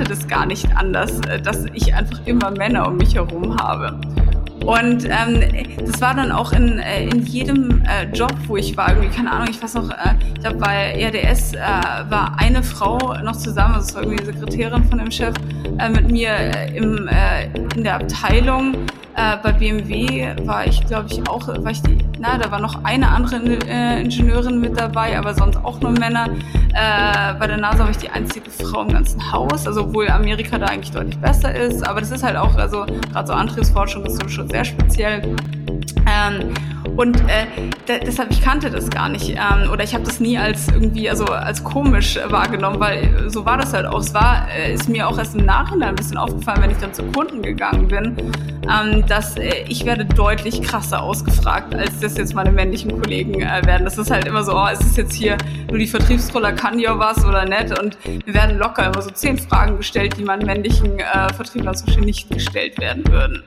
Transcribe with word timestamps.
kannte 0.00 0.14
das 0.14 0.28
gar 0.28 0.46
nicht 0.46 0.66
anders, 0.76 1.20
äh, 1.28 1.40
dass 1.40 1.66
ich 1.74 1.94
einfach 1.94 2.20
immer 2.24 2.50
Männer 2.50 2.88
um 2.88 2.96
mich 2.96 3.14
herum 3.14 3.56
habe. 3.60 4.00
Und 4.64 5.04
ähm, 5.04 5.42
das 5.86 6.00
war 6.00 6.14
dann 6.14 6.32
auch 6.32 6.52
in, 6.52 6.78
äh, 6.78 7.04
in 7.04 7.24
jedem 7.26 7.82
äh, 7.82 8.04
Job, 8.14 8.32
wo 8.46 8.56
ich 8.56 8.76
war. 8.76 8.90
Irgendwie, 8.90 9.14
keine 9.14 9.30
Ahnung, 9.30 9.48
ich 9.50 9.62
weiß 9.62 9.74
noch, 9.74 9.90
äh, 9.90 10.14
ich 10.34 10.40
glaube, 10.40 10.58
bei 10.58 10.92
RDS 10.94 11.54
äh, 11.54 11.58
war 12.08 12.38
eine 12.38 12.62
Frau 12.62 13.14
noch 13.22 13.36
zusammen, 13.36 13.74
also 13.74 13.88
es 13.88 13.94
war 13.94 14.02
irgendwie 14.02 14.24
die 14.24 14.38
Sekretärin 14.38 14.84
von 14.84 14.98
dem 14.98 15.10
Chef, 15.10 15.34
äh, 15.78 15.88
mit 15.88 16.10
mir 16.10 16.30
äh, 16.30 16.76
im, 16.76 17.08
äh, 17.08 17.46
in 17.74 17.84
der 17.84 17.96
Abteilung. 17.96 18.74
Äh, 19.16 19.36
bei 19.42 19.52
BMW 19.52 20.34
war 20.44 20.66
ich, 20.66 20.84
glaube 20.86 21.08
ich, 21.10 21.26
auch, 21.28 21.48
war 21.48 21.70
ich 21.70 21.82
die, 21.82 21.98
na, 22.20 22.36
da 22.36 22.50
war 22.50 22.60
noch 22.60 22.84
eine 22.84 23.08
andere 23.08 23.36
äh, 23.66 24.02
Ingenieurin 24.02 24.60
mit 24.60 24.78
dabei, 24.78 25.18
aber 25.18 25.34
sonst 25.34 25.56
auch 25.56 25.80
nur 25.80 25.92
Männer. 25.92 26.28
Äh, 26.74 27.34
bei 27.38 27.46
der 27.46 27.56
NASA 27.56 27.80
war 27.80 27.90
ich 27.90 27.96
die 27.96 28.10
einzige 28.10 28.50
Frau 28.50 28.82
im 28.82 28.92
ganzen 28.92 29.32
Haus, 29.32 29.66
also 29.66 29.84
obwohl 29.84 30.08
Amerika 30.08 30.58
da 30.58 30.66
eigentlich 30.66 30.90
deutlich 30.92 31.18
besser 31.18 31.54
ist. 31.54 31.86
Aber 31.86 32.00
das 32.00 32.10
ist 32.10 32.22
halt 32.22 32.36
auch, 32.36 32.54
also 32.56 32.84
gerade 33.10 33.26
so 33.26 33.32
Antriebsforschung 33.32 34.04
ist 34.04 34.30
schon 34.30 34.48
sehr 34.50 34.64
speziell. 34.64 35.34
Ähm, 36.10 36.54
und 36.96 37.18
äh, 37.28 37.46
deshalb, 37.88 38.30
ich 38.30 38.42
kannte 38.42 38.70
das 38.70 38.90
gar 38.90 39.08
nicht. 39.08 39.30
Ähm, 39.30 39.70
oder 39.70 39.84
ich 39.84 39.94
habe 39.94 40.04
das 40.04 40.20
nie 40.20 40.36
als 40.36 40.68
irgendwie, 40.68 41.08
also 41.08 41.24
als 41.24 41.62
komisch 41.62 42.18
wahrgenommen, 42.26 42.80
weil 42.80 43.30
so 43.30 43.44
war 43.44 43.56
das 43.56 43.72
halt 43.72 43.86
auch. 43.86 44.00
Es 44.00 44.12
war, 44.12 44.48
äh, 44.50 44.74
ist 44.74 44.88
mir 44.88 45.08
auch 45.08 45.16
erst 45.16 45.34
im 45.34 45.44
Nachhinein 45.46 45.90
ein 45.90 45.94
bisschen 45.94 46.18
aufgefallen, 46.18 46.62
wenn 46.62 46.70
ich 46.70 46.78
dann 46.78 46.92
zu 46.92 47.02
Kunden 47.04 47.42
gegangen 47.42 47.88
bin, 47.88 48.16
ähm, 48.68 49.06
dass 49.06 49.36
äh, 49.36 49.64
ich 49.68 49.86
werde 49.86 50.04
deutlich 50.04 50.62
krasser 50.62 51.02
ausgefragt, 51.02 51.74
als 51.74 51.98
das 52.00 52.16
jetzt 52.18 52.34
meine 52.34 52.50
männlichen 52.50 53.00
Kollegen 53.00 53.40
äh, 53.40 53.62
werden. 53.64 53.84
Das 53.84 53.96
ist 53.96 54.10
halt 54.10 54.26
immer 54.26 54.42
so, 54.42 54.54
oh, 54.54 54.66
ist 54.66 54.82
es 54.82 54.96
jetzt 54.96 55.14
hier 55.14 55.38
nur 55.68 55.78
die 55.78 55.86
Vertriebsroller, 55.86 56.52
kann 56.52 56.78
ja 56.78 56.98
was 56.98 57.24
oder 57.24 57.44
nicht? 57.46 57.78
Und 57.78 57.96
wir 58.24 58.34
werden 58.34 58.58
locker 58.58 58.86
immer 58.86 59.00
so 59.00 59.10
zehn 59.10 59.38
Fragen 59.38 59.76
gestellt, 59.78 60.16
die 60.18 60.24
meinen 60.24 60.44
männlichen 60.44 60.98
äh, 60.98 61.32
Vertrieblern 61.32 61.74
zum 61.74 61.86
Beispiel 61.86 62.04
nicht 62.04 62.30
gestellt 62.30 62.78
werden 62.78 63.06
würden. 63.08 63.42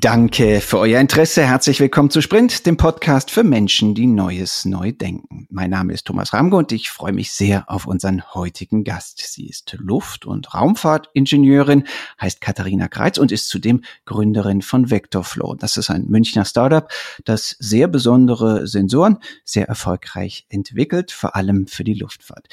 Danke 0.00 0.62
für 0.62 0.78
euer 0.78 0.98
Interesse. 0.98 1.44
Herzlich 1.44 1.78
willkommen 1.78 2.08
zu 2.08 2.22
Sprint, 2.22 2.64
dem 2.64 2.78
Podcast 2.78 3.30
für 3.30 3.44
Menschen, 3.44 3.94
die 3.94 4.06
Neues 4.06 4.64
neu 4.64 4.92
denken. 4.92 5.46
Mein 5.50 5.68
Name 5.68 5.92
ist 5.92 6.06
Thomas 6.06 6.32
Ramge 6.32 6.56
und 6.56 6.72
ich 6.72 6.88
freue 6.88 7.12
mich 7.12 7.32
sehr 7.32 7.68
auf 7.68 7.86
unseren 7.86 8.22
heutigen 8.32 8.82
Gast. 8.82 9.18
Sie 9.18 9.46
ist 9.46 9.76
Luft- 9.78 10.24
und 10.24 10.54
Raumfahrtingenieurin, 10.54 11.84
heißt 12.18 12.40
Katharina 12.40 12.88
Kreitz 12.88 13.18
und 13.18 13.30
ist 13.30 13.50
zudem 13.50 13.82
Gründerin 14.06 14.62
von 14.62 14.88
Vectorflow. 14.88 15.56
Das 15.56 15.76
ist 15.76 15.90
ein 15.90 16.06
Münchner 16.06 16.46
Startup, 16.46 16.90
das 17.26 17.56
sehr 17.58 17.86
besondere 17.86 18.66
Sensoren 18.66 19.18
sehr 19.44 19.68
erfolgreich 19.68 20.46
entwickelt, 20.48 21.12
vor 21.12 21.36
allem 21.36 21.66
für 21.66 21.84
die 21.84 21.92
Luftfahrt. 21.92 22.48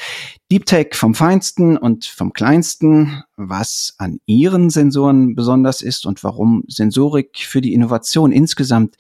Deep 0.52 0.66
Tech 0.66 0.96
vom 0.96 1.16
Feinsten 1.16 1.78
und 1.78 2.04
vom 2.04 2.34
Kleinsten, 2.34 3.24
was 3.38 3.96
an 4.00 4.20
ihren 4.26 4.70
Sensoren 4.70 5.36
besonders 5.36 5.82
ist 5.82 6.06
und 6.06 6.24
warum 6.24 6.64
Sensorik 6.68 7.38
für 7.38 7.62
die 7.62 7.74
Innovation 7.74 8.32
insgesamt 8.32 8.98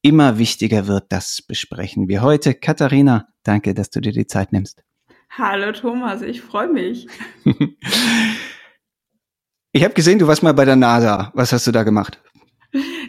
immer 0.00 0.38
wichtiger 0.38 0.86
wird, 0.86 1.06
das 1.10 1.42
besprechen 1.42 2.08
wir 2.08 2.22
heute. 2.22 2.54
Katharina, 2.54 3.28
danke, 3.42 3.74
dass 3.74 3.90
du 3.90 4.00
dir 4.00 4.12
die 4.12 4.26
Zeit 4.26 4.52
nimmst. 4.52 4.82
Hallo 5.30 5.72
Thomas, 5.72 6.22
ich 6.22 6.40
freue 6.40 6.68
mich. 6.68 7.06
ich 9.72 9.84
habe 9.84 9.94
gesehen, 9.94 10.18
du 10.18 10.26
warst 10.26 10.42
mal 10.42 10.54
bei 10.54 10.64
der 10.64 10.76
NASA. 10.76 11.30
Was 11.34 11.52
hast 11.52 11.66
du 11.66 11.72
da 11.72 11.82
gemacht? 11.82 12.22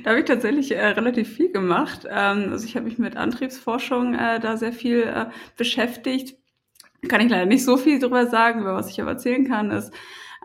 Da 0.03 0.09
habe 0.09 0.19
ich 0.19 0.25
tatsächlich 0.25 0.71
äh, 0.71 0.87
relativ 0.87 1.29
viel 1.29 1.51
gemacht. 1.51 2.07
Ähm, 2.09 2.49
also 2.51 2.65
ich 2.65 2.75
habe 2.75 2.85
mich 2.85 2.97
mit 2.97 3.15
Antriebsforschung 3.15 4.15
äh, 4.15 4.39
da 4.39 4.57
sehr 4.57 4.73
viel 4.73 5.03
äh, 5.03 5.27
beschäftigt. 5.55 6.37
Kann 7.07 7.21
ich 7.21 7.29
leider 7.29 7.45
nicht 7.45 7.63
so 7.63 7.77
viel 7.77 7.99
drüber 7.99 8.27
sagen, 8.27 8.61
aber 8.61 8.75
was 8.75 8.89
ich 8.89 8.99
aber 9.01 9.11
erzählen 9.11 9.47
kann, 9.47 9.71
ist, 9.71 9.91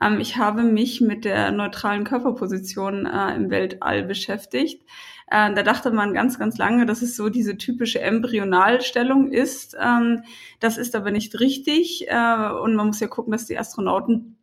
ähm, 0.02 0.20
ich 0.20 0.36
habe 0.36 0.62
mich 0.62 1.00
mit 1.00 1.24
der 1.24 1.52
neutralen 1.52 2.04
Körperposition 2.04 3.06
äh, 3.06 3.34
im 3.34 3.50
Weltall 3.50 4.04
beschäftigt. 4.04 4.82
Äh, 5.28 5.54
da 5.54 5.62
dachte 5.62 5.90
man 5.90 6.14
ganz, 6.14 6.38
ganz 6.38 6.56
lange, 6.58 6.86
dass 6.86 7.02
es 7.02 7.16
so 7.16 7.28
diese 7.28 7.56
typische 7.56 8.00
Embryonalstellung 8.00 9.32
ist. 9.32 9.76
Ähm, 9.80 10.22
das 10.60 10.78
ist 10.78 10.94
aber 10.94 11.10
nicht 11.10 11.40
richtig. 11.40 12.06
Äh, 12.08 12.50
und 12.62 12.74
man 12.74 12.86
muss 12.86 13.00
ja 13.00 13.08
gucken, 13.08 13.32
dass 13.32 13.46
die 13.46 13.58
Astronauten 13.58 14.36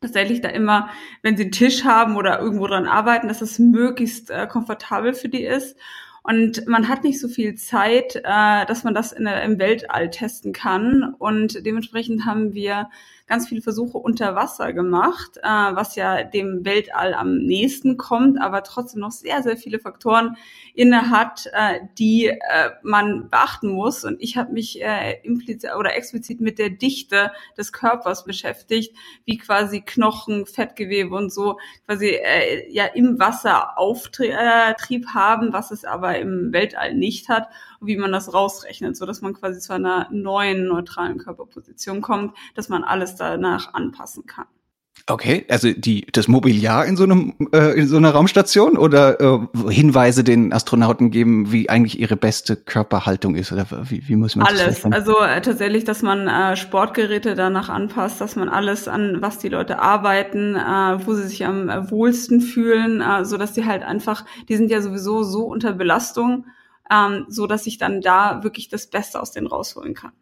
tatsächlich 0.00 0.40
da 0.40 0.48
immer, 0.48 0.90
wenn 1.22 1.36
sie 1.36 1.44
einen 1.44 1.52
Tisch 1.52 1.84
haben 1.84 2.16
oder 2.16 2.40
irgendwo 2.40 2.66
dran 2.66 2.86
arbeiten, 2.86 3.28
dass 3.28 3.42
es 3.42 3.58
möglichst 3.58 4.30
äh, 4.30 4.46
komfortabel 4.46 5.14
für 5.14 5.28
die 5.28 5.44
ist. 5.44 5.76
Und 6.26 6.66
man 6.66 6.88
hat 6.88 7.04
nicht 7.04 7.20
so 7.20 7.28
viel 7.28 7.54
Zeit, 7.54 8.16
äh, 8.16 8.64
dass 8.66 8.82
man 8.82 8.94
das 8.94 9.12
in, 9.12 9.26
im 9.26 9.58
Weltall 9.58 10.10
testen 10.10 10.54
kann. 10.54 11.14
Und 11.18 11.66
dementsprechend 11.66 12.24
haben 12.24 12.54
wir 12.54 12.88
ganz 13.26 13.48
viele 13.48 13.62
Versuche 13.62 13.96
unter 13.96 14.34
Wasser 14.34 14.72
gemacht, 14.72 15.38
äh, 15.38 15.48
was 15.48 15.96
ja 15.96 16.24
dem 16.24 16.64
Weltall 16.64 17.14
am 17.14 17.38
nächsten 17.38 17.96
kommt, 17.96 18.38
aber 18.40 18.62
trotzdem 18.62 19.00
noch 19.00 19.12
sehr, 19.12 19.42
sehr 19.42 19.56
viele 19.56 19.78
Faktoren 19.78 20.36
inne 20.74 21.10
hat, 21.10 21.48
äh, 21.52 21.80
die 21.98 22.26
äh, 22.26 22.38
man 22.82 23.30
beachten 23.30 23.68
muss. 23.68 24.04
Und 24.04 24.20
ich 24.20 24.36
habe 24.36 24.52
mich 24.52 24.82
äh, 24.82 25.20
implizit 25.22 25.70
oder 25.78 25.96
explizit 25.96 26.40
mit 26.40 26.58
der 26.58 26.70
Dichte 26.70 27.32
des 27.56 27.72
Körpers 27.72 28.24
beschäftigt, 28.24 28.94
wie 29.24 29.38
quasi 29.38 29.80
Knochen, 29.80 30.44
Fettgewebe 30.44 31.14
und 31.14 31.32
so 31.32 31.58
quasi 31.86 32.08
äh, 32.08 32.70
ja 32.70 32.84
im 32.86 33.18
Wasser 33.18 33.78
Auftrieb 33.78 34.32
äh, 34.32 35.14
haben, 35.14 35.52
was 35.52 35.70
es 35.70 35.84
aber 35.84 36.13
im 36.20 36.52
Weltall 36.52 36.94
nicht 36.94 37.28
hat 37.28 37.48
wie 37.86 37.96
man 37.96 38.12
das 38.12 38.32
rausrechnet, 38.32 38.96
so 38.96 39.06
dass 39.06 39.20
man 39.20 39.34
quasi 39.34 39.60
zu 39.60 39.72
einer 39.72 40.08
neuen 40.10 40.66
neutralen 40.66 41.18
Körperposition 41.18 42.00
kommt, 42.00 42.36
dass 42.54 42.68
man 42.68 42.84
alles 42.84 43.16
danach 43.16 43.74
anpassen 43.74 44.26
kann. 44.26 44.46
Okay, 45.06 45.44
also 45.50 45.70
die 45.70 46.06
das 46.12 46.28
Mobiliar 46.28 46.86
in 46.86 46.96
so 46.96 47.04
einem 47.04 47.34
äh, 47.52 47.78
in 47.78 47.86
so 47.86 47.98
einer 47.98 48.12
Raumstation 48.12 48.78
oder 48.78 49.20
äh, 49.20 49.38
Hinweise 49.68 50.24
den 50.24 50.50
Astronauten 50.52 51.10
geben, 51.10 51.52
wie 51.52 51.68
eigentlich 51.68 51.98
ihre 51.98 52.16
beste 52.16 52.56
Körperhaltung 52.56 53.34
ist 53.34 53.52
oder 53.52 53.66
wie, 53.90 54.08
wie 54.08 54.16
muss 54.16 54.34
man 54.34 54.46
alles? 54.46 54.80
Das 54.80 54.92
also 54.92 55.20
äh, 55.20 55.42
tatsächlich, 55.42 55.84
dass 55.84 56.00
man 56.00 56.26
äh, 56.26 56.56
Sportgeräte 56.56 57.34
danach 57.34 57.68
anpasst, 57.68 58.20
dass 58.20 58.34
man 58.34 58.48
alles 58.48 58.88
an 58.88 59.20
was 59.20 59.38
die 59.38 59.50
Leute 59.50 59.78
arbeiten, 59.78 60.56
äh, 60.56 61.06
wo 61.06 61.12
sie 61.12 61.24
sich 61.28 61.44
am 61.44 61.68
äh, 61.68 61.90
wohlsten 61.90 62.40
fühlen, 62.40 63.02
äh, 63.02 63.26
so 63.26 63.36
dass 63.36 63.52
die 63.52 63.66
halt 63.66 63.82
einfach, 63.82 64.24
die 64.48 64.56
sind 64.56 64.70
ja 64.70 64.80
sowieso 64.80 65.22
so 65.22 65.44
unter 65.44 65.72
Belastung 65.74 66.46
ähm, 66.90 67.26
so 67.28 67.46
dass 67.46 67.66
ich 67.66 67.78
dann 67.78 68.00
da 68.00 68.42
wirklich 68.42 68.68
das 68.68 68.86
Beste 68.86 69.20
aus 69.20 69.32
denen 69.32 69.46
rausholen 69.46 69.94
kann. 69.94 70.12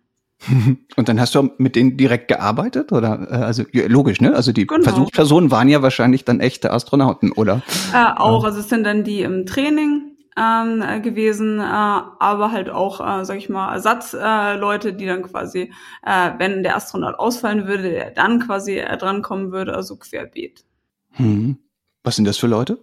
Und 0.97 1.09
dann 1.09 1.21
hast 1.21 1.35
du 1.35 1.51
mit 1.59 1.77
denen 1.77 1.97
direkt 1.97 2.29
gearbeitet 2.29 2.93
oder 2.93 3.29
äh, 3.31 3.35
also 3.35 3.65
ja, 3.73 3.87
logisch, 3.87 4.21
ne? 4.21 4.35
Also 4.35 4.53
die 4.53 4.67
genau. 4.67 4.83
Versuchspersonen 4.83 5.51
waren 5.51 5.69
ja 5.69 5.83
wahrscheinlich 5.83 6.25
dann 6.25 6.41
echte 6.41 6.73
Astronauten, 6.73 7.33
oder? 7.33 7.63
Äh, 7.93 8.05
auch, 8.17 8.45
also 8.45 8.61
es 8.61 8.69
sind 8.69 8.85
dann 8.85 9.05
die 9.05 9.23
im 9.23 9.47
Training 9.47 10.13
ähm, 10.37 10.83
äh, 10.83 11.01
gewesen, 11.01 11.61
äh, 11.61 11.63
aber 11.63 12.53
halt 12.53 12.71
auch, 12.71 13.01
äh, 13.01 13.25
sag 13.25 13.37
ich 13.37 13.49
mal, 13.49 13.73
Ersatzleute, 13.73 14.89
äh, 14.91 14.97
die 14.97 15.07
dann 15.07 15.23
quasi, 15.23 15.73
äh, 16.05 16.31
wenn 16.39 16.63
der 16.63 16.77
Astronaut 16.77 17.19
ausfallen 17.19 17.67
würde, 17.67 17.91
der 17.91 18.11
dann 18.11 18.41
quasi 18.41 18.79
äh, 18.79 18.97
drankommen 18.97 19.53
würde, 19.53 19.75
also 19.75 19.97
querbeet. 19.97 20.65
Hm. 21.13 21.59
Was 22.03 22.17
sind 22.17 22.25
das 22.27 22.39
für 22.39 22.47
Leute? 22.47 22.79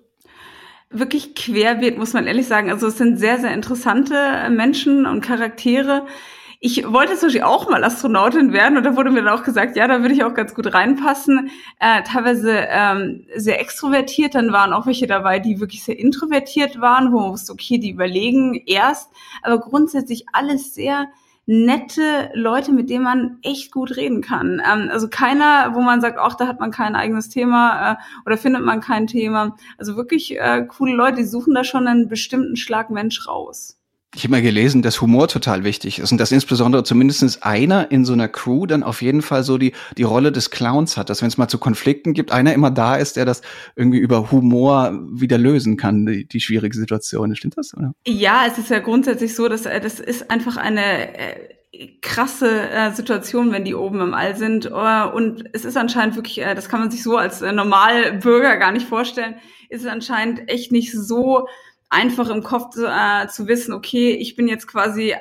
wirklich 0.91 1.35
querbeet, 1.35 1.97
muss 1.97 2.13
man 2.13 2.25
ehrlich 2.25 2.47
sagen. 2.47 2.71
Also 2.71 2.87
es 2.87 2.97
sind 2.97 3.17
sehr, 3.17 3.39
sehr 3.39 3.53
interessante 3.53 4.49
Menschen 4.49 5.05
und 5.05 5.21
Charaktere. 5.21 6.07
Ich 6.61 6.91
wollte 6.91 7.15
zum 7.15 7.27
Beispiel 7.27 7.43
auch 7.43 7.69
mal 7.69 7.85
Astronautin 7.85 8.51
werden 8.51 8.77
und 8.77 8.83
da 8.83 8.97
wurde 8.97 9.11
mir 9.11 9.23
dann 9.23 9.39
auch 9.39 9.43
gesagt, 9.43 9.77
ja, 9.77 9.87
da 9.87 10.01
würde 10.01 10.13
ich 10.13 10.25
auch 10.25 10.33
ganz 10.33 10.53
gut 10.53 10.73
reinpassen. 10.73 11.49
Äh, 11.79 12.03
teilweise 12.03 12.51
ähm, 12.51 13.25
sehr 13.33 13.61
extrovertiert, 13.61 14.35
dann 14.35 14.51
waren 14.51 14.73
auch 14.73 14.85
welche 14.85 15.07
dabei, 15.07 15.39
die 15.39 15.61
wirklich 15.61 15.85
sehr 15.85 15.97
introvertiert 15.97 16.81
waren, 16.81 17.13
wo 17.13 17.19
man 17.21 17.31
wusste, 17.31 17.53
okay, 17.53 17.77
die 17.77 17.91
überlegen 17.91 18.61
erst, 18.65 19.09
aber 19.41 19.59
grundsätzlich 19.59 20.25
alles 20.33 20.73
sehr 20.73 21.07
nette 21.45 22.29
Leute, 22.33 22.73
mit 22.73 22.89
denen 22.89 23.05
man 23.05 23.39
echt 23.41 23.71
gut 23.71 23.95
reden 23.95 24.21
kann. 24.21 24.61
Ähm, 24.69 24.89
also 24.91 25.07
keiner, 25.07 25.73
wo 25.75 25.79
man 25.79 26.01
sagt, 26.01 26.19
ach, 26.19 26.35
da 26.35 26.45
hat 26.45 26.59
man 26.59 26.71
kein 26.71 26.95
eigenes 26.97 27.29
Thema 27.29 27.93
äh, 27.93 27.95
oder 28.25 28.37
findet 28.37 28.65
man 28.65 28.81
kein 28.81 29.07
Thema. 29.07 29.55
Also 29.77 29.95
wirklich 29.95 30.37
äh, 30.37 30.65
coole 30.67 30.93
Leute, 30.93 31.17
die 31.19 31.25
suchen 31.25 31.55
da 31.55 31.63
schon 31.63 31.87
einen 31.87 32.09
bestimmten 32.09 32.57
Schlag 32.57 32.89
Mensch 32.89 33.27
raus. 33.29 33.78
Ich 34.15 34.23
habe 34.23 34.31
mal 34.31 34.41
gelesen, 34.41 34.81
dass 34.81 35.01
Humor 35.01 35.27
total 35.27 35.63
wichtig 35.63 35.99
ist 35.99 36.11
und 36.11 36.17
dass 36.17 36.31
insbesondere 36.31 36.83
zumindest 36.83 37.43
einer 37.43 37.91
in 37.91 38.05
so 38.05 38.13
einer 38.13 38.27
Crew 38.27 38.65
dann 38.65 38.81
auf 38.81 39.03
jeden 39.03 39.21
Fall 39.21 39.43
so 39.43 39.59
die, 39.59 39.73
die 39.97 40.03
Rolle 40.03 40.31
des 40.31 40.49
Clowns 40.49 40.97
hat, 40.97 41.11
dass 41.11 41.21
wenn 41.21 41.27
es 41.27 41.37
mal 41.37 41.47
zu 41.47 41.59
Konflikten 41.59 42.13
gibt, 42.13 42.31
einer 42.31 42.53
immer 42.53 42.71
da 42.71 42.95
ist, 42.95 43.17
der 43.17 43.25
das 43.25 43.43
irgendwie 43.75 43.99
über 43.99 44.31
Humor 44.31 44.99
wieder 45.11 45.37
lösen 45.37 45.77
kann, 45.77 46.07
die, 46.07 46.27
die 46.27 46.39
schwierige 46.39 46.75
Situation. 46.75 47.35
Stimmt 47.35 47.57
das? 47.57 47.75
Oder? 47.77 47.93
Ja, 48.07 48.45
es 48.47 48.57
ist 48.57 48.71
ja 48.71 48.79
grundsätzlich 48.79 49.35
so, 49.35 49.47
dass 49.47 49.67
äh, 49.67 49.79
das 49.79 49.99
ist 49.99 50.31
einfach 50.31 50.57
eine 50.57 51.15
äh, 51.15 51.49
krasse 52.01 52.67
äh, 52.67 52.91
Situation, 52.91 53.51
wenn 53.51 53.63
die 53.63 53.75
oben 53.75 54.01
im 54.01 54.15
All 54.15 54.35
sind. 54.35 54.65
Äh, 54.65 55.05
und 55.05 55.43
es 55.53 55.65
ist 55.65 55.77
anscheinend 55.77 56.15
wirklich, 56.15 56.41
äh, 56.41 56.55
das 56.55 56.67
kann 56.67 56.79
man 56.79 56.89
sich 56.89 57.03
so 57.03 57.15
als 57.17 57.43
äh, 57.43 57.51
Normalbürger 57.51 58.57
gar 58.57 58.71
nicht 58.71 58.87
vorstellen, 58.87 59.35
ist 59.69 59.83
es 59.83 59.87
anscheinend 59.87 60.49
echt 60.49 60.71
nicht 60.71 60.91
so 60.91 61.47
einfach 61.89 62.29
im 62.29 62.43
Kopf 62.43 62.75
zu, 62.75 62.85
äh, 62.87 63.27
zu 63.27 63.47
wissen, 63.47 63.73
okay, 63.73 64.11
ich 64.11 64.35
bin 64.35 64.47
jetzt 64.47 64.67
quasi 64.67 65.15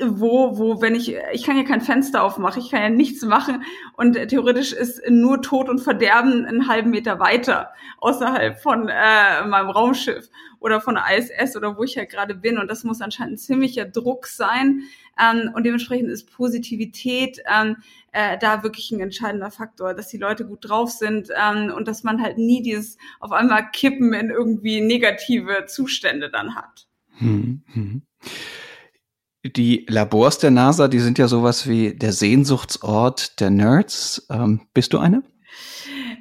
wo, 0.00 0.58
wo, 0.58 0.80
wenn 0.80 0.94
ich, 0.94 1.14
ich 1.32 1.44
kann 1.44 1.56
ja 1.56 1.64
kein 1.64 1.80
Fenster 1.80 2.22
aufmachen, 2.22 2.62
ich 2.62 2.70
kann 2.70 2.82
ja 2.82 2.88
nichts 2.88 3.22
machen 3.22 3.62
und 3.96 4.14
theoretisch 4.28 4.72
ist 4.72 5.02
nur 5.08 5.42
Tod 5.42 5.68
und 5.68 5.80
Verderben 5.80 6.46
einen 6.46 6.68
halben 6.68 6.90
Meter 6.90 7.18
weiter 7.18 7.70
außerhalb 7.98 8.58
von 8.58 8.88
äh, 8.88 9.44
meinem 9.44 9.70
Raumschiff 9.70 10.28
oder 10.60 10.80
von 10.80 10.94
der 10.94 11.04
ISS 11.16 11.56
oder 11.56 11.76
wo 11.76 11.82
ich 11.82 11.94
ja 11.94 12.04
gerade 12.04 12.34
bin 12.34 12.58
und 12.58 12.70
das 12.70 12.84
muss 12.84 13.00
anscheinend 13.00 13.34
ein 13.34 13.38
ziemlicher 13.38 13.84
Druck 13.84 14.26
sein 14.26 14.82
ähm, 15.20 15.50
und 15.54 15.64
dementsprechend 15.64 16.08
ist 16.08 16.32
Positivität 16.32 17.42
ähm, 17.46 17.76
äh, 18.12 18.38
da 18.38 18.62
wirklich 18.62 18.90
ein 18.92 19.00
entscheidender 19.00 19.50
Faktor, 19.50 19.94
dass 19.94 20.08
die 20.08 20.18
Leute 20.18 20.46
gut 20.46 20.68
drauf 20.68 20.90
sind 20.90 21.28
ähm, 21.36 21.72
und 21.74 21.86
dass 21.86 22.02
man 22.02 22.22
halt 22.22 22.38
nie 22.38 22.62
dieses 22.62 22.96
auf 23.20 23.32
einmal 23.32 23.70
Kippen 23.72 24.14
in 24.14 24.30
irgendwie 24.30 24.80
negative 24.80 25.66
Zustände 25.66 26.30
dann 26.30 26.54
hat. 26.54 26.86
Hm, 27.18 27.62
hm. 27.72 28.02
Die 29.44 29.86
Labors 29.88 30.38
der 30.38 30.52
NASA, 30.52 30.86
die 30.86 31.00
sind 31.00 31.18
ja 31.18 31.26
sowas 31.26 31.68
wie 31.68 31.94
der 31.94 32.12
Sehnsuchtsort 32.12 33.40
der 33.40 33.50
Nerds. 33.50 34.26
Ähm, 34.30 34.60
bist 34.72 34.92
du 34.92 34.98
eine? 34.98 35.24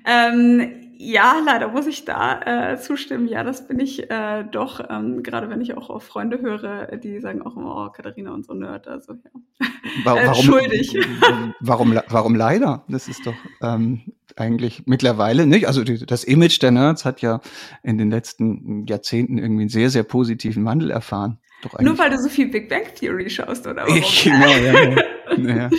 Ähm, 0.08 0.96
ja, 0.98 1.36
leider 1.46 1.68
muss 1.68 1.86
ich 1.86 2.04
da 2.06 2.72
äh, 2.74 2.80
zustimmen. 2.80 3.28
Ja, 3.28 3.44
das 3.44 3.68
bin 3.68 3.80
ich 3.80 4.10
äh, 4.10 4.44
doch. 4.44 4.84
Ähm, 4.90 5.22
gerade 5.22 5.50
wenn 5.50 5.62
ich 5.62 5.78
auch 5.78 5.92
auf 5.92 6.04
Freunde 6.04 6.42
höre, 6.42 6.98
die 6.98 7.20
sagen 7.20 7.44
auch 7.44 7.56
immer, 7.56 7.86
oh, 7.86 7.92
Katharina 7.92 8.32
und 8.34 8.46
so 8.46 8.56
Nerd. 8.56 8.88
Also 8.88 9.14
ja. 9.14 9.68
Warum, 10.04 10.20
äh, 10.20 10.36
schuldig. 10.36 10.98
Warum, 11.60 12.00
warum 12.08 12.36
leider? 12.36 12.86
Das 12.88 13.08
ist 13.08 13.26
doch 13.28 13.36
ähm, 13.62 14.02
eigentlich 14.36 14.84
mittlerweile 14.88 15.46
nicht. 15.46 15.68
Also 15.68 15.84
die, 15.84 16.06
das 16.06 16.24
Image 16.24 16.62
der 16.62 16.72
Nerds 16.72 17.06
hat 17.06 17.22
ja 17.22 17.40
in 17.84 18.00
den 18.00 18.10
letzten 18.10 18.86
Jahrzehnten 18.88 19.38
irgendwie 19.38 19.64
einen 19.64 19.70
sehr, 19.70 19.92
sehr 19.92 20.04
positiven 20.04 20.66
Wandel 20.66 20.90
erfahren. 20.90 21.40
Doch 21.62 21.80
Nur 21.80 21.98
weil 21.98 22.10
du 22.10 22.18
so 22.18 22.30
viel 22.30 22.48
Big 22.48 22.70
Bang 22.70 22.84
Theory 22.96 23.30
schaust, 23.30 23.68
oder 23.68 23.84
warum? 23.84 23.96
Ich, 23.96 24.24
genau, 24.24 24.48
ja, 24.48 24.90
ja. 24.90 25.04
ja. 25.38 25.70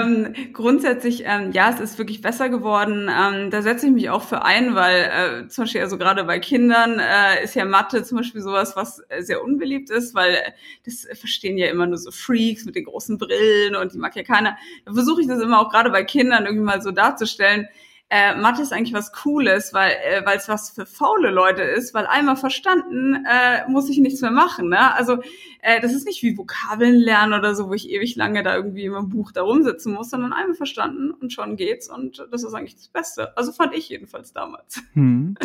ähm, 0.00 0.32
grundsätzlich, 0.52 1.24
ähm, 1.26 1.50
ja, 1.52 1.70
es 1.70 1.80
ist 1.80 1.98
wirklich 1.98 2.20
besser 2.20 2.48
geworden. 2.48 3.10
Ähm, 3.10 3.50
da 3.50 3.62
setze 3.62 3.86
ich 3.86 3.92
mich 3.92 4.08
auch 4.10 4.22
für 4.22 4.44
ein, 4.44 4.74
weil 4.74 5.44
äh, 5.44 5.48
zum 5.48 5.64
Beispiel 5.64 5.80
also 5.80 5.98
gerade 5.98 6.24
bei 6.24 6.38
Kindern 6.38 7.00
äh, 7.00 7.42
ist 7.42 7.54
ja 7.54 7.64
Mathe 7.64 8.04
zum 8.04 8.18
Beispiel 8.18 8.40
sowas, 8.40 8.76
was 8.76 9.02
sehr 9.18 9.42
unbeliebt 9.42 9.90
ist, 9.90 10.14
weil 10.14 10.38
das 10.84 11.06
verstehen 11.14 11.58
ja 11.58 11.66
immer 11.66 11.86
nur 11.86 11.98
so 11.98 12.10
Freaks 12.10 12.64
mit 12.64 12.76
den 12.76 12.84
großen 12.84 13.18
Brillen 13.18 13.74
und 13.74 13.92
die 13.92 13.98
mag 13.98 14.14
ja 14.14 14.22
keiner. 14.22 14.56
Da 14.84 14.92
versuche 14.92 15.22
ich 15.22 15.26
das 15.26 15.40
immer 15.40 15.60
auch 15.60 15.70
gerade 15.70 15.90
bei 15.90 16.04
Kindern 16.04 16.44
irgendwie 16.44 16.64
mal 16.64 16.80
so 16.80 16.92
darzustellen 16.92 17.68
äh, 18.12 18.36
Mathe 18.36 18.60
ist 18.60 18.74
eigentlich 18.74 18.92
was 18.92 19.10
Cooles, 19.10 19.72
weil 19.72 19.90
äh, 19.90 20.22
es 20.36 20.46
was 20.46 20.68
für 20.68 20.84
faule 20.84 21.30
Leute 21.30 21.62
ist, 21.62 21.94
weil 21.94 22.06
einmal 22.06 22.36
verstanden 22.36 23.24
äh, 23.26 23.66
muss 23.70 23.88
ich 23.88 23.98
nichts 24.00 24.20
mehr 24.20 24.30
machen. 24.30 24.68
Ne? 24.68 24.94
Also 24.94 25.22
äh, 25.62 25.80
das 25.80 25.94
ist 25.94 26.04
nicht 26.04 26.22
wie 26.22 26.36
Vokabeln 26.36 26.94
lernen 26.94 27.32
oder 27.32 27.54
so, 27.54 27.70
wo 27.70 27.72
ich 27.72 27.88
ewig 27.88 28.14
lange 28.16 28.42
da 28.42 28.54
irgendwie 28.54 28.84
im 28.84 29.08
Buch 29.08 29.32
da 29.32 29.40
rumsitzen 29.40 29.94
muss, 29.94 30.10
sondern 30.10 30.34
einmal 30.34 30.54
verstanden 30.54 31.12
und 31.12 31.32
schon 31.32 31.56
geht's 31.56 31.88
und 31.88 32.26
das 32.30 32.44
ist 32.44 32.52
eigentlich 32.52 32.74
das 32.74 32.88
Beste. 32.88 33.34
Also 33.34 33.50
fand 33.50 33.74
ich 33.74 33.88
jedenfalls 33.88 34.32
damals. 34.32 34.82
Hm. 34.94 35.36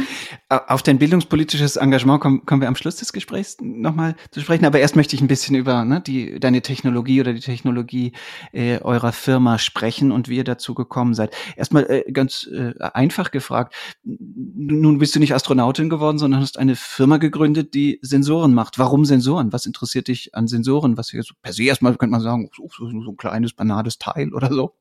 Auf 0.49 0.83
dein 0.83 0.99
bildungspolitisches 0.99 1.77
Engagement 1.77 2.19
kommen, 2.19 2.45
kommen 2.45 2.59
wir 2.59 2.67
am 2.67 2.75
Schluss 2.75 2.97
des 2.97 3.13
Gesprächs 3.13 3.57
nochmal 3.61 4.15
zu 4.31 4.41
sprechen, 4.41 4.65
aber 4.65 4.79
erst 4.79 4.97
möchte 4.97 5.15
ich 5.15 5.21
ein 5.21 5.27
bisschen 5.27 5.55
über 5.55 5.85
ne, 5.85 6.01
die 6.01 6.37
deine 6.37 6.61
Technologie 6.61 7.21
oder 7.21 7.31
die 7.31 7.39
Technologie 7.39 8.11
äh, 8.51 8.81
eurer 8.81 9.13
Firma 9.13 9.57
sprechen 9.57 10.11
und 10.11 10.27
wie 10.27 10.35
ihr 10.35 10.43
dazu 10.43 10.73
gekommen 10.73 11.13
seid. 11.13 11.33
Erstmal 11.55 11.89
äh, 11.89 12.11
ganz 12.11 12.45
äh, 12.57 12.73
einfach 12.79 13.31
gefragt. 13.31 13.75
Nun 14.03 14.97
bist 14.97 15.15
du 15.15 15.19
nicht 15.19 15.33
Astronautin 15.33 15.89
geworden, 15.89 16.17
sondern 16.17 16.41
hast 16.41 16.57
eine 16.57 16.75
Firma 16.75 17.17
gegründet, 17.17 17.73
die 17.73 17.99
Sensoren 18.01 18.53
macht. 18.53 18.79
Warum 18.79 19.05
Sensoren? 19.05 19.53
Was 19.53 19.65
interessiert 19.65 20.07
dich 20.07 20.35
an 20.35 20.47
Sensoren? 20.47 20.97
Was 20.97 21.13
wir 21.13 21.23
so 21.23 21.33
per 21.41 21.53
se 21.53 21.63
erstmal 21.63 21.95
könnte 21.95 22.11
man 22.11 22.21
sagen, 22.21 22.49
so, 22.55 22.67
so 22.69 22.87
ein 22.87 23.17
kleines, 23.17 23.53
banales 23.53 23.97
Teil 23.97 24.33
oder 24.33 24.51
so. 24.51 24.73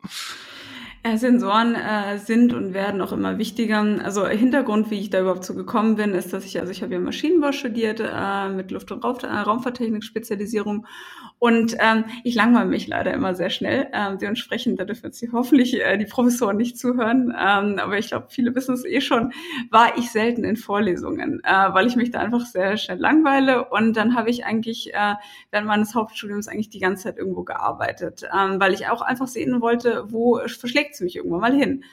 Äh, 1.06 1.18
Sensoren 1.18 1.76
äh, 1.76 2.18
sind 2.18 2.52
und 2.52 2.74
werden 2.74 3.00
auch 3.00 3.12
immer 3.12 3.38
wichtiger. 3.38 3.76
Also 4.02 4.26
Hintergrund, 4.26 4.90
wie 4.90 4.98
ich 4.98 5.10
da 5.10 5.20
überhaupt 5.20 5.44
so 5.44 5.54
gekommen 5.54 5.94
bin, 5.94 6.14
ist, 6.14 6.32
dass 6.32 6.44
ich, 6.44 6.58
also 6.58 6.72
ich 6.72 6.82
habe 6.82 6.94
ja 6.94 6.98
Maschinenbau 6.98 7.52
studiert 7.52 8.00
äh, 8.00 8.48
mit 8.48 8.72
Luft- 8.72 8.90
und 8.90 9.04
Raum, 9.04 9.18
äh, 9.22 9.26
Raumfahrttechnik 9.26 10.02
Spezialisierung 10.02 10.84
und 11.38 11.76
ähm, 11.78 12.06
ich 12.24 12.34
langweile 12.34 12.66
mich 12.66 12.88
leider 12.88 13.12
immer 13.12 13.34
sehr 13.34 13.50
schnell. 13.50 13.88
Ähm, 13.92 14.18
dementsprechend, 14.18 14.80
da 14.80 14.84
dürfen 14.84 15.06
jetzt 15.06 15.24
hoffentlich 15.32 15.80
äh, 15.80 15.96
die 15.96 16.06
Professoren 16.06 16.56
nicht 16.56 16.78
zuhören, 16.78 17.32
ähm, 17.38 17.78
aber 17.78 17.98
ich 17.98 18.08
glaube, 18.08 18.26
viele 18.30 18.54
wissen 18.54 18.74
es 18.74 18.84
eh 18.84 19.00
schon, 19.00 19.32
war 19.70 19.96
ich 19.98 20.10
selten 20.10 20.42
in 20.44 20.56
Vorlesungen, 20.56 21.40
äh, 21.44 21.72
weil 21.72 21.86
ich 21.86 21.94
mich 21.94 22.10
da 22.10 22.18
einfach 22.18 22.46
sehr 22.46 22.78
schnell 22.78 22.98
langweile 22.98 23.68
und 23.68 23.96
dann 23.96 24.16
habe 24.16 24.30
ich 24.30 24.44
eigentlich 24.44 24.92
äh, 24.92 25.14
während 25.50 25.68
meines 25.68 25.94
Hauptstudiums 25.94 26.48
eigentlich 26.48 26.70
die 26.70 26.80
ganze 26.80 27.04
Zeit 27.04 27.18
irgendwo 27.18 27.44
gearbeitet, 27.44 28.24
ähm, 28.36 28.58
weil 28.58 28.72
ich 28.72 28.88
auch 28.88 29.02
einfach 29.02 29.28
sehen 29.28 29.60
wollte, 29.60 30.04
wo 30.08 30.40
verschlägt 30.48 30.95
es 30.96 31.00
mich 31.00 31.16
irgendwann 31.16 31.40
mal 31.40 31.54
hin. 31.54 31.84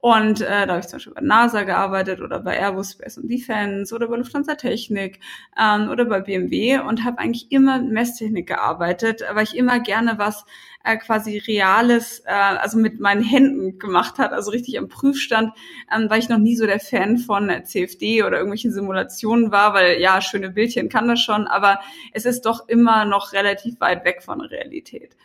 Und 0.00 0.40
äh, 0.40 0.66
da 0.66 0.74
habe 0.74 0.80
ich 0.80 0.86
zum 0.86 0.98
Beispiel 0.98 1.14
bei 1.14 1.20
NASA 1.22 1.62
gearbeitet 1.64 2.20
oder 2.20 2.38
bei 2.38 2.56
Airbus 2.56 2.92
Space 2.92 3.18
and 3.18 3.30
Defense 3.30 3.92
oder 3.94 4.06
bei 4.08 4.16
Lufthansa 4.16 4.54
Technik 4.54 5.18
ähm, 5.58 5.88
oder 5.88 6.04
bei 6.04 6.20
BMW 6.20 6.78
und 6.78 7.02
habe 7.02 7.18
eigentlich 7.18 7.50
immer 7.50 7.80
Messtechnik 7.80 8.46
gearbeitet, 8.46 9.22
weil 9.32 9.42
ich 9.44 9.56
immer 9.56 9.80
gerne 9.80 10.18
was 10.18 10.44
äh, 10.84 10.96
quasi 10.98 11.38
Reales, 11.38 12.20
äh, 12.26 12.30
also 12.30 12.78
mit 12.78 13.00
meinen 13.00 13.22
Händen 13.24 13.80
gemacht 13.80 14.18
hat, 14.18 14.32
also 14.32 14.52
richtig 14.52 14.78
am 14.78 14.88
Prüfstand, 14.88 15.52
ähm, 15.92 16.08
weil 16.08 16.20
ich 16.20 16.28
noch 16.28 16.38
nie 16.38 16.54
so 16.56 16.66
der 16.66 16.78
Fan 16.78 17.18
von 17.18 17.50
CFD 17.64 18.22
oder 18.22 18.36
irgendwelchen 18.36 18.72
Simulationen 18.72 19.50
war, 19.50 19.74
weil 19.74 20.00
ja, 20.00 20.20
schöne 20.20 20.50
Bildchen 20.50 20.88
kann 20.88 21.08
das 21.08 21.20
schon, 21.20 21.48
aber 21.48 21.80
es 22.12 22.26
ist 22.26 22.42
doch 22.42 22.68
immer 22.68 23.06
noch 23.06 23.32
relativ 23.32 23.80
weit 23.80 24.04
weg 24.04 24.22
von 24.22 24.38
der 24.38 24.50
Realität. 24.50 25.16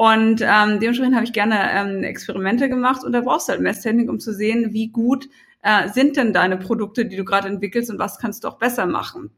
Und 0.00 0.40
ähm, 0.40 0.80
dementsprechend 0.80 1.14
habe 1.14 1.26
ich 1.26 1.34
gerne 1.34 1.58
ähm, 1.74 2.04
Experimente 2.04 2.70
gemacht 2.70 3.04
und 3.04 3.12
da 3.12 3.20
brauchst 3.20 3.48
du 3.48 3.52
halt 3.52 3.60
Messtechnik, 3.60 4.08
um 4.08 4.18
zu 4.18 4.32
sehen, 4.32 4.72
wie 4.72 4.88
gut 4.88 5.28
äh, 5.60 5.90
sind 5.90 6.16
denn 6.16 6.32
deine 6.32 6.56
Produkte, 6.56 7.04
die 7.04 7.16
du 7.16 7.24
gerade 7.26 7.48
entwickelst 7.48 7.90
und 7.90 7.98
was 7.98 8.18
kannst 8.18 8.42
du 8.42 8.48
auch 8.48 8.56
besser 8.56 8.86
machen. 8.86 9.30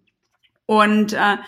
Und 0.66 1.14
äh, 1.14 1.38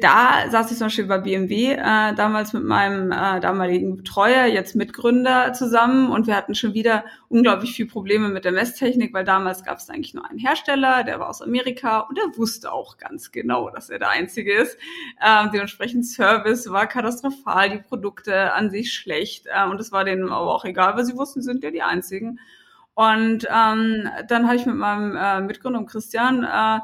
da 0.00 0.48
saß 0.50 0.70
ich 0.70 0.78
zum 0.78 0.86
Beispiel 0.86 1.04
bei 1.04 1.18
BMW 1.18 1.72
äh, 1.72 2.14
damals 2.14 2.54
mit 2.54 2.64
meinem 2.64 3.12
äh, 3.12 3.40
damaligen 3.40 3.98
Betreuer, 3.98 4.46
jetzt 4.46 4.74
Mitgründer 4.74 5.52
zusammen 5.52 6.10
und 6.10 6.26
wir 6.26 6.34
hatten 6.34 6.54
schon 6.54 6.72
wieder 6.72 7.04
unglaublich 7.28 7.74
viel 7.74 7.86
Probleme 7.86 8.30
mit 8.30 8.46
der 8.46 8.52
Messtechnik, 8.52 9.12
weil 9.12 9.24
damals 9.24 9.64
gab 9.64 9.76
es 9.76 9.90
eigentlich 9.90 10.14
nur 10.14 10.28
einen 10.28 10.38
Hersteller, 10.38 11.04
der 11.04 11.20
war 11.20 11.28
aus 11.28 11.42
Amerika 11.42 12.00
und 12.00 12.16
der 12.16 12.24
wusste 12.38 12.72
auch 12.72 12.96
ganz 12.96 13.32
genau, 13.32 13.68
dass 13.68 13.90
er 13.90 13.98
der 13.98 14.08
Einzige 14.08 14.54
ist. 14.54 14.78
Ähm, 15.22 15.50
dementsprechend 15.52 16.06
Service 16.06 16.70
war 16.70 16.86
katastrophal, 16.86 17.68
die 17.68 17.78
Produkte 17.78 18.54
an 18.54 18.70
sich 18.70 18.94
schlecht 18.94 19.46
äh, 19.46 19.68
und 19.68 19.78
es 19.78 19.92
war 19.92 20.04
denen 20.04 20.30
aber 20.30 20.54
auch 20.54 20.64
egal, 20.64 20.96
weil 20.96 21.04
sie 21.04 21.16
wussten, 21.16 21.42
sie 21.42 21.52
sind 21.52 21.62
ja 21.62 21.70
die 21.70 21.82
Einzigen. 21.82 22.40
Und 22.94 23.46
ähm, 23.54 24.08
dann 24.26 24.46
habe 24.46 24.56
ich 24.56 24.64
mit 24.64 24.76
meinem 24.76 25.14
äh, 25.14 25.42
Mitgründer 25.42 25.84
Christian 25.84 26.44
äh, 26.44 26.80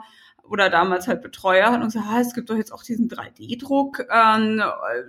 oder 0.53 0.69
damals 0.69 1.09
halt 1.09 1.23
Betreuer 1.23 1.73
hat 1.73 1.81
und 1.81 1.87
gesagt, 1.87 2.05
ah, 2.07 2.21
es 2.21 2.35
gibt 2.35 2.51
doch 2.51 2.57
jetzt 2.57 2.73
auch 2.73 2.83
diesen 2.83 3.09
3D-Druck, 3.09 4.07
ähm, 4.13 4.63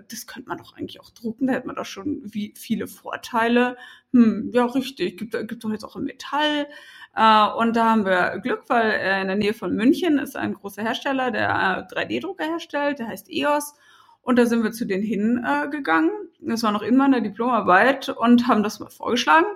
das 0.09 0.25
könnte 0.25 0.47
man 0.47 0.57
doch 0.57 0.77
eigentlich 0.77 1.01
auch 1.01 1.09
drucken, 1.09 1.47
da 1.47 1.53
hätte 1.53 1.67
man 1.67 1.75
doch 1.75 1.85
schon 1.85 2.21
wie 2.23 2.53
viele 2.55 2.87
Vorteile. 2.87 3.75
Hm, 4.13 4.51
ja, 4.53 4.63
richtig, 4.63 5.17
gibt, 5.17 5.33
gibt 5.49 5.61
doch 5.61 5.69
jetzt 5.71 5.83
auch 5.83 5.97
im 5.97 6.05
Metall. 6.05 6.65
Äh, 7.13 7.47
und 7.57 7.75
da 7.75 7.89
haben 7.89 8.05
wir 8.05 8.39
Glück, 8.39 8.63
weil 8.69 8.91
äh, 8.91 9.21
in 9.21 9.27
der 9.27 9.35
Nähe 9.35 9.53
von 9.53 9.75
München 9.75 10.17
ist 10.17 10.37
ein 10.37 10.53
großer 10.53 10.81
Hersteller, 10.81 11.29
der 11.29 11.49
äh, 11.91 11.93
3D-Drucker 11.93 12.45
herstellt, 12.45 12.99
der 12.99 13.09
heißt 13.09 13.29
EOS. 13.29 13.75
Und 14.21 14.39
da 14.39 14.45
sind 14.45 14.63
wir 14.63 14.71
zu 14.71 14.85
denen 14.85 15.03
hingegangen. 15.03 16.09
Äh, 16.41 16.51
das 16.51 16.63
war 16.63 16.71
noch 16.71 16.83
in 16.83 16.95
meiner 16.95 17.19
Diplomarbeit 17.19 18.07
und 18.07 18.47
haben 18.47 18.63
das 18.63 18.79
mal 18.79 18.89
vorgeschlagen. 18.89 19.47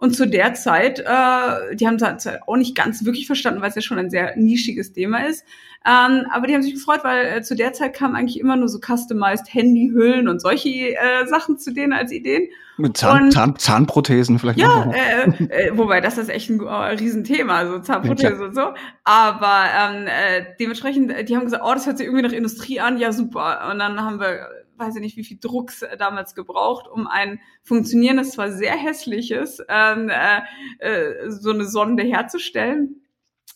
Und 0.00 0.16
zu 0.16 0.26
der 0.26 0.54
Zeit, 0.54 0.98
äh, 1.00 1.76
die 1.76 1.86
haben 1.86 1.96
es 1.96 2.26
auch 2.26 2.56
nicht 2.56 2.74
ganz 2.74 3.04
wirklich 3.04 3.26
verstanden, 3.26 3.60
weil 3.60 3.68
es 3.68 3.74
ja 3.74 3.82
schon 3.82 3.98
ein 3.98 4.08
sehr 4.08 4.34
nischiges 4.36 4.94
Thema 4.94 5.26
ist. 5.26 5.44
Ähm, 5.84 6.26
aber 6.30 6.46
die 6.46 6.54
haben 6.54 6.62
sich 6.62 6.74
gefreut, 6.74 7.00
weil 7.04 7.26
äh, 7.26 7.42
zu 7.42 7.54
der 7.54 7.74
Zeit 7.74 7.94
kamen 7.94 8.16
eigentlich 8.16 8.40
immer 8.40 8.56
nur 8.56 8.68
so 8.68 8.78
customized 8.78 9.52
Handyhüllen 9.52 10.28
und 10.28 10.40
solche 10.40 10.68
äh, 10.68 11.26
Sachen 11.26 11.58
zu 11.58 11.72
denen 11.72 11.92
als 11.92 12.12
Ideen. 12.12 12.48
Mit 12.78 12.96
Zahn, 12.96 13.24
und, 13.24 13.32
Zahn, 13.32 13.56
Zahnprothesen 13.56 14.38
vielleicht 14.38 14.58
ja, 14.58 14.86
noch. 14.86 14.94
Äh, 14.94 15.68
äh, 15.68 15.76
wobei 15.76 16.00
das 16.00 16.16
ist 16.16 16.30
echt 16.30 16.48
ein 16.48 16.60
äh, 16.60 16.70
Riesenthema, 16.70 17.66
so 17.66 17.78
Zahnprothese 17.80 18.40
ja, 18.40 18.44
und 18.46 18.54
so. 18.54 18.74
Aber 19.04 19.64
ähm, 19.78 20.06
äh, 20.06 20.46
dementsprechend, 20.58 21.12
die 21.28 21.36
haben 21.36 21.44
gesagt, 21.44 21.62
oh, 21.64 21.74
das 21.74 21.86
hört 21.86 21.98
sich 21.98 22.06
irgendwie 22.06 22.24
nach 22.24 22.32
Industrie 22.32 22.80
an, 22.80 22.98
ja 22.98 23.12
super. 23.12 23.68
Und 23.70 23.78
dann 23.78 24.00
haben 24.00 24.18
wir 24.18 24.48
weiß 24.80 24.96
ich 24.96 25.00
nicht, 25.00 25.16
wie 25.16 25.24
viel 25.24 25.38
Drucks 25.40 25.82
äh, 25.82 25.96
damals 25.96 26.34
gebraucht, 26.34 26.88
um 26.88 27.06
ein 27.06 27.40
funktionierendes, 27.62 28.32
zwar 28.32 28.50
sehr 28.50 28.76
hässliches, 28.76 29.62
ähm, 29.68 30.10
äh, 30.10 30.40
äh, 30.78 31.30
so 31.30 31.50
eine 31.50 31.66
Sonde 31.66 32.02
herzustellen. 32.02 33.02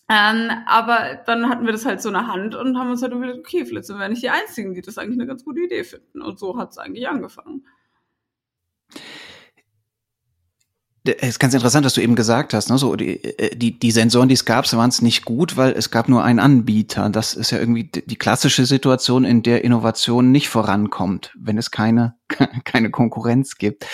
Ähm, 0.09 0.51
aber 0.67 1.23
dann 1.25 1.49
hatten 1.49 1.65
wir 1.65 1.73
das 1.73 1.87
halt 1.87 2.03
so 2.03 2.11
in 2.11 2.15
der 2.15 2.27
Hand 2.27 2.55
und 2.55 2.79
haben 2.79 2.91
uns 2.91 3.03
halt 3.03 3.13
überlegt, 3.13 3.39
okay, 3.39 3.65
vielleicht 3.65 3.87
sind 3.87 3.99
wir 3.99 4.09
nicht 4.09 4.23
die 4.23 4.31
Einzigen, 4.31 4.75
die 4.75 4.83
das 4.83 4.99
eigentlich 4.99 5.19
eine 5.19 5.27
ganz 5.27 5.45
gute 5.45 5.63
Idee 5.63 5.83
finden. 5.83 6.21
Und 6.21 6.39
so 6.39 6.59
hat 6.59 6.73
es 6.73 6.79
eigentlich 6.79 7.09
angefangen. 7.09 7.67
Es 11.07 11.29
ist 11.29 11.39
ganz 11.39 11.53
interessant, 11.53 11.85
dass 11.85 11.93
du 11.93 12.01
eben 12.01 12.15
gesagt 12.15 12.55
hast, 12.55 12.71
ne, 12.71 12.79
so 12.79 12.97
die, 12.97 13.23
äh, 13.23 13.55
die, 13.55 13.79
die 13.79 13.91
Sensoren, 13.91 14.29
die 14.29 14.35
es 14.35 14.47
gab, 14.47 14.73
waren 14.73 14.89
es 14.89 15.03
nicht 15.03 15.27
gut, 15.27 15.59
weil 15.59 15.73
es 15.73 15.91
gab 15.91 16.09
nur 16.09 16.25
einen 16.25 16.39
Anbieter. 16.39 17.11
Das 17.11 17.35
ist 17.35 17.51
ja 17.51 17.59
irgendwie 17.59 17.85
die 17.85 18.17
klassische 18.17 18.65
Situation, 18.65 19.25
in 19.25 19.43
der 19.43 19.65
Innovation 19.65 20.33
nicht 20.33 20.49
vorankommt, 20.49 21.35
wenn 21.39 21.59
es 21.59 21.71
keine, 21.71 22.15
keine 22.65 22.91
Konkurrenz 22.91 23.57
gibt. 23.57 23.87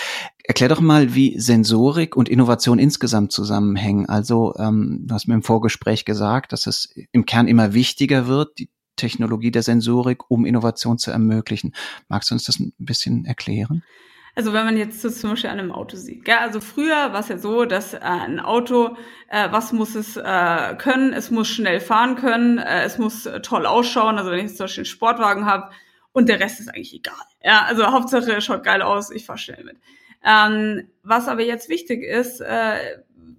Erklär 0.44 0.68
doch 0.68 0.80
mal, 0.80 1.12
wie 1.12 1.38
Sensorik 1.40 2.16
und 2.16 2.28
Innovation 2.28 2.78
insgesamt 2.78 3.32
zusammenhängen. 3.32 4.08
Also, 4.08 4.54
ähm, 4.56 5.00
du 5.06 5.14
hast 5.14 5.26
mir 5.26 5.34
im 5.34 5.42
Vorgespräch 5.42 6.04
gesagt, 6.04 6.52
dass 6.52 6.68
es 6.68 6.94
im 7.10 7.26
Kern 7.26 7.48
immer 7.48 7.74
wichtiger 7.74 8.28
wird, 8.28 8.56
die 8.60 8.70
Technologie 8.94 9.50
der 9.50 9.62
Sensorik, 9.64 10.30
um 10.30 10.46
Innovation 10.46 10.98
zu 10.98 11.10
ermöglichen. 11.10 11.74
Magst 12.08 12.30
du 12.30 12.34
uns 12.36 12.44
das 12.44 12.60
ein 12.60 12.72
bisschen 12.78 13.24
erklären? 13.24 13.82
Also 14.34 14.52
wenn 14.52 14.64
man 14.64 14.76
jetzt 14.76 15.00
so 15.00 15.10
zum 15.10 15.30
Beispiel 15.30 15.50
an 15.50 15.58
einem 15.58 15.72
Auto 15.72 15.96
sieht, 15.96 16.24
gell? 16.24 16.36
also 16.36 16.60
früher 16.60 17.12
war 17.12 17.20
es 17.20 17.28
ja 17.28 17.38
so, 17.38 17.64
dass 17.64 17.94
äh, 17.94 17.98
ein 17.98 18.40
Auto, 18.40 18.96
äh, 19.28 19.50
was 19.50 19.72
muss 19.72 19.94
es 19.94 20.16
äh, 20.16 20.76
können? 20.76 21.12
Es 21.12 21.30
muss 21.30 21.48
schnell 21.48 21.80
fahren 21.80 22.16
können, 22.16 22.58
äh, 22.58 22.84
es 22.84 22.98
muss 22.98 23.26
äh, 23.26 23.40
toll 23.40 23.66
ausschauen. 23.66 24.18
Also 24.18 24.30
wenn 24.30 24.38
ich 24.38 24.44
jetzt 24.44 24.56
zum 24.56 24.64
Beispiel 24.64 24.82
einen 24.82 24.86
Sportwagen 24.86 25.46
habe 25.46 25.70
und 26.12 26.28
der 26.28 26.40
Rest 26.40 26.60
ist 26.60 26.68
eigentlich 26.68 26.94
egal. 26.94 27.14
Ja, 27.42 27.64
also 27.66 27.86
Hauptsache 27.86 28.32
es 28.32 28.44
schaut 28.44 28.64
geil 28.64 28.82
aus, 28.82 29.10
ich 29.10 29.26
fahre 29.26 29.38
schnell 29.38 29.64
mit. 29.64 29.76
Ähm, 30.24 30.88
was 31.02 31.28
aber 31.28 31.42
jetzt 31.42 31.68
wichtig 31.68 32.02
ist, 32.02 32.40
äh, 32.40 32.98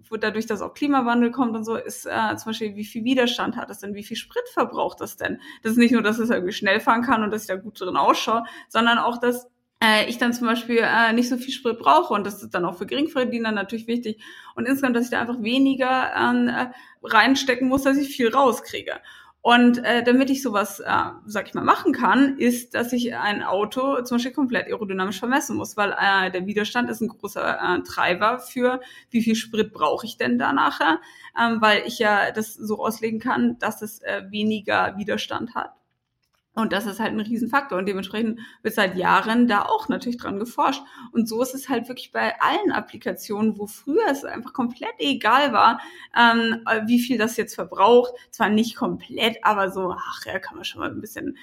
wo 0.10 0.18
dadurch, 0.18 0.46
dass 0.46 0.62
auch 0.62 0.74
Klimawandel 0.74 1.32
kommt 1.32 1.56
und 1.56 1.64
so, 1.64 1.76
ist 1.76 2.06
äh, 2.06 2.36
zum 2.36 2.50
Beispiel, 2.50 2.76
wie 2.76 2.84
viel 2.84 3.04
Widerstand 3.04 3.56
hat 3.56 3.70
das 3.70 3.80
denn, 3.80 3.96
wie 3.96 4.04
viel 4.04 4.18
Sprit 4.18 4.48
verbraucht 4.54 5.00
das 5.00 5.16
denn? 5.16 5.40
Das 5.64 5.74
ist 5.74 5.78
nicht 5.78 5.92
nur, 5.92 6.02
dass 6.02 6.20
es 6.20 6.30
irgendwie 6.30 6.52
schnell 6.52 6.80
fahren 6.80 7.02
kann 7.02 7.24
und 7.24 7.32
dass 7.32 7.44
ich 7.44 7.48
da 7.48 7.56
gut 7.56 7.80
drin 7.80 7.96
ausschaue, 7.96 8.44
sondern 8.68 8.98
auch, 8.98 9.20
dass 9.20 9.50
äh, 9.82 10.10
ich 10.10 10.18
dann 10.18 10.34
zum 10.34 10.48
Beispiel 10.48 10.80
äh, 10.80 11.14
nicht 11.14 11.30
so 11.30 11.38
viel 11.38 11.54
Sprit 11.54 11.80
brauche 11.80 12.14
und 12.14 12.26
das 12.26 12.42
ist 12.42 12.54
dann 12.54 12.66
auch 12.66 12.78
für 12.78 12.86
Geringverdiener 12.86 13.52
natürlich 13.52 13.88
wichtig 13.88 14.22
und 14.56 14.66
insgesamt, 14.68 14.96
dass 14.96 15.06
ich 15.06 15.12
da 15.12 15.22
einfach 15.22 15.42
weniger 15.42 16.14
äh, 16.14 16.72
reinstecken 17.04 17.68
muss, 17.68 17.84
dass 17.84 17.98
ich 17.98 18.16
viel 18.16 18.30
rauskriege. 18.30 19.02
Und 19.44 19.84
äh, 19.84 20.04
damit 20.04 20.30
ich 20.30 20.44
sowas, 20.44 20.80
äh, 20.82 21.04
sag 21.26 21.48
ich 21.48 21.56
mal, 21.56 21.64
machen 21.64 21.94
kann, 21.94 22.38
ist, 22.38 22.76
dass 22.76 22.94
ich 22.94 23.16
ein 23.16 23.42
Auto 23.42 24.04
zum 24.04 24.18
Beispiel 24.18 24.34
komplett 24.34 24.68
aerodynamisch 24.68 25.18
vermessen 25.18 25.58
muss, 25.58 25.76
weil 25.78 25.96
äh, 26.00 26.30
der 26.30 26.46
Widerstand 26.46 26.92
ist 26.92 27.02
ein 27.02 27.08
großer 27.08 27.58
äh, 27.60 27.82
Treiber 27.82 28.38
für, 28.38 28.82
wie 29.10 29.24
viel 29.24 29.34
Sprit 29.34 29.74
brauche 29.74 30.06
ich 30.06 30.18
denn 30.18 30.38
da 30.38 30.54
nachher, 30.54 31.00
ähm, 31.40 31.60
weil 31.60 31.82
ich 31.88 31.98
ja 31.98 32.32
das 32.32 32.54
so 32.54 32.86
auslegen 32.86 33.20
kann, 33.20 33.58
dass 33.58 33.82
es 33.82 34.04
äh, 34.04 34.26
weniger 34.30 34.96
Widerstand 34.98 35.56
hat. 35.56 35.81
Und 36.54 36.74
das 36.74 36.86
ist 36.86 37.00
halt 37.00 37.14
ein 37.14 37.20
Riesenfaktor. 37.22 37.78
Und 37.78 37.86
dementsprechend 37.86 38.40
wird 38.62 38.76
seit 38.76 38.98
Jahren 38.98 39.48
da 39.48 39.64
auch 39.64 39.88
natürlich 39.88 40.18
dran 40.18 40.38
geforscht. 40.38 40.84
Und 41.14 41.30
so 41.30 41.42
ist 41.42 41.56
es 41.56 41.70
halt 41.70 41.88
wirklich 41.88 42.12
bei 42.12 42.40
allen 42.42 42.72
Applikationen, 42.72 43.58
wo 43.58 43.68
früher 43.68 44.08
es 44.10 44.26
einfach 44.26 44.52
komplett 44.52 44.94
egal 44.98 45.54
war, 45.54 45.80
ähm, 46.18 46.66
wie 46.88 47.00
viel 47.00 47.18
das 47.18 47.38
jetzt 47.38 47.56
verbraucht. 47.56 48.14
Zwar 48.32 48.50
nicht 48.50 48.76
komplett, 48.76 49.38
aber 49.44 49.72
so, 49.72 49.96
ach 49.98 50.26
ja, 50.26 50.40
kann 50.40 50.56
man 50.56 50.66
schon 50.66 50.82
mal 50.82 50.90
ein 50.90 51.02
bisschen 51.02 51.38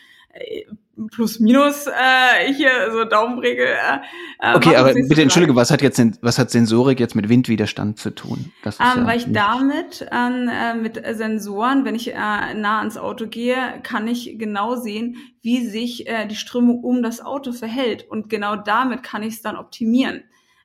plus 1.12 1.38
minus 1.38 1.86
äh, 1.86 2.52
hier 2.52 2.90
so 2.92 3.04
Daumenregel. 3.04 3.66
Äh, 3.66 4.52
äh 4.52 4.56
okay, 4.56 4.76
aber 4.76 4.92
bitte 4.92 5.22
entschuldige, 5.22 5.54
was 5.54 5.70
hat 5.70 5.82
jetzt 5.82 6.00
was 6.22 6.38
hat 6.38 6.50
Sensorik 6.50 6.98
jetzt 6.98 7.14
mit 7.14 7.28
Windwiderstand 7.28 7.98
zu 7.98 8.10
tun? 8.10 8.52
Das 8.62 8.74
ist 8.74 8.80
ähm, 8.80 9.02
ja 9.02 9.06
weil 9.06 9.18
ich 9.18 9.32
damit 9.32 10.06
ähm, 10.10 10.48
äh, 10.48 10.74
mit 10.74 11.00
Sensoren, 11.16 11.84
wenn 11.84 11.94
ich 11.94 12.12
äh, 12.12 12.54
nah 12.54 12.78
ans 12.78 12.96
Auto 12.96 13.26
gehe, 13.26 13.56
kann 13.82 14.08
ich 14.08 14.38
genau 14.38 14.76
sehen, 14.76 15.16
wie 15.42 15.66
sich 15.66 16.08
äh, 16.08 16.26
die 16.26 16.36
Strömung 16.36 16.82
um 16.82 17.02
das 17.02 17.20
Auto 17.20 17.52
verhält 17.52 18.06
und 18.08 18.28
genau 18.28 18.56
damit 18.56 19.02
kann 19.02 19.22
ich 19.22 19.34
es 19.34 19.42
dann 19.42 19.56
optimieren. 19.56 20.24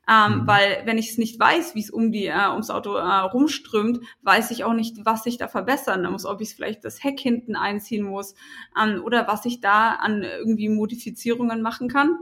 Ähm, 0.10 0.42
mhm. 0.42 0.48
Weil 0.48 0.82
wenn 0.86 0.98
ich 0.98 1.12
es 1.12 1.18
nicht 1.18 1.40
weiß, 1.40 1.76
wie 1.76 1.82
es 1.82 1.90
um 1.90 2.12
die 2.12 2.26
äh, 2.26 2.50
ums 2.50 2.70
Auto 2.70 2.96
äh, 2.96 3.02
rumströmt, 3.02 4.00
weiß 4.22 4.52
ich 4.52 4.64
auch 4.64 4.74
nicht, 4.74 5.06
was 5.06 5.26
ich 5.26 5.38
da 5.38 5.48
verbessern 5.48 6.10
muss, 6.12 6.26
ob 6.26 6.42
ich 6.42 6.54
vielleicht 6.56 6.84
das 6.84 7.04
Heck 7.04 7.20
hinten 7.20 7.56
einziehen 7.56 8.04
muss 8.04 8.36
ähm, 8.82 9.02
oder 9.04 9.28
was 9.28 9.46
ich 9.46 9.62
da 9.62 9.92
an 9.92 10.24
irgendwie 10.24 10.70
Modifizierungen 10.70 11.62
machen 11.62 11.88
kann 11.88 12.18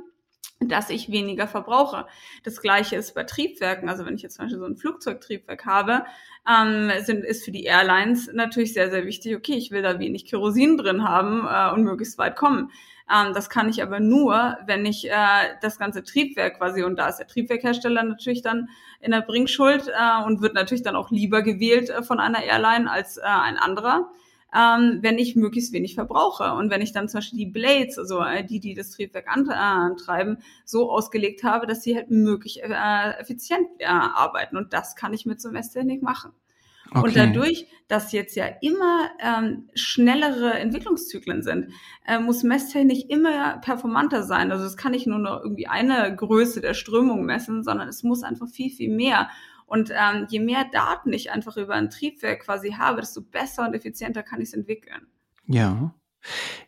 dass 0.64 0.90
ich 0.90 1.12
weniger 1.12 1.48
verbrauche. 1.48 2.06
Das 2.44 2.62
gleiche 2.62 2.96
ist 2.96 3.16
bei 3.16 3.24
Triebwerken. 3.24 3.90
Also 3.90 4.06
wenn 4.06 4.16
ich 4.16 4.22
jetzt 4.22 4.36
zum 4.36 4.46
Beispiel 4.46 4.60
so 4.60 4.66
ein 4.66 4.78
Flugzeugtriebwerk 4.78 5.66
habe, 5.66 6.06
ähm, 6.48 6.92
sind, 7.00 7.24
ist 7.24 7.44
für 7.44 7.52
die 7.52 7.64
Airlines 7.64 8.30
natürlich 8.34 8.74
sehr, 8.74 8.92
sehr 8.92 9.06
wichtig, 9.06 9.36
okay, 9.36 9.54
ich 9.54 9.72
will 9.72 9.82
da 9.82 10.00
wenig 10.00 10.26
Kerosin 10.26 10.78
drin 10.78 11.04
haben 11.04 11.48
äh, 11.48 11.74
und 11.74 11.84
möglichst 11.84 12.18
weit 12.18 12.36
kommen. 12.36 12.72
Ähm, 13.12 13.34
das 13.34 13.50
kann 13.50 13.70
ich 13.70 13.84
aber 13.84 14.00
nur, 14.00 14.58
wenn 14.66 14.86
ich 14.86 15.10
äh, 15.10 15.14
das 15.62 15.78
ganze 15.78 16.04
Triebwerk 16.04 16.58
quasi, 16.58 16.84
und 16.84 16.98
da 16.98 17.10
ist 17.10 17.18
der 17.18 17.28
Triebwerkhersteller 17.28 18.04
natürlich 18.04 18.42
dann 18.42 18.70
in 19.02 19.12
der 19.12 19.22
Bringschuld 19.22 19.88
äh, 19.88 20.24
und 20.26 20.42
wird 20.42 20.54
natürlich 20.54 20.84
dann 20.84 20.96
auch 20.96 21.12
lieber 21.12 21.42
gewählt 21.42 21.90
äh, 21.90 22.04
von 22.04 22.20
einer 22.20 22.44
Airline 22.44 22.90
als 22.90 23.18
äh, 23.18 23.22
ein 23.24 23.58
anderer. 23.58 24.12
Ähm, 24.54 25.00
wenn 25.02 25.18
ich 25.18 25.38
möglichst 25.38 25.72
wenig 25.72 25.96
verbrauche. 25.96 26.54
Und 26.54 26.70
wenn 26.70 26.82
ich 26.82 26.92
dann 26.92 27.08
zum 27.08 27.20
Beispiel 27.20 27.40
die 27.40 27.46
Blades, 27.46 27.98
also 27.98 28.22
äh, 28.22 28.44
die, 28.44 28.60
die 28.60 28.74
das 28.74 28.92
Triebwerk 28.92 29.28
antreiben, 29.30 30.40
so 30.66 30.92
ausgelegt 30.92 31.46
habe, 31.46 31.68
dass 31.68 31.84
sie 31.84 31.96
halt 31.96 32.12
möglichst 32.12 32.58
äh, 32.58 33.12
effizient 33.18 33.68
äh, 33.80 33.86
arbeiten. 33.86 34.58
Und 34.58 34.74
das 34.74 34.98
kann 34.98 35.14
ich 35.14 35.26
mit 35.26 35.40
so 35.40 35.52
Messtechnik 35.52 36.02
machen. 36.02 36.34
Okay. 36.94 37.08
Und 37.08 37.16
dadurch, 37.16 37.68
dass 37.88 38.12
jetzt 38.12 38.36
ja 38.36 38.46
immer 38.62 39.10
ähm, 39.20 39.70
schnellere 39.76 40.54
Entwicklungszyklen 40.56 41.42
sind, 41.42 41.72
äh, 42.06 42.20
muss 42.20 42.44
Messtechnik 42.44 43.10
immer 43.10 43.60
performanter 43.60 44.24
sein. 44.24 44.52
Also 44.52 44.66
es 44.66 44.76
kann 44.76 44.92
nicht 44.92 45.08
nur 45.08 45.20
noch 45.20 45.42
irgendwie 45.42 45.68
eine 45.68 46.14
Größe 46.14 46.60
der 46.60 46.74
Strömung 46.74 47.26
messen, 47.26 47.64
sondern 47.64 47.88
es 47.88 48.04
muss 48.04 48.24
einfach 48.24 48.50
viel, 48.50 48.72
viel 48.72 48.94
mehr. 48.94 49.30
Und 49.66 49.90
ähm, 49.92 50.28
je 50.30 50.42
mehr 50.42 50.66
Daten 50.70 51.14
ich 51.14 51.32
einfach 51.32 51.56
über 51.56 51.76
ein 51.76 51.90
Triebwerk 51.90 52.42
quasi 52.44 52.72
habe, 52.72 53.00
desto 53.00 53.22
besser 53.22 53.66
und 53.66 53.74
effizienter 53.74 54.22
kann 54.22 54.42
ich 54.42 54.50
es 54.50 54.54
entwickeln. 54.54 55.08
Ja. 55.48 55.96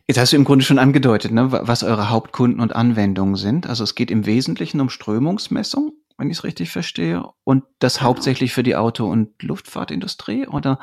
Jetzt 0.08 0.18
hast 0.18 0.32
du 0.32 0.36
im 0.36 0.44
Grunde 0.44 0.64
schon 0.64 0.78
angedeutet, 0.78 1.32
ne, 1.32 1.52
was 1.52 1.82
eure 1.82 2.08
Hauptkunden 2.08 2.60
und 2.60 2.74
Anwendungen 2.74 3.36
sind. 3.36 3.68
Also 3.68 3.84
es 3.84 3.94
geht 3.94 4.10
im 4.10 4.24
Wesentlichen 4.24 4.80
um 4.80 4.88
Strömungsmessung 4.88 5.92
wenn 6.16 6.30
ich 6.30 6.38
es 6.38 6.44
richtig 6.44 6.70
verstehe. 6.70 7.24
Und 7.44 7.64
das 7.78 7.98
genau. 7.98 8.08
hauptsächlich 8.08 8.52
für 8.52 8.62
die 8.62 8.76
Auto- 8.76 9.10
und 9.10 9.42
Luftfahrtindustrie 9.42 10.46
oder 10.46 10.78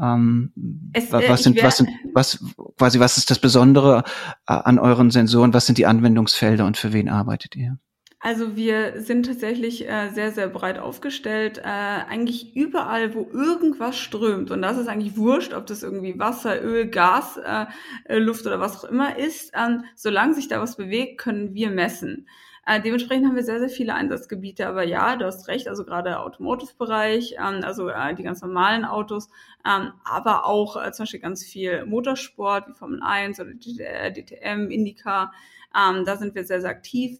ähm, 0.00 0.52
es, 0.92 1.12
äh, 1.12 1.28
was 1.28 1.44
sind, 1.44 1.62
was 1.62 1.76
sind, 1.76 1.88
was, 2.12 2.44
quasi, 2.76 2.98
was 2.98 3.16
ist 3.16 3.30
das 3.30 3.38
Besondere 3.38 4.02
äh, 4.48 4.52
an 4.52 4.78
euren 4.78 5.10
Sensoren? 5.10 5.54
Was 5.54 5.66
sind 5.66 5.78
die 5.78 5.86
Anwendungsfelder 5.86 6.66
und 6.66 6.76
für 6.76 6.92
wen 6.92 7.08
arbeitet 7.08 7.54
ihr? 7.56 7.78
Also 8.18 8.56
wir 8.56 9.02
sind 9.02 9.26
tatsächlich 9.26 9.86
äh, 9.86 10.08
sehr, 10.08 10.32
sehr 10.32 10.48
breit 10.48 10.78
aufgestellt. 10.78 11.58
Äh, 11.58 11.62
eigentlich 11.64 12.56
überall, 12.56 13.14
wo 13.14 13.28
irgendwas 13.30 13.98
strömt. 13.98 14.50
Und 14.50 14.62
das 14.62 14.78
ist 14.78 14.88
eigentlich 14.88 15.18
wurscht, 15.18 15.52
ob 15.52 15.66
das 15.66 15.82
irgendwie 15.82 16.18
Wasser, 16.18 16.64
Öl, 16.64 16.88
Gas, 16.88 17.36
äh, 17.36 17.66
Luft 18.18 18.46
oder 18.46 18.60
was 18.60 18.78
auch 18.78 18.88
immer 18.88 19.18
ist. 19.18 19.52
Ähm, 19.54 19.84
solange 19.94 20.32
sich 20.32 20.48
da 20.48 20.58
was 20.58 20.76
bewegt, 20.76 21.20
können 21.20 21.52
wir 21.52 21.70
messen. 21.70 22.26
Äh, 22.66 22.80
dementsprechend 22.80 23.26
haben 23.26 23.36
wir 23.36 23.44
sehr, 23.44 23.60
sehr 23.60 23.68
viele 23.68 23.94
Einsatzgebiete. 23.94 24.66
Aber 24.66 24.84
ja, 24.84 25.16
du 25.16 25.26
hast 25.26 25.48
recht, 25.48 25.68
also 25.68 25.84
gerade 25.84 26.20
Automotive-Bereich, 26.20 27.36
ähm, 27.38 27.60
also 27.62 27.88
äh, 27.88 28.14
die 28.14 28.22
ganz 28.22 28.40
normalen 28.42 28.84
Autos, 28.84 29.28
ähm, 29.66 29.92
aber 30.04 30.46
auch 30.46 30.76
äh, 30.76 30.92
zum 30.92 31.04
Beispiel 31.04 31.20
ganz 31.20 31.44
viel 31.44 31.84
Motorsport 31.86 32.68
wie 32.68 32.74
Formel 32.74 33.00
1 33.02 33.40
oder 33.40 33.52
DTM, 33.54 34.70
Indica. 34.70 35.32
Ähm, 35.76 36.04
da 36.04 36.16
sind 36.16 36.34
wir 36.34 36.44
sehr, 36.44 36.60
sehr 36.60 36.70
aktiv 36.70 37.18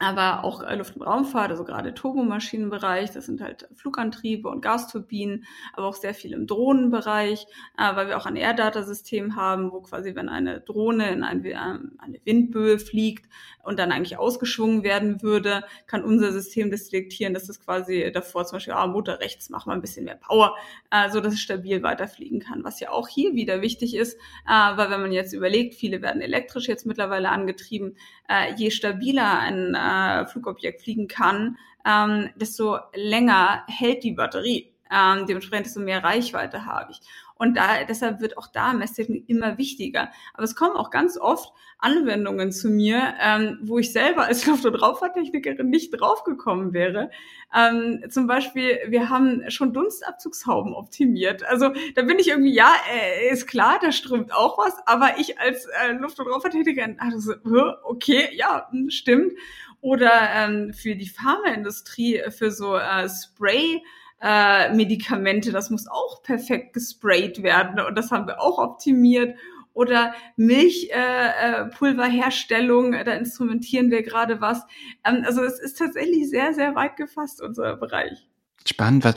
aber 0.00 0.44
auch 0.44 0.62
äh, 0.62 0.74
Luft- 0.76 0.96
und 0.96 1.02
Raumfahrt, 1.02 1.50
also 1.50 1.62
gerade 1.62 1.92
Turbomaschinenbereich, 1.92 3.10
das 3.12 3.26
sind 3.26 3.42
halt 3.42 3.68
Flugantriebe 3.74 4.48
und 4.48 4.62
Gasturbinen, 4.62 5.44
aber 5.74 5.86
auch 5.86 5.94
sehr 5.94 6.14
viel 6.14 6.32
im 6.32 6.46
Drohnenbereich, 6.46 7.46
äh, 7.76 7.96
weil 7.96 8.08
wir 8.08 8.16
auch 8.16 8.24
ein 8.24 8.36
Air-Data-System 8.36 9.36
haben, 9.36 9.70
wo 9.72 9.82
quasi, 9.82 10.14
wenn 10.14 10.30
eine 10.30 10.62
Drohne 10.62 11.10
in 11.10 11.22
ein, 11.22 11.44
äh, 11.44 11.54
eine 11.54 12.18
Windböe 12.24 12.78
fliegt 12.78 13.30
und 13.62 13.78
dann 13.78 13.92
eigentlich 13.92 14.18
ausgeschwungen 14.18 14.82
werden 14.82 15.22
würde, 15.22 15.64
kann 15.86 16.04
unser 16.04 16.32
System 16.32 16.70
das 16.70 16.88
detektieren, 16.88 17.34
dass 17.34 17.46
das 17.46 17.60
quasi 17.60 18.10
davor 18.12 18.44
zum 18.44 18.56
Beispiel, 18.56 18.74
ah, 18.74 18.86
Motor 18.86 19.20
rechts, 19.20 19.50
machen 19.50 19.70
wir 19.70 19.74
ein 19.74 19.80
bisschen 19.80 20.04
mehr 20.04 20.16
Power, 20.16 20.56
äh, 20.90 21.10
so 21.10 21.20
dass 21.20 21.34
es 21.34 21.40
stabil 21.40 21.82
weiterfliegen 21.82 22.40
kann. 22.40 22.64
Was 22.64 22.80
ja 22.80 22.90
auch 22.90 23.08
hier 23.08 23.34
wieder 23.34 23.62
wichtig 23.62 23.94
ist, 23.94 24.14
äh, 24.46 24.76
weil 24.76 24.90
wenn 24.90 25.00
man 25.00 25.12
jetzt 25.12 25.32
überlegt, 25.32 25.74
viele 25.74 26.02
werden 26.02 26.22
elektrisch 26.22 26.68
jetzt 26.68 26.86
mittlerweile 26.86 27.30
angetrieben, 27.30 27.96
äh, 28.28 28.54
je 28.56 28.70
stabiler 28.70 29.38
ein 29.38 29.74
äh, 29.74 30.26
Flugobjekt 30.26 30.82
fliegen 30.82 31.08
kann, 31.08 31.56
ähm, 31.86 32.30
desto 32.36 32.78
länger 32.94 33.64
hält 33.68 34.02
die 34.04 34.12
Batterie. 34.12 34.72
Ähm, 34.92 35.26
dementsprechend 35.26 35.66
desto 35.66 35.80
mehr 35.80 36.02
Reichweite 36.02 36.64
habe 36.66 36.92
ich. 36.92 37.00
Und 37.40 37.56
da, 37.56 37.84
deshalb 37.88 38.20
wird 38.20 38.36
auch 38.36 38.48
da 38.48 38.74
Messtechnik 38.74 39.26
immer 39.26 39.56
wichtiger. 39.56 40.10
Aber 40.34 40.42
es 40.42 40.54
kommen 40.54 40.76
auch 40.76 40.90
ganz 40.90 41.16
oft 41.16 41.54
Anwendungen 41.78 42.52
zu 42.52 42.68
mir, 42.68 43.14
ähm, 43.18 43.58
wo 43.62 43.78
ich 43.78 43.94
selber 43.94 44.24
als 44.26 44.44
Luft- 44.44 44.66
und 44.66 44.74
Raumfahrttechnikerin 44.74 45.70
nicht 45.70 45.90
draufgekommen 45.98 46.74
wäre. 46.74 47.10
Ähm, 47.56 48.04
zum 48.10 48.26
Beispiel, 48.26 48.80
wir 48.88 49.08
haben 49.08 49.50
schon 49.50 49.72
Dunstabzugshauben 49.72 50.74
optimiert. 50.74 51.42
Also 51.44 51.70
da 51.94 52.02
bin 52.02 52.18
ich 52.18 52.28
irgendwie, 52.28 52.52
ja, 52.52 52.74
äh, 52.92 53.32
ist 53.32 53.46
klar, 53.46 53.78
da 53.80 53.90
strömt 53.90 54.34
auch 54.34 54.58
was, 54.58 54.74
aber 54.86 55.18
ich 55.18 55.38
als 55.40 55.64
äh, 55.82 55.92
Luft- 55.92 56.20
und 56.20 56.28
Raumfahrttechnikerin, 56.28 57.00
also 57.00 57.32
so, 57.42 57.72
okay, 57.84 58.28
ja, 58.34 58.68
hm, 58.70 58.90
stimmt. 58.90 59.32
oder 59.80 60.12
ähm, 60.34 60.74
für 60.74 60.94
die 60.94 61.08
Pharmaindustrie, 61.08 62.22
für 62.28 62.50
so 62.50 62.76
äh, 62.76 63.08
Spray. 63.08 63.82
Äh, 64.20 64.74
Medikamente, 64.74 65.52
das 65.52 65.70
muss 65.70 65.86
auch 65.86 66.22
perfekt 66.22 66.74
gesprayt 66.74 67.42
werden 67.42 67.80
und 67.80 67.96
das 67.96 68.10
haben 68.10 68.26
wir 68.26 68.38
auch 68.40 68.58
optimiert 68.58 69.34
oder 69.72 70.12
Milchpulverherstellung, 70.36 72.92
äh, 72.92 73.00
äh 73.00 73.04
da 73.04 73.12
instrumentieren 73.12 73.90
wir 73.90 74.02
gerade 74.02 74.40
was. 74.40 74.62
Ähm, 75.04 75.22
also 75.24 75.42
es 75.42 75.58
ist 75.58 75.78
tatsächlich 75.78 76.28
sehr, 76.28 76.52
sehr 76.54 76.74
weit 76.74 76.96
gefasst, 76.96 77.40
unser 77.40 77.76
Bereich. 77.76 78.28
Spannend. 78.66 79.04
Was, 79.04 79.14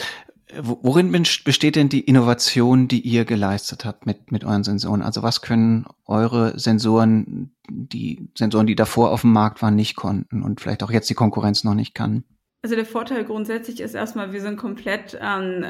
worin 0.61 1.11
besteht 1.11 1.75
denn 1.75 1.89
die 1.89 2.01
Innovation, 2.01 2.87
die 2.87 3.01
ihr 3.01 3.25
geleistet 3.25 3.85
habt 3.85 4.05
mit, 4.05 4.31
mit 4.31 4.45
euren 4.45 4.63
Sensoren? 4.63 5.01
Also 5.01 5.23
was 5.23 5.41
können 5.41 5.85
eure 6.05 6.59
Sensoren, 6.59 7.55
die 7.69 8.29
Sensoren, 8.37 8.67
die 8.67 8.75
davor 8.75 9.11
auf 9.11 9.21
dem 9.21 9.33
Markt 9.33 9.61
waren, 9.61 9.75
nicht 9.75 9.95
konnten 9.95 10.43
und 10.43 10.61
vielleicht 10.61 10.83
auch 10.83 10.91
jetzt 10.91 11.09
die 11.09 11.15
Konkurrenz 11.15 11.63
noch 11.63 11.75
nicht 11.75 11.95
kann? 11.95 12.23
Also 12.63 12.77
der 12.77 12.85
Vorteil 12.85 13.25
grundsätzlich 13.25 13.81
ist 13.81 13.93
erstmal, 13.93 14.31
wir 14.31 14.39
sind 14.39 14.55
komplett 14.55 15.17
ähm, 15.21 15.65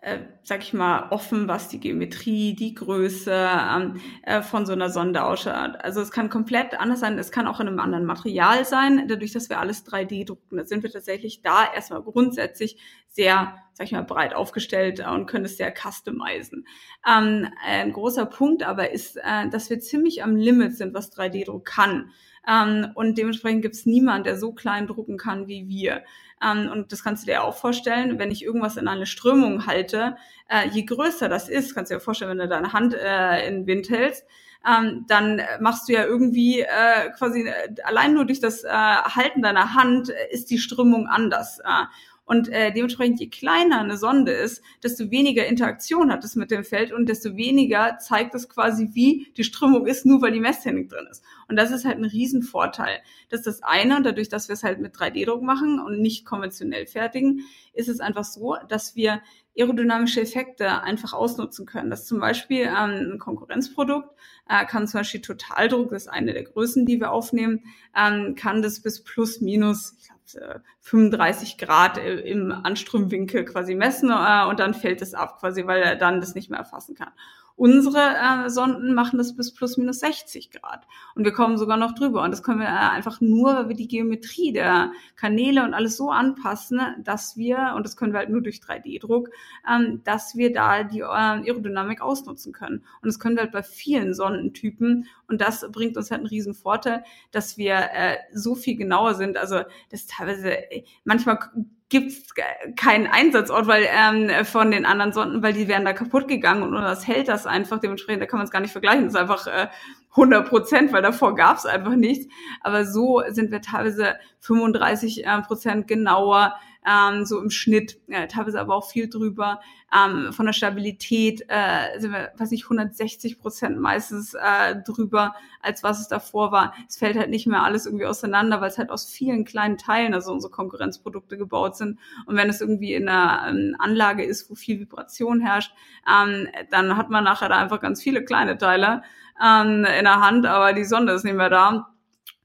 äh, 0.00 0.20
sag 0.42 0.62
ich 0.62 0.72
mal, 0.72 1.08
offen, 1.10 1.48
was 1.48 1.68
die 1.68 1.80
Geometrie, 1.80 2.54
die 2.54 2.74
Größe 2.74 3.32
ähm, 3.32 4.00
äh, 4.22 4.42
von 4.42 4.64
so 4.64 4.72
einer 4.72 4.90
Sonde 4.90 5.24
ausschaut. 5.24 5.76
Also 5.80 6.00
es 6.00 6.12
kann 6.12 6.30
komplett 6.30 6.78
anders 6.78 7.00
sein, 7.00 7.18
es 7.18 7.32
kann 7.32 7.48
auch 7.48 7.58
in 7.58 7.66
einem 7.66 7.80
anderen 7.80 8.04
Material 8.04 8.64
sein, 8.64 9.08
dadurch, 9.08 9.32
dass 9.32 9.48
wir 9.48 9.58
alles 9.58 9.84
3D 9.84 10.26
drucken. 10.26 10.64
Sind 10.64 10.84
wir 10.84 10.90
tatsächlich 10.90 11.42
da 11.42 11.64
erstmal 11.74 12.02
grundsätzlich 12.02 12.78
sehr, 13.08 13.56
sag 13.72 13.86
ich 13.86 13.92
mal, 13.92 14.04
breit 14.04 14.34
aufgestellt 14.34 15.04
und 15.04 15.26
können 15.26 15.46
es 15.46 15.56
sehr 15.56 15.74
customizen. 15.74 16.66
Ähm, 17.06 17.48
ein 17.66 17.92
großer 17.92 18.26
Punkt 18.26 18.62
aber 18.62 18.92
ist, 18.92 19.16
äh, 19.16 19.48
dass 19.50 19.68
wir 19.68 19.80
ziemlich 19.80 20.22
am 20.22 20.36
Limit 20.36 20.76
sind, 20.76 20.94
was 20.94 21.12
3D-Druck 21.12 21.64
kann. 21.64 22.12
Ähm, 22.48 22.92
und 22.94 23.18
dementsprechend 23.18 23.62
gibt 23.62 23.74
es 23.74 23.84
niemand, 23.84 24.26
der 24.26 24.38
so 24.38 24.52
klein 24.52 24.86
drucken 24.86 25.18
kann 25.18 25.48
wie 25.48 25.68
wir. 25.68 26.04
Ähm, 26.44 26.70
und 26.70 26.92
das 26.92 27.02
kannst 27.02 27.22
du 27.22 27.30
dir 27.30 27.44
auch 27.44 27.56
vorstellen, 27.56 28.18
wenn 28.18 28.30
ich 28.30 28.44
irgendwas 28.44 28.76
in 28.76 28.88
eine 28.88 29.06
Strömung 29.06 29.66
halte, 29.66 30.16
äh, 30.48 30.68
je 30.68 30.84
größer 30.84 31.28
das 31.28 31.48
ist, 31.48 31.74
kannst 31.74 31.90
du 31.90 31.96
dir 31.96 32.00
vorstellen, 32.00 32.30
wenn 32.30 32.38
du 32.38 32.48
deine 32.48 32.72
Hand 32.72 32.94
äh, 32.94 33.46
in 33.46 33.60
den 33.60 33.66
Wind 33.66 33.90
hältst, 33.90 34.24
ähm, 34.66 35.04
dann 35.08 35.40
machst 35.60 35.88
du 35.88 35.92
ja 35.92 36.04
irgendwie 36.04 36.60
äh, 36.60 37.10
quasi 37.16 37.42
äh, 37.42 37.74
allein 37.84 38.14
nur 38.14 38.24
durch 38.24 38.40
das 38.40 38.64
äh, 38.64 38.68
Halten 38.70 39.42
deiner 39.42 39.74
Hand 39.74 40.08
ist 40.30 40.50
die 40.50 40.58
Strömung 40.58 41.06
anders. 41.06 41.60
Äh, 41.60 41.84
und 42.28 42.50
äh, 42.50 42.72
dementsprechend, 42.74 43.20
je 43.20 43.30
kleiner 43.30 43.80
eine 43.80 43.96
Sonde 43.96 44.32
ist, 44.32 44.62
desto 44.82 45.10
weniger 45.10 45.46
Interaktion 45.46 46.12
hat 46.12 46.22
es 46.24 46.36
mit 46.36 46.50
dem 46.50 46.62
Feld 46.62 46.92
und 46.92 47.08
desto 47.08 47.36
weniger 47.36 47.96
zeigt 48.00 48.34
es 48.34 48.50
quasi, 48.50 48.90
wie 48.92 49.32
die 49.38 49.44
Strömung 49.44 49.86
ist, 49.86 50.04
nur 50.04 50.20
weil 50.20 50.32
die 50.32 50.40
Messtechnik 50.40 50.90
drin 50.90 51.06
ist. 51.10 51.24
Und 51.48 51.56
das 51.56 51.70
ist 51.70 51.86
halt 51.86 51.96
ein 51.96 52.04
Riesenvorteil. 52.04 52.98
Das 53.30 53.40
ist 53.40 53.46
das 53.46 53.62
eine. 53.62 53.96
Und 53.96 54.04
dadurch, 54.04 54.28
dass 54.28 54.48
wir 54.48 54.52
es 54.52 54.62
halt 54.62 54.78
mit 54.78 54.94
3D-Druck 54.94 55.40
machen 55.40 55.80
und 55.80 56.02
nicht 56.02 56.26
konventionell 56.26 56.86
fertigen, 56.86 57.46
ist 57.72 57.88
es 57.88 57.98
einfach 57.98 58.24
so, 58.24 58.56
dass 58.68 58.94
wir 58.94 59.22
aerodynamische 59.58 60.20
Effekte 60.20 60.82
einfach 60.82 61.12
ausnutzen 61.12 61.66
können. 61.66 61.90
Das 61.90 62.06
zum 62.06 62.20
Beispiel 62.20 62.62
ähm, 62.62 63.12
ein 63.14 63.18
Konkurrenzprodukt, 63.18 64.08
äh, 64.48 64.64
kann 64.64 64.86
zum 64.86 65.00
Beispiel 65.00 65.20
Totaldruck, 65.20 65.90
das 65.90 66.02
ist 66.02 66.08
eine 66.08 66.32
der 66.32 66.44
Größen, 66.44 66.86
die 66.86 67.00
wir 67.00 67.10
aufnehmen, 67.10 67.64
ähm, 67.96 68.34
kann 68.34 68.62
das 68.62 68.80
bis 68.80 69.02
plus 69.02 69.40
minus, 69.40 69.94
ich 70.00 70.08
glaube, 70.08 70.62
35 70.80 71.58
Grad 71.58 71.98
im 71.98 72.52
Anströmwinkel 72.52 73.44
quasi 73.44 73.74
messen 73.74 74.10
äh, 74.10 74.44
und 74.48 74.60
dann 74.60 74.74
fällt 74.74 75.02
es 75.02 75.14
ab 75.14 75.38
quasi, 75.40 75.66
weil 75.66 75.82
er 75.82 75.96
dann 75.96 76.20
das 76.20 76.34
nicht 76.34 76.50
mehr 76.50 76.58
erfassen 76.58 76.94
kann. 76.94 77.12
Unsere 77.58 77.98
äh, 77.98 78.50
Sonden 78.50 78.94
machen 78.94 79.18
das 79.18 79.34
bis 79.34 79.52
plus 79.52 79.76
minus 79.78 79.98
60 79.98 80.52
Grad. 80.52 80.86
Und 81.16 81.24
wir 81.24 81.32
kommen 81.32 81.58
sogar 81.58 81.76
noch 81.76 81.92
drüber. 81.92 82.22
Und 82.22 82.30
das 82.30 82.44
können 82.44 82.60
wir 82.60 82.68
äh, 82.68 82.70
einfach 82.70 83.20
nur, 83.20 83.52
weil 83.52 83.68
wir 83.70 83.74
die 83.74 83.88
Geometrie 83.88 84.52
der 84.52 84.92
Kanäle 85.16 85.64
und 85.64 85.74
alles 85.74 85.96
so 85.96 86.12
anpassen, 86.12 86.80
dass 87.02 87.36
wir, 87.36 87.74
und 87.74 87.84
das 87.84 87.96
können 87.96 88.12
wir 88.12 88.20
halt 88.20 88.30
nur 88.30 88.42
durch 88.42 88.58
3D-Druck, 88.58 89.30
ähm, 89.68 90.02
dass 90.04 90.36
wir 90.36 90.52
da 90.52 90.84
die 90.84 91.00
äh, 91.00 91.04
Aerodynamik 91.04 92.00
ausnutzen 92.00 92.52
können. 92.52 92.84
Und 93.02 93.06
das 93.06 93.18
können 93.18 93.34
wir 93.34 93.42
halt 93.42 93.52
bei 93.52 93.64
vielen 93.64 94.14
Sondentypen. 94.14 95.08
Und 95.26 95.40
das 95.40 95.66
bringt 95.72 95.96
uns 95.96 96.12
halt 96.12 96.20
einen 96.20 96.28
riesen 96.28 96.54
Vorteil, 96.54 97.02
dass 97.32 97.58
wir 97.58 97.74
äh, 97.74 98.18
so 98.32 98.54
viel 98.54 98.76
genauer 98.76 99.14
sind. 99.14 99.36
Also 99.36 99.62
das 99.90 100.06
teilweise, 100.06 100.58
manchmal 101.02 101.40
gibt 101.88 102.12
es 102.12 102.34
keinen 102.76 103.06
Einsatzort 103.06 103.66
weil 103.66 103.86
ähm, 103.88 104.44
von 104.44 104.70
den 104.70 104.84
anderen 104.84 105.12
Sonden, 105.12 105.42
weil 105.42 105.54
die 105.54 105.68
wären 105.68 105.84
da 105.84 105.92
kaputt 105.92 106.28
gegangen 106.28 106.62
und 106.62 106.74
das 106.74 107.06
hält 107.06 107.28
das 107.28 107.46
einfach. 107.46 107.78
Dementsprechend, 107.78 108.22
da 108.22 108.26
kann 108.26 108.38
man 108.38 108.46
es 108.46 108.50
gar 108.50 108.60
nicht 108.60 108.72
vergleichen. 108.72 109.04
Das 109.04 109.14
ist 109.14 109.20
einfach 109.20 109.46
äh, 109.46 109.68
100 110.10 110.48
Prozent, 110.48 110.92
weil 110.92 111.02
davor 111.02 111.34
gab 111.34 111.56
es 111.56 111.66
einfach 111.66 111.96
nichts. 111.96 112.26
Aber 112.60 112.84
so 112.84 113.22
sind 113.28 113.50
wir 113.50 113.62
teilweise 113.62 114.16
35 114.40 115.26
äh, 115.26 115.42
Prozent 115.42 115.88
genauer 115.88 116.54
ähm, 116.86 117.24
so 117.24 117.40
im 117.40 117.50
Schnitt, 117.50 117.98
äh, 118.08 118.26
teilweise 118.26 118.60
aber 118.60 118.74
auch 118.74 118.88
viel 118.90 119.08
drüber. 119.08 119.60
Ähm, 119.94 120.32
von 120.32 120.46
der 120.46 120.52
Stabilität 120.52 121.44
äh, 121.48 121.98
sind 121.98 122.12
wir, 122.12 122.32
weiß 122.36 122.50
nicht, 122.50 122.64
160 122.64 123.40
Prozent 123.40 123.78
meistens 123.78 124.34
äh, 124.34 124.76
drüber, 124.84 125.34
als 125.62 125.82
was 125.82 126.00
es 126.00 126.08
davor 126.08 126.52
war. 126.52 126.74
Es 126.88 126.98
fällt 126.98 127.16
halt 127.16 127.30
nicht 127.30 127.46
mehr 127.46 127.62
alles 127.62 127.86
irgendwie 127.86 128.06
auseinander, 128.06 128.60
weil 128.60 128.68
es 128.68 128.78
halt 128.78 128.90
aus 128.90 129.06
vielen 129.06 129.44
kleinen 129.44 129.78
Teilen, 129.78 130.14
also 130.14 130.32
unsere 130.32 130.52
Konkurrenzprodukte 130.52 131.38
gebaut 131.38 131.76
sind. 131.76 131.98
Und 132.26 132.36
wenn 132.36 132.50
es 132.50 132.60
irgendwie 132.60 132.94
in 132.94 133.08
einer 133.08 133.48
ähm, 133.48 133.76
Anlage 133.78 134.24
ist, 134.24 134.50
wo 134.50 134.54
viel 134.54 134.78
Vibration 134.78 135.40
herrscht, 135.40 135.72
ähm, 136.06 136.48
dann 136.70 136.96
hat 136.96 137.10
man 137.10 137.24
nachher 137.24 137.48
da 137.48 137.58
einfach 137.58 137.80
ganz 137.80 138.02
viele 138.02 138.24
kleine 138.24 138.58
Teile 138.58 139.02
ähm, 139.42 139.84
in 139.84 140.04
der 140.04 140.20
Hand, 140.20 140.46
aber 140.46 140.72
die 140.72 140.84
Sonde 140.84 141.12
ist 141.12 141.24
nicht 141.24 141.36
mehr 141.36 141.50
da. 141.50 141.88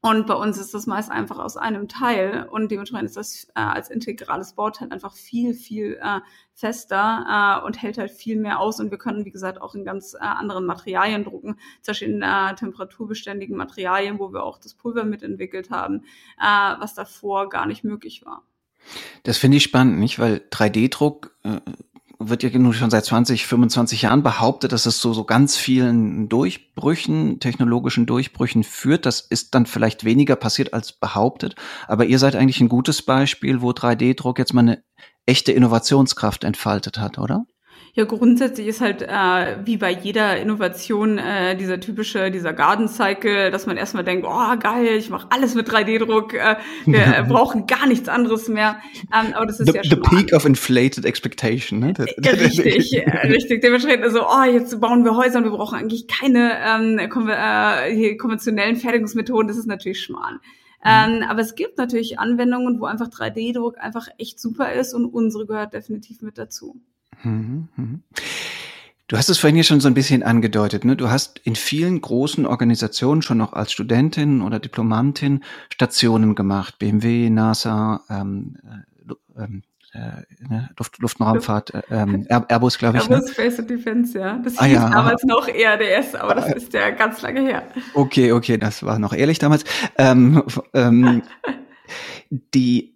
Und 0.06 0.28
bei 0.28 0.34
uns 0.34 0.58
ist 0.58 0.74
das 0.74 0.86
meist 0.86 1.10
einfach 1.10 1.40
aus 1.40 1.56
einem 1.56 1.88
Teil 1.88 2.46
und 2.52 2.70
dementsprechend 2.70 3.08
ist 3.08 3.16
das 3.16 3.48
äh, 3.56 3.62
als 3.62 3.90
integrales 3.90 4.52
Bauteil 4.52 4.92
einfach 4.92 5.16
viel, 5.16 5.54
viel 5.54 5.98
äh, 6.04 6.20
fester 6.54 7.62
äh, 7.62 7.66
und 7.66 7.82
hält 7.82 7.98
halt 7.98 8.12
viel 8.12 8.38
mehr 8.38 8.60
aus. 8.60 8.82
Und 8.82 8.92
wir 8.92 8.98
können, 8.98 9.24
wie 9.24 9.32
gesagt, 9.32 9.62
auch 9.62 9.76
in 9.76 9.86
ganz 9.86 10.14
äh, 10.14 10.18
anderen 10.18 10.66
Materialien 10.66 11.24
drucken, 11.24 11.56
zum 11.82 11.92
Beispiel 11.92 12.10
in 12.10 12.22
äh, 12.22 12.54
temperaturbeständigen 12.54 13.56
Materialien, 13.56 14.20
wo 14.20 14.34
wir 14.34 14.44
auch 14.44 14.60
das 14.60 14.74
Pulver 14.74 15.06
mitentwickelt 15.06 15.70
haben, 15.70 16.02
äh, 16.38 16.76
was 16.80 16.96
davor 16.96 17.48
gar 17.48 17.66
nicht 17.66 17.86
möglich 17.86 18.26
war. 18.26 18.44
Das 19.24 19.38
finde 19.38 19.56
ich 19.56 19.64
spannend, 19.64 20.00
nicht? 20.00 20.20
Weil 20.20 20.42
3D-Druck 20.52 21.34
äh, 21.44 21.62
wird 22.30 22.44
ja 22.44 22.50
nun 22.58 22.74
schon 22.74 22.90
seit 22.90 23.06
20, 23.06 23.46
25 23.46 24.04
Jahren 24.04 24.24
behauptet, 24.24 24.72
dass 24.72 24.86
es 24.86 25.00
so, 25.00 25.14
so 25.14 25.24
ganz 25.24 25.58
vielen 25.58 26.30
Durchbrüchen, 26.30 27.40
technologischen 27.40 28.06
Durchbrüchen 28.06 28.64
führt. 28.64 29.06
Das 29.06 29.22
ist 29.22 29.56
dann 29.56 29.66
vielleicht 29.66 30.04
weniger 30.04 30.36
passiert 30.36 30.74
als 30.74 30.94
behauptet. 30.94 31.56
Aber 31.88 32.06
ihr 32.06 32.20
seid 32.20 32.36
eigentlich 32.36 32.62
ein 32.62 32.70
gutes 32.70 33.02
Beispiel, 33.02 33.62
wo 33.62 33.72
3D-Druck 33.72 34.40
jetzt 34.40 34.54
mal 34.54 34.62
eine 34.62 34.84
echte 35.26 35.52
Innovationskraft 35.52 36.44
entfaltet 36.44 37.00
hat, 37.00 37.18
oder? 37.18 37.46
Ja, 37.96 38.06
grundsätzlich 38.06 38.66
ist 38.66 38.82
halt 38.82 39.04
äh, 39.04 39.58
wie 39.66 39.78
bei 39.78 39.92
jeder 39.92 40.42
Innovation 40.42 41.20
äh, 41.20 41.56
dieser 41.56 41.80
typische, 41.80 42.32
dieser 42.32 42.52
Garden 42.52 42.88
Cycle, 42.88 43.52
dass 43.52 43.68
man 43.68 43.78
erstmal 43.78 44.04
denkt, 44.04 44.26
oh 44.28 44.58
geil, 44.60 44.98
ich 44.98 45.12
mache 45.12 45.28
alles 45.30 45.54
mit 45.54 45.70
3D-Druck, 45.70 46.34
äh, 46.34 46.56
wir 46.88 47.18
äh, 47.20 47.24
brauchen 47.28 47.68
gar 47.68 47.86
nichts 47.86 48.10
anderes 48.10 48.48
mehr. 48.48 48.80
Ähm, 49.14 49.36
aber 49.36 49.46
das 49.46 49.60
ist 49.60 49.70
the, 49.70 49.78
ja 49.78 49.84
schon. 49.84 50.02
The 50.04 50.10
peak 50.10 50.34
of 50.34 50.46
inflated 50.46 51.06
expectation, 51.06 51.82
ne? 51.82 51.94
richtig, 52.00 52.98
äh, 52.98 53.28
richtig. 53.28 53.62
Dementsprechend, 53.62 54.04
also, 54.04 54.22
oh, 54.28 54.44
jetzt 54.44 54.82
bauen 54.82 55.06
wir 55.06 55.16
Häuser 55.16 55.38
und 55.38 55.44
wir 55.44 55.52
brauchen 55.52 55.78
eigentlich 55.78 56.08
keine 56.08 56.58
ähm, 56.66 56.98
äh, 56.98 58.16
konventionellen 58.16 58.76
Fertigungsmethoden, 58.76 59.48
das 59.48 59.58
ist 59.58 59.68
natürlich 59.68 60.02
Schmarrn. 60.02 60.40
Mhm. 60.84 60.90
Ähm, 61.22 61.24
aber 61.30 61.42
es 61.42 61.54
gibt 61.54 61.78
natürlich 61.78 62.18
Anwendungen, 62.18 62.80
wo 62.80 62.86
einfach 62.86 63.10
3D-Druck 63.10 63.78
einfach 63.78 64.08
echt 64.18 64.40
super 64.40 64.74
ist 64.74 64.96
und 64.96 65.06
unsere 65.06 65.46
gehört 65.46 65.76
definitiv 65.76 66.24
mit 66.24 66.40
dazu. 66.40 66.82
Mhm, 67.24 67.68
mhm. 67.76 68.04
Du 69.08 69.18
hast 69.18 69.30
es 69.30 69.38
vorhin 69.38 69.56
hier 69.56 69.64
schon 69.64 69.82
so 69.82 69.88
ein 69.88 69.94
bisschen 69.94 70.24
angedeutet. 70.24 70.86
Ne? 70.86 70.96
Du 70.96 71.10
hast 71.10 71.40
in 71.44 71.56
vielen 71.56 72.00
großen 72.02 72.46
Organisationen 72.46 73.22
schon 73.22 73.38
noch 73.38 73.54
als 73.54 73.72
Studentin 73.72 74.42
oder 74.42 74.60
Diplomantin 74.60 75.44
Stationen 75.70 76.36
gemacht. 76.36 76.80
BMW, 76.80 77.30
NASA, 77.30 78.02
ähm, 78.10 78.58
äh, 79.38 79.44
ähm, 79.44 79.64
äh, 79.94 80.24
ne? 80.50 80.70
Luft, 80.78 80.98
Luft- 81.00 81.20
und 81.20 81.28
Raumfahrt, 81.28 81.74
äh, 81.74 81.82
ähm, 81.92 82.26
Airbus, 82.30 82.80
glaube 82.80 82.98
ich. 82.98 83.08
Ne? 83.08 83.16
Airbus 83.18 83.30
ne? 83.30 83.34
Space 83.34 83.60
and 83.60 83.70
Defense, 83.70 84.18
ja. 84.18 84.40
Das 84.40 84.58
ah, 84.58 84.66
hieß 84.66 84.76
ja. 84.76 84.90
damals 84.90 85.24
noch 85.24 85.48
ERDS, 85.48 86.16
aber 86.16 86.36
das 86.36 86.52
ist 86.54 86.74
ja 86.74 86.90
ganz 86.90 87.22
lange 87.22 87.42
her. 87.42 87.64
Okay, 87.94 88.32
okay, 88.32 88.58
das 88.58 88.84
war 88.84 88.98
noch 88.98 89.14
ehrlich 89.14 89.38
damals. 89.38 89.66
Ähm, 89.98 90.44
ähm, 90.74 91.22
die 92.56 92.93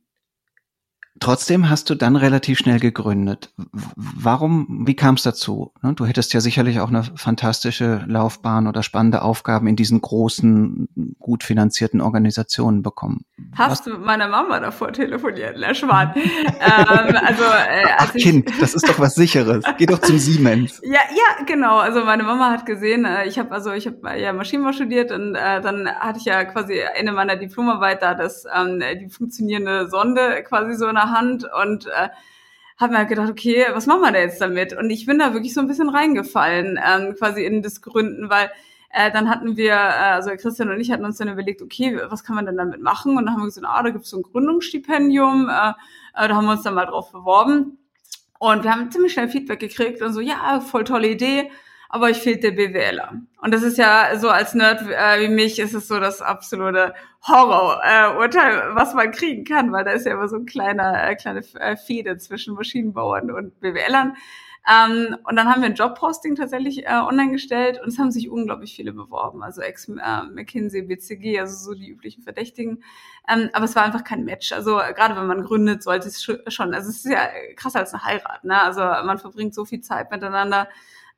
Trotzdem 1.20 1.70
hast 1.70 1.90
du 1.90 1.96
dann 1.96 2.16
relativ 2.16 2.60
schnell 2.60 2.80
gegründet. 2.80 3.54
Warum, 3.96 4.84
wie 4.86 4.96
kam 4.96 5.16
es 5.16 5.24
dazu? 5.24 5.74
Ne, 5.82 5.94
du 5.94 6.06
hättest 6.06 6.34
ja 6.34 6.42
sicherlich 6.42 6.80
auch 6.80 6.90
eine 6.90 7.04
fantastische 7.04 8.04
Laufbahn 8.08 8.68
oder 8.68 8.84
spannende 8.84 9.22
Aufgaben 9.22 9.68
in 9.68 9.76
diesen 9.76 10.02
großen, 10.02 11.16
gut 11.20 11.44
finanzierten 11.44 12.02
Organisationen 12.02 12.84
bekommen. 12.84 13.26
Hast 13.56 13.72
Was? 13.72 13.82
du 13.84 13.92
mit 13.92 14.06
meiner 14.06 14.28
Mama 14.28 14.60
davor 14.60 14.92
telefoniert, 14.92 15.58
Herr 15.60 15.74
Schwan? 15.74 16.14
ähm, 16.16 17.16
also, 17.16 17.44
äh, 17.44 17.86
Ach 17.98 18.14
Kind, 18.14 18.50
das 18.60 18.74
ist 18.74 18.88
doch 18.88 19.00
was 19.00 19.16
Sicheres. 19.16 19.64
Geh 19.78 19.86
doch 19.86 20.00
zum 20.00 20.18
Siemens. 20.18 20.82
Ja, 20.88 21.02
ja, 21.10 21.44
genau. 21.46 21.80
Also 21.80 22.06
meine 22.06 22.24
Mama 22.24 22.50
hat 22.50 22.66
gesehen, 22.66 23.04
äh, 23.04 23.28
ich 23.28 23.38
habe 23.38 23.52
also 23.52 23.74
ich 23.74 23.88
habe 23.88 24.18
ja 24.18 24.32
Maschinenbau 24.32 24.72
studiert 24.72 25.12
und 25.12 25.36
äh, 25.36 25.60
dann 25.60 25.88
hatte 25.88 26.20
ich 26.20 26.26
ja 26.26 26.46
quasi 26.46 26.80
Ende 26.96 27.12
meiner 27.12 27.36
Diplomarbeit 27.36 28.02
da 28.02 28.14
das 28.14 28.46
ähm, 28.56 28.82
die 29.02 29.10
funktionierende 29.10 29.90
Sonde 29.90 30.44
quasi 30.48 30.76
so 30.76 30.88
in 30.88 30.96
der 30.96 31.07
Hand 31.12 31.48
und 31.62 31.88
äh, 31.88 32.10
habe 32.78 32.94
mir 32.94 33.00
halt 33.00 33.10
gedacht, 33.10 33.30
okay, 33.30 33.66
was 33.72 33.88
machen 33.88 34.02
wir 34.02 34.12
da 34.12 34.20
jetzt 34.20 34.42
damit? 34.42 34.74
Und 34.74 34.90
ich 34.90 35.06
bin 35.06 35.20
da 35.20 35.34
wirklich 35.34 35.54
so 35.54 35.62
ein 35.62 35.68
bisschen 35.68 35.90
reingefallen, 35.90 36.80
ähm, 36.84 37.16
quasi 37.16 37.44
in 37.44 37.62
das 37.62 37.82
Gründen, 37.82 38.30
weil 38.30 38.52
äh, 38.92 39.12
dann 39.12 39.30
hatten 39.30 39.58
wir, 39.58 39.74
äh, 39.74 40.14
also 40.14 40.32
Christian 40.32 40.70
und 40.70 40.80
ich 40.80 40.92
hatten 40.92 41.06
uns 41.06 41.18
dann 41.18 41.30
überlegt, 41.30 41.62
okay, 41.62 42.00
was 42.10 42.24
kann 42.24 42.36
man 42.36 42.46
denn 42.46 42.58
damit 42.58 42.82
machen? 42.82 43.18
Und 43.18 43.26
dann 43.26 43.34
haben 43.34 43.42
wir 43.42 43.46
gesagt, 43.46 43.66
ah, 43.68 43.84
da 43.84 43.90
gibt 43.90 44.06
es 44.06 44.12
so 44.12 44.18
ein 44.18 44.24
Gründungsstipendium, 44.24 45.50
äh, 45.50 45.70
äh, 46.14 46.28
da 46.28 46.36
haben 46.36 46.46
wir 46.46 46.52
uns 46.52 46.64
dann 46.64 46.76
mal 46.76 46.86
drauf 46.86 47.12
beworben. 47.12 47.80
Und 48.40 48.64
wir 48.64 48.72
haben 48.72 48.92
ziemlich 48.92 49.14
schnell 49.14 49.30
Feedback 49.30 49.60
gekriegt 49.60 50.02
und 50.02 50.14
so, 50.14 50.20
ja, 50.20 50.60
voll 50.60 50.84
tolle 50.84 51.10
Idee 51.10 51.50
aber 51.90 52.10
ich 52.10 52.18
fehlt 52.18 52.44
der 52.44 52.52
BWLer. 52.52 53.22
Und 53.42 53.54
das 53.54 53.64
ist 53.64 53.78
ja 53.78 54.18
so 54.18 54.30
als 54.30 54.54
Nerd 54.54 54.82
äh, 54.82 55.22
wie 55.22 55.30
mich 55.34 55.60
ist 55.60 55.74
es 55.74 55.88
so 55.88 56.00
das 56.00 56.22
absolute 56.22 56.94
Horror-Urteil, 57.28 58.72
äh, 58.72 58.76
was 58.76 58.94
man 58.94 59.12
kriegen 59.12 59.44
kann, 59.44 59.72
weil 59.72 59.86
da 59.86 59.92
ist 59.92 60.06
ja 60.06 60.14
immer 60.14 60.28
so 60.28 60.36
ein 60.36 60.46
kleiner, 60.46 61.10
äh, 61.10 61.16
kleine 61.16 61.42
äh, 61.60 61.78
Fehde 61.78 62.18
zwischen 62.18 62.56
Maschinenbauern 62.56 63.32
und 63.32 63.60
BWLern. 63.60 64.16
Ähm, 64.70 65.16
und 65.24 65.38
dann 65.38 65.48
haben 65.48 65.62
wir 65.62 65.70
ein 65.70 65.76
Jobposting 65.76 66.36
tatsächlich 66.36 66.86
äh, 66.86 66.92
online 66.92 67.32
gestellt 67.32 67.80
und 67.82 67.88
es 67.88 67.98
haben 67.98 68.12
sich 68.12 68.30
unglaublich 68.30 68.76
viele 68.76 68.92
beworben. 68.92 69.42
Also 69.42 69.62
ex 69.62 69.88
äh, 69.88 70.24
McKinsey, 70.34 70.82
BCG, 70.82 71.40
also 71.40 71.72
so 71.72 71.74
die 71.74 71.90
üblichen 71.90 72.22
Verdächtigen. 72.22 72.84
Ähm, 73.30 73.50
aber 73.54 73.64
es 73.64 73.78
war 73.78 73.84
einfach 73.84 74.04
kein 74.04 74.26
Match. 74.26 74.52
Also 74.52 74.82
äh, 74.82 74.94
gerade 74.94 75.16
wenn 75.16 75.28
man 75.28 75.44
gründet, 75.44 75.84
sollte 75.84 76.10
es 76.10 76.22
schon, 76.22 76.74
also 76.74 76.90
es 76.90 77.06
ist 77.06 77.12
ja 77.12 77.30
krasser 77.56 77.80
als 77.80 77.94
eine 77.94 78.04
Heirat. 78.04 78.44
Ne? 78.44 78.62
Also 78.62 78.82
man 78.82 79.20
verbringt 79.20 79.56
so 79.56 79.64
viel 79.64 79.80
Zeit 79.80 80.12
miteinander. 80.12 80.68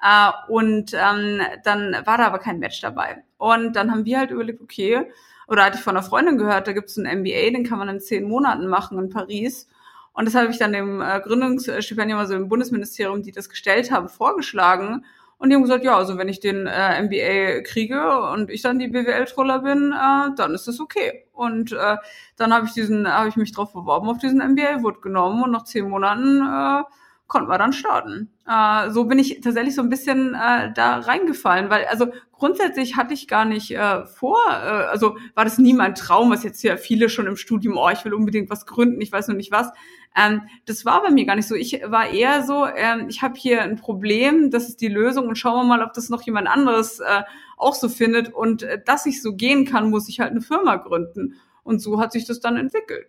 Äh, 0.02 0.32
und 0.48 0.94
ähm, 0.94 1.42
dann 1.64 1.96
war 2.06 2.18
da 2.18 2.28
aber 2.28 2.40
kein 2.40 2.60
Match 2.60 2.82
dabei. 2.82 3.24
Und 3.38 3.76
dann 3.76 3.92
haben 3.92 4.06
wir 4.06 4.20
halt 4.20 4.32
überlegt, 4.32 4.62
okay, 4.62 5.06
oder 5.48 5.66
hatte 5.66 5.78
ich 5.78 5.84
von 5.84 5.98
einer 5.98 6.06
Freundin 6.06 6.38
gehört, 6.38 6.68
da 6.68 6.74
gibt 6.74 6.90
es 6.90 6.98
einen 6.98 7.22
MBA, 7.22 7.52
den 7.52 7.66
kann 7.66 7.80
man 7.80 7.90
in 7.90 8.00
zehn 8.00 8.28
Monaten 8.28 8.68
machen 8.68 9.00
in 9.00 9.10
Paris. 9.10 9.68
Und 10.14 10.26
das 10.26 10.36
habe 10.36 10.52
ich 10.52 10.58
dann 10.58 10.74
dem 10.74 11.02
äh, 11.02 11.20
Gründungsstipendium, 11.22 12.20
also 12.20 12.36
im 12.36 12.50
Bundesministerium, 12.50 13.24
die 13.24 13.32
das 13.32 13.50
gestellt 13.50 13.92
haben, 13.92 14.10
vorgeschlagen. 14.10 15.06
Und 15.38 15.50
die 15.50 15.56
haben 15.56 15.62
gesagt, 15.62 15.86
ja, 15.86 15.96
also 15.96 16.18
wenn 16.18 16.28
ich 16.28 16.42
den 16.42 16.68
äh, 16.68 17.02
MBA 17.02 17.62
kriege 17.62 18.20
und 18.34 18.50
ich 18.50 18.62
dann 18.62 18.78
die 18.78 18.90
BWL-Troller 18.90 19.60
bin, 19.60 19.94
äh, 19.94 20.36
dann 20.36 20.54
ist 20.54 20.68
das 20.68 20.82
okay. 20.82 21.26
Und 21.32 21.72
äh, 21.72 21.96
dann 22.36 22.54
habe 22.54 22.66
ich 22.66 22.74
diesen, 22.74 23.08
habe 23.08 23.30
ich 23.30 23.38
mich 23.38 23.54
drauf 23.54 23.72
beworben 23.72 24.10
auf 24.10 24.18
diesen 24.18 24.40
MBA, 24.40 24.84
wurde 24.84 25.00
genommen 25.00 25.44
und 25.44 25.52
nach 25.52 25.64
zehn 25.64 25.88
Monaten 25.88 26.42
äh, 26.42 26.84
konnten 27.30 27.50
wir 27.50 27.58
dann 27.58 27.72
starten. 27.72 28.30
Äh, 28.46 28.90
so 28.90 29.06
bin 29.06 29.20
ich 29.20 29.40
tatsächlich 29.40 29.76
so 29.76 29.82
ein 29.82 29.90
bisschen 29.90 30.34
äh, 30.34 30.74
da 30.74 30.98
reingefallen, 30.98 31.70
weil 31.70 31.86
also 31.86 32.08
grundsätzlich 32.34 32.98
hatte 32.98 33.14
ich 33.14 33.28
gar 33.28 33.46
nicht 33.46 33.72
äh, 33.72 34.06
vor, 34.06 34.40
äh, 34.50 34.52
also 34.52 35.16
war 35.36 35.46
das 35.46 35.60
nie 35.60 35.74
mein 35.74 35.96
Traum, 35.96 36.32
was 36.32 36.44
jetzt 36.44 36.64
ja 36.64 36.76
viele 36.76 37.08
schon 37.08 37.28
im 37.28 37.38
Studium, 37.38 37.78
oh, 37.78 37.90
ich 37.90 38.04
will 38.04 38.16
unbedingt 38.16 38.50
was 38.50 38.66
gründen, 38.66 39.00
ich 39.00 39.12
weiß 39.12 39.28
noch 39.28 39.36
nicht 39.36 39.52
was. 39.52 39.72
Ähm, 40.16 40.42
das 40.66 40.86
war 40.86 41.04
bei 41.04 41.12
mir 41.12 41.26
gar 41.26 41.36
nicht 41.36 41.48
so. 41.48 41.54
Ich 41.54 41.80
war 41.86 42.10
eher 42.10 42.44
so, 42.44 42.66
ähm, 42.66 43.06
ich 43.10 43.22
habe 43.22 43.36
hier 43.38 43.62
ein 43.62 43.78
Problem, 43.78 44.50
das 44.50 44.68
ist 44.68 44.82
die 44.82 44.88
Lösung 44.88 45.28
und 45.28 45.38
schauen 45.38 45.68
wir 45.68 45.78
mal, 45.78 45.86
ob 45.86 45.94
das 45.94 46.10
noch 46.10 46.24
jemand 46.24 46.48
anderes 46.48 47.00
äh, 47.00 47.22
auch 47.58 47.76
so 47.76 47.90
findet. 47.90 48.34
Und 48.34 48.64
äh, 48.64 48.82
dass 48.84 49.06
ich 49.06 49.22
so 49.22 49.36
gehen 49.36 49.66
kann, 49.66 49.92
muss 49.92 50.10
ich 50.10 50.20
halt 50.20 50.32
eine 50.32 50.42
Firma 50.42 50.78
gründen. 50.78 51.36
Und 51.62 51.80
so 51.80 52.02
hat 52.02 52.12
sich 52.12 52.26
das 52.26 52.40
dann 52.40 52.58
entwickelt. 52.58 53.08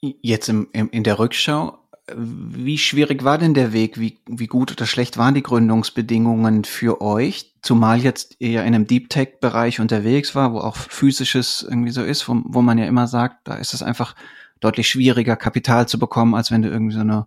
Jetzt 0.00 0.48
im, 0.48 0.68
im, 0.72 0.90
in 0.90 1.04
der 1.04 1.20
Rückschau 1.20 1.78
wie 2.16 2.78
schwierig 2.78 3.24
war 3.24 3.38
denn 3.38 3.54
der 3.54 3.72
Weg? 3.72 3.98
Wie, 3.98 4.18
wie 4.26 4.46
gut 4.46 4.72
oder 4.72 4.86
schlecht 4.86 5.18
waren 5.18 5.34
die 5.34 5.42
Gründungsbedingungen 5.42 6.64
für 6.64 7.00
euch? 7.00 7.54
Zumal 7.62 8.00
jetzt 8.00 8.36
ihr 8.38 8.50
ja 8.50 8.62
in 8.62 8.74
einem 8.74 8.86
Deep 8.86 9.10
Tech 9.10 9.40
Bereich 9.40 9.80
unterwegs 9.80 10.34
war, 10.34 10.52
wo 10.52 10.58
auch 10.58 10.76
physisches 10.76 11.66
irgendwie 11.68 11.90
so 11.90 12.02
ist, 12.02 12.28
wo, 12.28 12.40
wo 12.44 12.62
man 12.62 12.78
ja 12.78 12.86
immer 12.86 13.06
sagt, 13.06 13.46
da 13.48 13.56
ist 13.56 13.74
es 13.74 13.82
einfach 13.82 14.14
deutlich 14.60 14.88
schwieriger, 14.88 15.36
Kapital 15.36 15.88
zu 15.88 15.98
bekommen, 15.98 16.34
als 16.34 16.50
wenn 16.50 16.62
du 16.62 16.68
irgendwie 16.68 16.94
so 16.94 17.00
eine, 17.00 17.26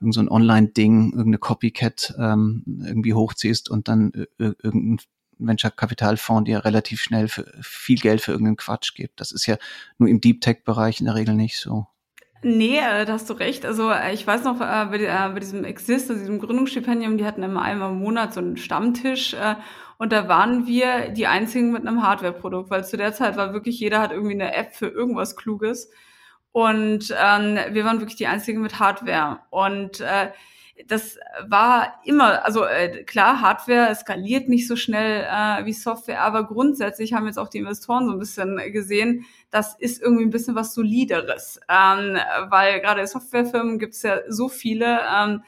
irgend 0.00 0.14
so 0.14 0.20
ein 0.20 0.28
Online-Ding, 0.28 1.10
irgendeine 1.10 1.38
Copycat 1.38 2.14
ähm, 2.18 2.64
irgendwie 2.84 3.14
hochziehst 3.14 3.70
und 3.70 3.88
dann 3.88 4.12
irgendein 4.38 4.98
Venture-Kapitalfonds 5.38 6.46
dir 6.46 6.64
relativ 6.64 7.00
schnell 7.00 7.28
für 7.28 7.50
viel 7.60 7.98
Geld 7.98 8.20
für 8.20 8.32
irgendeinen 8.32 8.56
Quatsch 8.56 8.94
gibt. 8.94 9.20
Das 9.20 9.32
ist 9.32 9.46
ja 9.46 9.56
nur 9.98 10.08
im 10.08 10.20
Deep 10.20 10.40
Tech-Bereich 10.40 11.00
in 11.00 11.06
der 11.06 11.14
Regel 11.14 11.34
nicht 11.34 11.58
so. 11.58 11.86
Nee, 12.44 12.78
äh, 12.78 13.04
da 13.04 13.12
hast 13.12 13.30
du 13.30 13.34
recht. 13.34 13.64
Also 13.64 13.90
äh, 13.90 14.12
ich 14.12 14.26
weiß 14.26 14.42
noch, 14.44 14.60
äh, 14.60 14.86
bei, 14.86 14.98
äh, 14.98 15.28
bei 15.32 15.38
diesem 15.38 15.64
Exist, 15.64 16.10
also 16.10 16.20
diesem 16.20 16.40
Gründungsstipendium, 16.40 17.16
die 17.16 17.24
hatten 17.24 17.42
immer 17.44 17.62
einmal 17.62 17.90
im 17.90 17.98
Monat 17.98 18.34
so 18.34 18.40
einen 18.40 18.56
Stammtisch 18.56 19.34
äh, 19.34 19.54
und 19.98 20.10
da 20.12 20.26
waren 20.26 20.66
wir 20.66 21.10
die 21.10 21.28
einzigen 21.28 21.70
mit 21.70 21.86
einem 21.86 22.02
Hardware-Produkt, 22.02 22.68
weil 22.70 22.84
zu 22.84 22.96
der 22.96 23.12
Zeit 23.12 23.36
war 23.36 23.52
wirklich 23.52 23.78
jeder 23.78 24.00
hat 24.00 24.10
irgendwie 24.10 24.34
eine 24.34 24.54
App 24.54 24.74
für 24.74 24.88
irgendwas 24.88 25.36
Kluges 25.36 25.90
und 26.50 27.14
ähm, 27.16 27.58
wir 27.70 27.84
waren 27.84 28.00
wirklich 28.00 28.16
die 28.16 28.26
einzigen 28.26 28.60
mit 28.60 28.80
Hardware 28.80 29.38
und 29.50 30.00
äh, 30.00 30.32
das 30.86 31.18
war 31.46 32.00
immer, 32.04 32.44
also 32.44 32.64
äh, 32.64 33.04
klar, 33.04 33.40
Hardware 33.40 33.94
skaliert 33.94 34.48
nicht 34.48 34.66
so 34.66 34.76
schnell 34.76 35.22
äh, 35.22 35.64
wie 35.64 35.72
Software, 35.72 36.22
aber 36.22 36.44
grundsätzlich 36.44 37.12
haben 37.12 37.26
jetzt 37.26 37.38
auch 37.38 37.48
die 37.48 37.58
Investoren 37.58 38.06
so 38.06 38.12
ein 38.12 38.18
bisschen 38.18 38.56
gesehen, 38.72 39.24
das 39.50 39.76
ist 39.78 40.02
irgendwie 40.02 40.24
ein 40.24 40.30
bisschen 40.30 40.54
was 40.54 40.74
Solideres, 40.74 41.60
ähm, 41.68 42.16
weil 42.48 42.80
gerade 42.80 43.06
Softwarefirmen 43.06 43.78
gibt 43.78 43.94
es 43.94 44.02
ja 44.02 44.20
so 44.28 44.48
viele. 44.48 45.00
Ähm, 45.14 45.42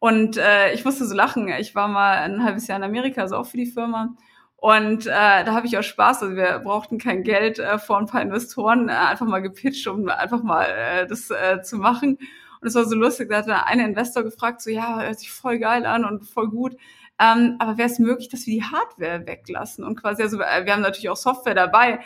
und 0.00 0.36
äh, 0.36 0.74
ich 0.74 0.84
musste 0.84 1.06
so 1.06 1.14
lachen. 1.14 1.48
Ich 1.48 1.74
war 1.74 1.88
mal 1.88 2.18
ein 2.18 2.44
halbes 2.44 2.66
Jahr 2.66 2.76
in 2.76 2.84
Amerika, 2.84 3.22
also 3.22 3.36
auch 3.36 3.46
für 3.46 3.56
die 3.56 3.64
Firma. 3.64 4.14
Und 4.56 5.06
äh, 5.06 5.44
da 5.44 5.54
habe 5.54 5.66
ich 5.66 5.78
auch 5.78 5.82
Spaß. 5.82 6.22
Also 6.22 6.36
wir 6.36 6.58
brauchten 6.58 6.98
kein 6.98 7.22
Geld 7.22 7.58
äh, 7.58 7.78
vor 7.78 7.98
ein 7.98 8.06
paar 8.06 8.22
Investoren, 8.22 8.88
äh, 8.88 8.92
einfach 8.92 9.26
mal 9.26 9.40
gepitcht, 9.40 9.86
um 9.86 10.08
einfach 10.08 10.42
mal 10.42 10.64
äh, 10.64 11.06
das 11.06 11.30
äh, 11.30 11.62
zu 11.62 11.76
machen. 11.76 12.18
Und 12.64 12.68
es 12.68 12.76
war 12.76 12.86
so 12.86 12.96
lustig, 12.96 13.28
da 13.28 13.44
hat 13.44 13.66
ein 13.66 13.78
Investor 13.78 14.22
gefragt, 14.22 14.62
so 14.62 14.70
ja, 14.70 15.02
hört 15.02 15.18
sich 15.18 15.30
voll 15.30 15.58
geil 15.58 15.84
an 15.84 16.02
und 16.06 16.24
voll 16.24 16.48
gut. 16.48 16.74
Ähm, 17.18 17.56
aber 17.58 17.76
wäre 17.76 17.90
es 17.90 17.98
möglich, 17.98 18.30
dass 18.30 18.46
wir 18.46 18.54
die 18.54 18.62
Hardware 18.62 19.26
weglassen? 19.26 19.84
Und 19.84 20.00
quasi, 20.00 20.22
also 20.22 20.38
wir 20.38 20.72
haben 20.72 20.80
natürlich 20.80 21.10
auch 21.10 21.16
Software 21.16 21.54
dabei, 21.54 22.00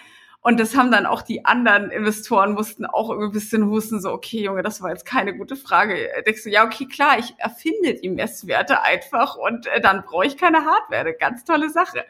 und 0.48 0.58
das 0.58 0.74
haben 0.74 0.90
dann 0.90 1.04
auch 1.04 1.20
die 1.20 1.44
anderen 1.44 1.90
Investoren 1.90 2.54
mussten 2.54 2.86
auch 2.86 3.10
irgendwie 3.10 3.28
ein 3.28 3.32
bisschen 3.32 3.66
husten, 3.66 4.00
so, 4.00 4.10
okay, 4.10 4.44
Junge, 4.44 4.62
das 4.62 4.80
war 4.80 4.88
jetzt 4.88 5.04
keine 5.04 5.36
gute 5.36 5.56
Frage. 5.56 6.08
Denkst 6.26 6.44
du, 6.44 6.48
ja, 6.48 6.64
okay, 6.64 6.86
klar, 6.86 7.18
ich 7.18 7.34
erfinde 7.36 7.92
die 7.92 8.08
Messwerte 8.08 8.80
einfach 8.80 9.36
und 9.36 9.66
äh, 9.66 9.82
dann 9.82 10.04
brauche 10.04 10.24
ich 10.24 10.38
keine 10.38 10.64
Hardware. 10.64 11.12
Ganz 11.12 11.44
tolle 11.44 11.68
Sache. 11.68 12.06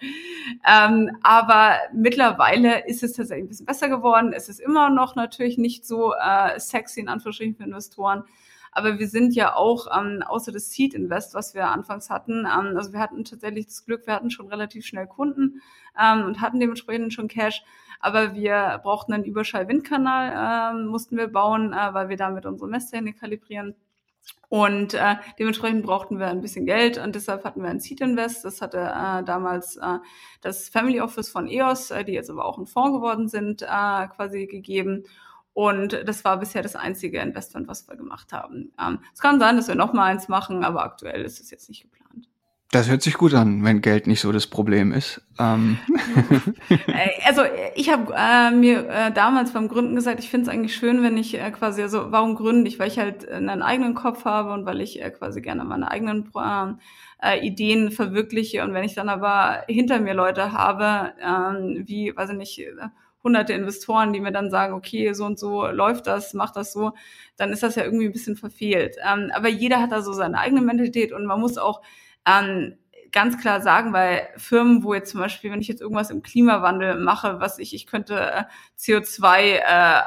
Ähm, 0.64 1.18
aber 1.24 1.78
mittlerweile 1.92 2.86
ist 2.86 3.02
es 3.02 3.14
tatsächlich 3.14 3.46
ein 3.46 3.48
bisschen 3.48 3.66
besser 3.66 3.88
geworden. 3.88 4.32
Es 4.32 4.48
ist 4.48 4.60
immer 4.60 4.88
noch 4.88 5.16
natürlich 5.16 5.58
nicht 5.58 5.84
so 5.84 6.14
äh, 6.14 6.60
sexy 6.60 7.00
in 7.00 7.08
Anführungsstrichen 7.08 7.56
für 7.56 7.64
Investoren. 7.64 8.22
Aber 8.72 8.98
wir 8.98 9.08
sind 9.08 9.34
ja 9.34 9.54
auch, 9.54 9.86
ähm, 9.96 10.22
außer 10.26 10.52
das 10.52 10.70
Seed 10.70 10.94
Invest, 10.94 11.34
was 11.34 11.54
wir 11.54 11.68
anfangs 11.68 12.10
hatten, 12.10 12.40
ähm, 12.40 12.76
also 12.76 12.92
wir 12.92 13.00
hatten 13.00 13.24
tatsächlich 13.24 13.66
das 13.66 13.84
Glück, 13.84 14.06
wir 14.06 14.14
hatten 14.14 14.30
schon 14.30 14.48
relativ 14.48 14.86
schnell 14.86 15.06
Kunden 15.06 15.62
ähm, 16.00 16.24
und 16.24 16.40
hatten 16.40 16.60
dementsprechend 16.60 17.12
schon 17.12 17.28
Cash. 17.28 17.62
Aber 18.00 18.34
wir 18.34 18.80
brauchten 18.82 19.12
einen 19.12 19.24
Überschall-Windkanal, 19.24 20.74
äh, 20.74 20.84
mussten 20.84 21.16
wir 21.16 21.28
bauen, 21.28 21.72
äh, 21.72 21.94
weil 21.94 22.08
wir 22.08 22.16
damit 22.16 22.46
unsere 22.46 22.70
Messtechnik 22.70 23.18
kalibrieren. 23.18 23.74
Und 24.50 24.94
äh, 24.94 25.16
dementsprechend 25.38 25.84
brauchten 25.84 26.18
wir 26.18 26.28
ein 26.28 26.40
bisschen 26.40 26.64
Geld 26.64 26.96
und 26.96 27.14
deshalb 27.14 27.44
hatten 27.44 27.62
wir 27.62 27.68
ein 27.68 27.80
Seed 27.80 28.00
Invest. 28.00 28.44
Das 28.46 28.62
hatte 28.62 28.78
äh, 28.78 29.22
damals 29.22 29.76
äh, 29.76 29.98
das 30.40 30.70
Family 30.70 31.02
Office 31.02 31.28
von 31.28 31.48
EOS, 31.48 31.90
äh, 31.90 32.04
die 32.04 32.12
jetzt 32.12 32.30
aber 32.30 32.46
auch 32.46 32.56
ein 32.56 32.66
Fonds 32.66 32.96
geworden 32.96 33.28
sind, 33.28 33.62
äh, 33.62 33.66
quasi 34.08 34.46
gegeben. 34.46 35.04
Und 35.58 36.04
das 36.06 36.24
war 36.24 36.36
bisher 36.36 36.62
das 36.62 36.76
einzige 36.76 37.18
Investment, 37.18 37.66
was 37.66 37.88
wir 37.88 37.96
gemacht 37.96 38.32
haben. 38.32 38.70
Ähm, 38.80 39.00
es 39.12 39.18
kann 39.18 39.40
sein, 39.40 39.56
dass 39.56 39.66
wir 39.66 39.74
noch 39.74 39.92
mal 39.92 40.04
eins 40.04 40.28
machen, 40.28 40.62
aber 40.62 40.84
aktuell 40.84 41.22
ist 41.22 41.40
es 41.40 41.50
jetzt 41.50 41.68
nicht 41.68 41.82
geplant. 41.82 42.28
Das 42.70 42.88
hört 42.88 43.02
sich 43.02 43.14
gut 43.14 43.34
an, 43.34 43.64
wenn 43.64 43.80
Geld 43.80 44.06
nicht 44.06 44.20
so 44.20 44.30
das 44.30 44.46
Problem 44.46 44.92
ist. 44.92 45.20
Ähm. 45.36 45.78
Äh, 46.70 47.10
also 47.26 47.42
ich 47.74 47.90
habe 47.90 48.12
äh, 48.16 48.50
mir 48.50 48.88
äh, 48.88 49.12
damals 49.12 49.52
beim 49.52 49.68
Gründen 49.68 49.94
gesagt, 49.94 50.20
ich 50.20 50.30
finde 50.30 50.48
es 50.48 50.54
eigentlich 50.54 50.76
schön, 50.76 51.02
wenn 51.02 51.16
ich 51.16 51.34
äh, 51.34 51.50
quasi, 51.50 51.82
also 51.82 52.12
warum 52.12 52.34
gründe 52.34 52.68
ich? 52.68 52.78
Weil 52.78 52.88
ich 52.88 52.98
halt 52.98 53.28
einen 53.28 53.62
eigenen 53.62 53.94
Kopf 53.94 54.24
habe 54.24 54.52
und 54.52 54.64
weil 54.66 54.80
ich 54.80 55.02
äh, 55.02 55.10
quasi 55.10 55.40
gerne 55.40 55.64
meine 55.64 55.90
eigenen 55.90 56.30
äh, 57.22 57.46
Ideen 57.46 57.90
verwirkliche. 57.90 58.62
Und 58.64 58.74
wenn 58.74 58.84
ich 58.84 58.94
dann 58.94 59.08
aber 59.08 59.64
hinter 59.66 59.98
mir 60.00 60.14
Leute 60.14 60.52
habe, 60.52 61.14
äh, 61.20 61.86
wie, 61.86 62.16
weiß 62.16 62.30
ich 62.30 62.36
nicht, 62.36 62.60
hunderte 63.22 63.52
Investoren, 63.52 64.12
die 64.12 64.20
mir 64.20 64.32
dann 64.32 64.50
sagen, 64.50 64.74
okay, 64.74 65.12
so 65.12 65.24
und 65.24 65.38
so 65.38 65.66
läuft 65.66 66.06
das, 66.06 66.34
macht 66.34 66.56
das 66.56 66.72
so, 66.72 66.92
dann 67.36 67.52
ist 67.52 67.62
das 67.62 67.74
ja 67.74 67.84
irgendwie 67.84 68.06
ein 68.06 68.12
bisschen 68.12 68.36
verfehlt. 68.36 68.96
Ähm, 69.04 69.30
aber 69.34 69.48
jeder 69.48 69.80
hat 69.80 69.92
da 69.92 70.02
so 70.02 70.12
seine 70.12 70.38
eigene 70.38 70.60
Mentalität 70.60 71.12
und 71.12 71.26
man 71.26 71.40
muss 71.40 71.58
auch 71.58 71.82
ähm, 72.26 72.78
ganz 73.12 73.40
klar 73.40 73.60
sagen, 73.60 73.92
weil 73.92 74.28
Firmen, 74.36 74.84
wo 74.84 74.94
jetzt 74.94 75.10
zum 75.10 75.20
Beispiel, 75.20 75.50
wenn 75.50 75.60
ich 75.60 75.68
jetzt 75.68 75.80
irgendwas 75.80 76.10
im 76.10 76.22
Klimawandel 76.22 76.96
mache, 77.00 77.40
was 77.40 77.58
ich, 77.58 77.74
ich 77.74 77.86
könnte 77.86 78.14
äh, 78.20 78.44
CO2 78.78 79.38
äh, 79.40 80.02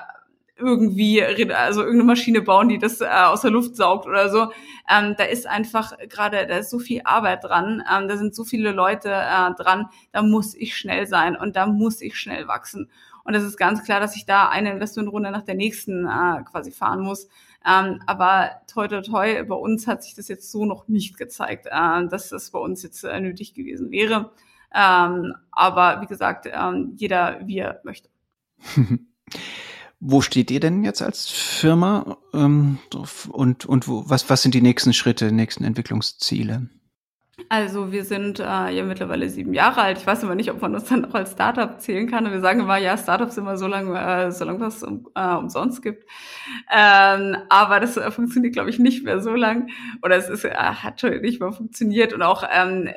irgendwie, 0.62 1.24
also 1.24 1.82
irgendeine 1.82 2.06
Maschine 2.06 2.42
bauen, 2.42 2.70
die 2.70 2.78
das 2.78 3.02
äh, 3.02 3.08
aus 3.08 3.42
der 3.42 3.52
Luft 3.52 3.76
saugt 3.76 4.08
oder 4.08 4.30
so. 4.30 4.52
Ähm, 4.90 5.16
da 5.18 5.24
ist 5.26 5.48
einfach 5.48 5.98
gerade, 6.10 6.48
da 6.48 6.58
ist 6.58 6.70
so 6.70 6.80
viel 6.80 7.02
Arbeit 7.04 7.44
dran, 7.44 7.84
ähm, 7.92 8.08
da 8.08 8.18
sind 8.18 8.36
so 8.36 8.44
viele 8.44 8.72
Leute 8.72 9.10
äh, 9.10 9.54
dran, 9.56 9.88
da 10.12 10.22
muss 10.22 10.56
ich 10.56 10.78
schnell 10.78 11.08
sein 11.08 11.36
und 11.36 11.56
da 11.56 11.66
muss 11.68 12.02
ich 12.02 12.18
schnell 12.18 12.48
wachsen. 12.48 12.90
Und 13.24 13.34
das 13.34 13.44
ist 13.44 13.58
ganz 13.58 13.84
klar, 13.84 14.00
dass 14.00 14.16
ich 14.16 14.26
da 14.26 14.50
eine 14.50 14.72
Investmentrunde 14.72 15.32
nach 15.32 15.44
der 15.44 15.56
nächsten 15.56 16.08
äh, 16.08 16.44
quasi 16.44 16.72
fahren 16.72 17.02
muss. 17.02 17.28
Ähm, 17.66 18.02
aber 18.08 18.62
toi 18.68 18.88
toi 18.88 19.02
toi, 19.02 19.44
bei 19.44 19.56
uns 19.56 19.86
hat 19.88 20.04
sich 20.04 20.16
das 20.16 20.28
jetzt 20.28 20.52
so 20.52 20.66
noch 20.66 20.88
nicht 20.88 21.18
gezeigt, 21.18 21.68
äh, 21.68 22.08
dass 22.08 22.30
das 22.30 22.52
bei 22.52 22.60
uns 22.60 22.82
jetzt 22.82 23.04
äh, 23.04 23.20
nötig 23.20 23.54
gewesen 23.54 23.92
wäre. 23.92 24.32
Ähm, 24.74 25.36
aber 25.52 26.02
wie 26.02 26.08
gesagt, 26.08 26.48
ähm, 26.52 26.94
jeder 26.96 27.40
wie 27.46 27.60
er 27.60 27.82
möchte. 27.84 28.10
Wo 30.04 30.22
steht 30.22 30.50
ihr 30.50 30.60
denn 30.60 30.84
jetzt 30.84 31.04
als 31.04 31.30
Firma 31.30 32.18
ähm, 32.34 32.80
und, 33.30 33.66
und 33.66 33.88
wo, 33.88 34.04
was, 34.08 34.30
was 34.32 34.42
sind 34.42 34.56
die 34.56 34.62
nächsten 34.62 34.94
Schritte, 34.94 35.32
nächsten 35.32 35.64
Entwicklungsziele? 35.64 36.68
Also 37.50 37.92
wir 37.92 38.04
sind 38.04 38.40
äh, 38.40 38.44
ja 38.44 38.84
mittlerweile 38.84 39.30
sieben 39.30 39.54
Jahre 39.54 39.82
alt. 39.82 39.98
Ich 40.00 40.08
weiß 40.08 40.24
aber 40.24 40.36
nicht, 40.36 40.50
ob 40.52 40.62
man 40.62 40.74
uns 40.74 40.86
dann 40.86 41.06
auch 41.06 41.14
als 41.14 41.34
Startup 41.34 41.80
zählen 41.80 42.10
kann. 42.10 42.26
Und 42.26 42.32
wir 42.32 42.40
sagen 42.40 42.62
immer, 42.62 42.78
ja, 42.78 42.98
Startups 42.98 43.38
immer 43.38 43.58
so 43.58 43.68
lange, 43.68 44.00
äh, 44.00 44.32
so 44.32 44.46
lange 44.46 44.60
was 44.60 44.84
um, 44.84 45.08
äh, 45.16 45.36
umsonst 45.36 45.82
gibt. 45.82 46.06
Ähm, 46.72 47.38
aber 47.50 47.80
das 47.80 47.98
äh, 47.98 48.10
funktioniert, 48.10 48.54
glaube 48.54 48.70
ich, 48.70 48.80
nicht 48.80 49.04
mehr 49.04 49.22
so 49.22 49.36
lang. 49.36 49.70
Oder 50.02 50.16
es 50.18 50.30
ist, 50.30 50.46
äh, 50.46 50.52
hat 50.52 51.00
schon 51.02 51.20
nicht 51.22 51.40
mehr 51.40 51.52
funktioniert. 51.52 52.14
Und 52.14 52.22
auch 52.22 52.44
ähm, 52.52 52.90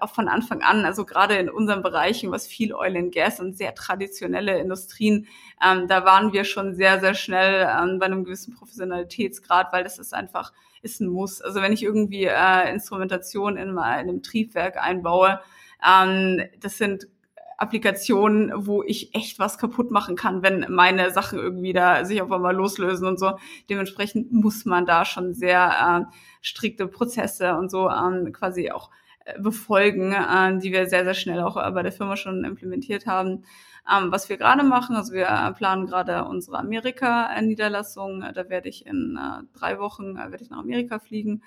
auch 0.00 0.10
von 0.10 0.28
Anfang 0.28 0.62
an, 0.62 0.84
also 0.84 1.04
gerade 1.04 1.34
in 1.36 1.48
unseren 1.48 1.82
Bereichen, 1.82 2.30
was 2.30 2.46
viel 2.46 2.74
Oil 2.74 2.96
and 2.96 3.14
Gas 3.14 3.40
und 3.40 3.56
sehr 3.56 3.74
traditionelle 3.74 4.58
Industrien, 4.58 5.26
ähm, 5.64 5.88
da 5.88 6.04
waren 6.04 6.32
wir 6.32 6.44
schon 6.44 6.74
sehr, 6.74 7.00
sehr 7.00 7.14
schnell 7.14 7.68
ähm, 7.68 7.98
bei 7.98 8.06
einem 8.06 8.24
gewissen 8.24 8.54
Professionalitätsgrad, 8.54 9.72
weil 9.72 9.84
das 9.84 9.98
ist 9.98 10.14
einfach, 10.14 10.52
ist 10.82 11.00
ein 11.00 11.08
Muss. 11.08 11.40
Also 11.40 11.62
wenn 11.62 11.72
ich 11.72 11.82
irgendwie 11.82 12.24
äh, 12.24 12.72
Instrumentation 12.72 13.56
in, 13.56 13.70
in 13.70 13.78
einem 13.78 14.22
Triebwerk 14.22 14.76
einbaue, 14.76 15.40
ähm, 15.86 16.42
das 16.60 16.78
sind 16.78 17.08
Applikationen, 17.56 18.66
wo 18.66 18.82
ich 18.82 19.14
echt 19.14 19.38
was 19.38 19.58
kaputt 19.58 19.90
machen 19.90 20.16
kann, 20.16 20.42
wenn 20.42 20.66
meine 20.68 21.10
Sachen 21.12 21.38
irgendwie 21.38 21.72
da 21.72 22.04
sich 22.04 22.20
auf 22.20 22.32
einmal 22.32 22.54
loslösen 22.54 23.06
und 23.06 23.18
so. 23.18 23.38
Dementsprechend 23.70 24.32
muss 24.32 24.64
man 24.64 24.86
da 24.86 25.04
schon 25.04 25.34
sehr 25.34 26.08
äh, 26.10 26.14
strikte 26.40 26.86
Prozesse 26.88 27.56
und 27.56 27.70
so 27.70 27.88
ähm, 27.88 28.32
quasi 28.32 28.70
auch 28.70 28.90
befolgen, 29.38 30.12
äh, 30.12 30.58
die 30.58 30.72
wir 30.72 30.86
sehr, 30.86 31.04
sehr 31.04 31.14
schnell 31.14 31.40
auch 31.40 31.54
bei 31.54 31.82
der 31.82 31.92
Firma 31.92 32.16
schon 32.16 32.44
implementiert 32.44 33.06
haben. 33.06 33.44
Ähm, 33.90 34.10
was 34.10 34.28
wir 34.28 34.38
gerade 34.38 34.62
machen, 34.62 34.96
also 34.96 35.12
wir 35.12 35.54
planen 35.56 35.86
gerade 35.86 36.24
unsere 36.24 36.58
Amerika-Niederlassung. 36.58 38.24
Da 38.34 38.48
werde 38.48 38.68
ich 38.68 38.86
in 38.86 39.18
äh, 39.20 39.58
drei 39.58 39.78
Wochen 39.78 40.16
äh, 40.16 40.30
werde 40.30 40.42
ich 40.42 40.50
nach 40.50 40.60
Amerika 40.60 40.98
fliegen 40.98 41.42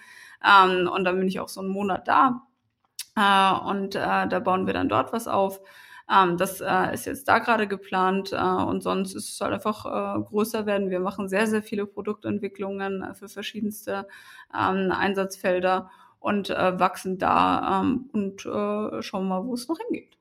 ähm, 0.45 0.87
und 0.87 1.03
dann 1.03 1.17
bin 1.17 1.27
ich 1.27 1.39
auch 1.39 1.49
so 1.49 1.61
einen 1.61 1.69
Monat 1.69 2.07
da 2.07 2.43
äh, 3.15 3.59
und 3.69 3.95
äh, 3.95 4.27
da 4.27 4.39
bauen 4.39 4.67
wir 4.67 4.73
dann 4.73 4.89
dort 4.89 5.13
was 5.13 5.27
auf. 5.27 5.61
Ähm, 6.09 6.37
das 6.37 6.61
äh, 6.61 6.93
ist 6.93 7.05
jetzt 7.05 7.27
da 7.27 7.39
gerade 7.39 7.67
geplant 7.67 8.31
äh, 8.33 8.37
und 8.37 8.81
sonst 8.81 9.15
ist 9.15 9.29
es 9.33 9.41
halt 9.41 9.53
einfach 9.53 9.85
äh, 9.85 10.21
größer 10.21 10.65
werden. 10.65 10.89
Wir 10.89 10.99
machen 10.99 11.27
sehr, 11.27 11.47
sehr 11.47 11.63
viele 11.63 11.85
Produktentwicklungen 11.87 13.01
äh, 13.01 13.13
für 13.15 13.29
verschiedenste 13.29 14.07
ähm, 14.53 14.91
Einsatzfelder 14.91 15.89
und 16.19 16.49
äh, 16.49 16.79
wachsen 16.79 17.17
da 17.17 17.81
ähm, 17.81 18.09
und 18.13 18.45
äh, 18.45 19.01
schauen 19.01 19.27
mal, 19.27 19.45
wo 19.45 19.53
es 19.53 19.67
noch 19.67 19.77
hingeht. 19.77 20.17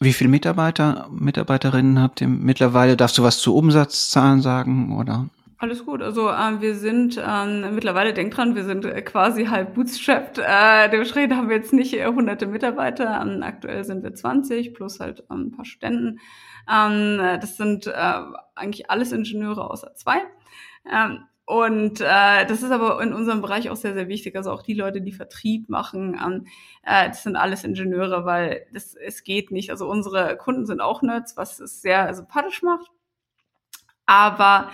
Wie 0.00 0.12
viele 0.12 0.30
Mitarbeiter, 0.30 1.08
Mitarbeiterinnen 1.10 2.00
habt 2.00 2.20
ihr 2.20 2.28
mittlerweile? 2.28 2.96
Darfst 2.96 3.18
du 3.18 3.22
was 3.22 3.38
zu 3.38 3.54
Umsatzzahlen 3.54 4.40
sagen 4.40 4.98
oder? 4.98 5.28
Alles 5.62 5.84
gut. 5.84 6.02
Also 6.02 6.28
ähm, 6.28 6.60
wir 6.60 6.74
sind 6.74 7.22
ähm, 7.24 7.76
mittlerweile, 7.76 8.12
denk 8.12 8.34
dran, 8.34 8.56
wir 8.56 8.64
sind 8.64 8.84
äh, 8.84 9.00
quasi 9.02 9.44
halb 9.44 9.74
bootstrapped. 9.74 10.38
Äh, 10.38 10.90
dementsprechend 10.90 11.36
haben 11.36 11.48
wir 11.48 11.54
jetzt 11.54 11.72
nicht 11.72 11.94
äh, 11.94 12.04
hunderte 12.04 12.48
Mitarbeiter. 12.48 13.20
Ähm, 13.22 13.44
aktuell 13.44 13.84
sind 13.84 14.02
wir 14.02 14.12
20 14.12 14.74
plus 14.74 14.98
halt 14.98 15.22
ähm, 15.30 15.46
ein 15.46 15.50
paar 15.52 15.64
Studenten. 15.64 16.18
Ähm, 16.68 17.18
das 17.40 17.56
sind 17.56 17.86
äh, 17.86 18.20
eigentlich 18.56 18.90
alles 18.90 19.12
Ingenieure 19.12 19.70
außer 19.70 19.94
zwei. 19.94 20.22
Ähm, 20.92 21.20
und 21.44 22.00
äh, 22.00 22.46
das 22.46 22.62
ist 22.62 22.70
aber 22.70 23.02
in 23.02 23.12
unserem 23.12 23.42
Bereich 23.42 23.68
auch 23.68 23.76
sehr, 23.76 23.94
sehr 23.94 24.08
wichtig. 24.08 24.36
Also 24.36 24.52
auch 24.52 24.62
die 24.62 24.74
Leute, 24.74 25.00
die 25.00 25.12
Vertrieb 25.12 25.68
machen, 25.68 26.18
ähm, 26.24 26.46
äh, 26.84 27.08
das 27.08 27.24
sind 27.24 27.36
alles 27.36 27.64
Ingenieure, 27.64 28.24
weil 28.24 28.66
das, 28.72 28.94
es 28.94 29.24
geht 29.24 29.50
nicht. 29.50 29.70
Also 29.70 29.88
unsere 29.88 30.36
Kunden 30.36 30.66
sind 30.66 30.80
auch 30.80 31.02
Nerds, 31.02 31.36
was 31.36 31.58
es 31.58 31.82
sehr 31.82 32.14
sympathisch 32.14 32.62
macht. 32.62 32.90
Aber 34.06 34.70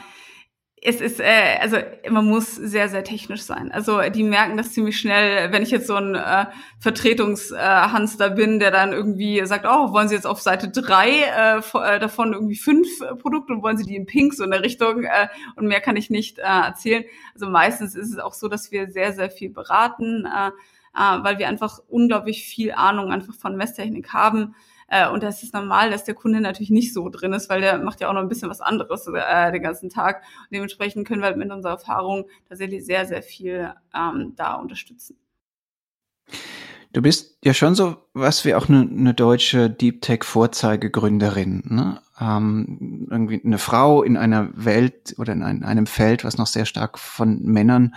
es 0.83 1.01
ist, 1.01 1.21
äh, 1.21 1.59
also 1.61 1.77
man 2.11 2.27
muss 2.27 2.55
sehr, 2.55 2.89
sehr 2.89 3.05
technisch 3.05 3.43
sein. 3.43 3.73
Also 3.73 4.01
die 4.11 4.23
merken 4.23 4.57
das 4.57 4.73
ziemlich 4.73 4.99
schnell, 4.99 5.53
wenn 5.53 5.63
ich 5.63 5.71
jetzt 5.71 5.87
so 5.87 5.97
ein 5.97 6.15
äh, 6.15 6.47
Vertretungshanster 6.81 8.27
äh, 8.27 8.35
bin, 8.35 8.61
der 8.61 8.71
dann 8.71 8.93
irgendwie 8.93 9.45
sagt, 9.47 9.67
oh, 9.67 9.93
wollen 9.93 10.09
Sie 10.09 10.15
jetzt 10.15 10.27
auf 10.27 10.41
Seite 10.41 10.69
drei 10.69 11.09
äh, 11.11 11.59
äh, 11.59 11.99
davon 11.99 12.33
irgendwie 12.33 12.57
fünf 12.57 12.89
äh, 13.01 13.15
Produkte 13.15 13.53
und 13.53 13.63
wollen 13.63 13.79
Sie 13.79 13.85
die 13.85 13.97
in 13.97 14.07
Pink 14.07 14.35
so 14.35 14.45
in 14.45 14.51
der 14.51 14.63
Richtung 14.63 15.05
äh, 15.05 15.29
und 15.57 15.67
mehr 15.67 15.81
kann 15.81 15.97
ich 15.97 16.11
nicht 16.11 16.39
äh, 16.39 16.43
erzählen. 16.43 17.05
Also 17.35 17.49
meistens 17.49 17.95
ist 17.95 18.13
es 18.13 18.19
auch 18.19 18.35
so, 18.35 18.49
dass 18.49 18.71
wir 18.71 18.91
sehr, 18.91 19.13
sehr 19.13 19.31
viel 19.31 19.51
beraten, 19.51 20.27
äh, 20.27 20.49
äh, 20.49 21.23
weil 21.23 21.39
wir 21.39 21.49
einfach 21.49 21.81
unglaublich 21.89 22.45
viel 22.45 22.73
Ahnung 22.73 23.13
einfach 23.13 23.35
von 23.35 23.57
Messtechnik 23.57 24.13
haben 24.13 24.55
äh, 24.89 25.09
und 25.09 25.23
das 25.23 25.43
ist 25.43 25.55
normal, 25.55 25.91
dass 25.91 26.05
der 26.05 26.15
Kunde 26.15 26.41
natürlich 26.41 26.71
nicht 26.71 26.95
so 26.95 27.09
drin 27.11 27.35
ist, 27.35 27.49
weil 27.51 27.61
der 27.61 27.79
macht 27.79 28.01
ja 28.01 28.09
auch 28.09 28.15
noch 28.15 28.23
ein 28.23 28.29
bisschen 28.29 28.51
was 28.51 28.61
anderes 28.61 29.07
äh, 29.07 29.53
den 29.53 29.63
ganzen 29.63 29.91
Tag. 29.91 30.23
Und 30.41 30.53
dementsprechend 30.53 31.07
können 31.07 31.21
wir 31.21 31.27
halt 31.27 31.37
mit 31.37 31.51
unserer 31.51 31.73
Erfahrung 31.73 32.27
tatsächlich 32.49 32.85
sehr, 32.85 33.07
sehr 33.07 33.23
viel 33.23 33.73
ähm, 33.95 34.33
da 34.37 34.55
unterstützen. 34.55 35.17
Du 36.95 37.03
bist 37.03 37.37
ja 37.45 37.53
schon 37.53 37.75
so 37.75 37.97
was 38.15 38.47
wie 38.47 38.55
auch 38.55 38.69
eine, 38.69 38.81
eine 38.81 39.13
deutsche 39.13 39.69
Deep 39.69 40.01
Tech 40.01 40.25
Vorzeigegründerin, 40.25 41.63
ne? 41.67 42.01
Ähm, 42.19 43.07
irgendwie 43.11 43.41
eine 43.45 43.59
Frau 43.59 44.03
in 44.03 44.17
einer 44.17 44.51
Welt 44.55 45.15
oder 45.19 45.35
in 45.35 45.43
einem 45.43 45.87
Feld, 45.87 46.25
was 46.25 46.39
noch 46.39 46.47
sehr 46.47 46.65
stark 46.65 46.99
von 46.99 47.43
Männern 47.43 47.95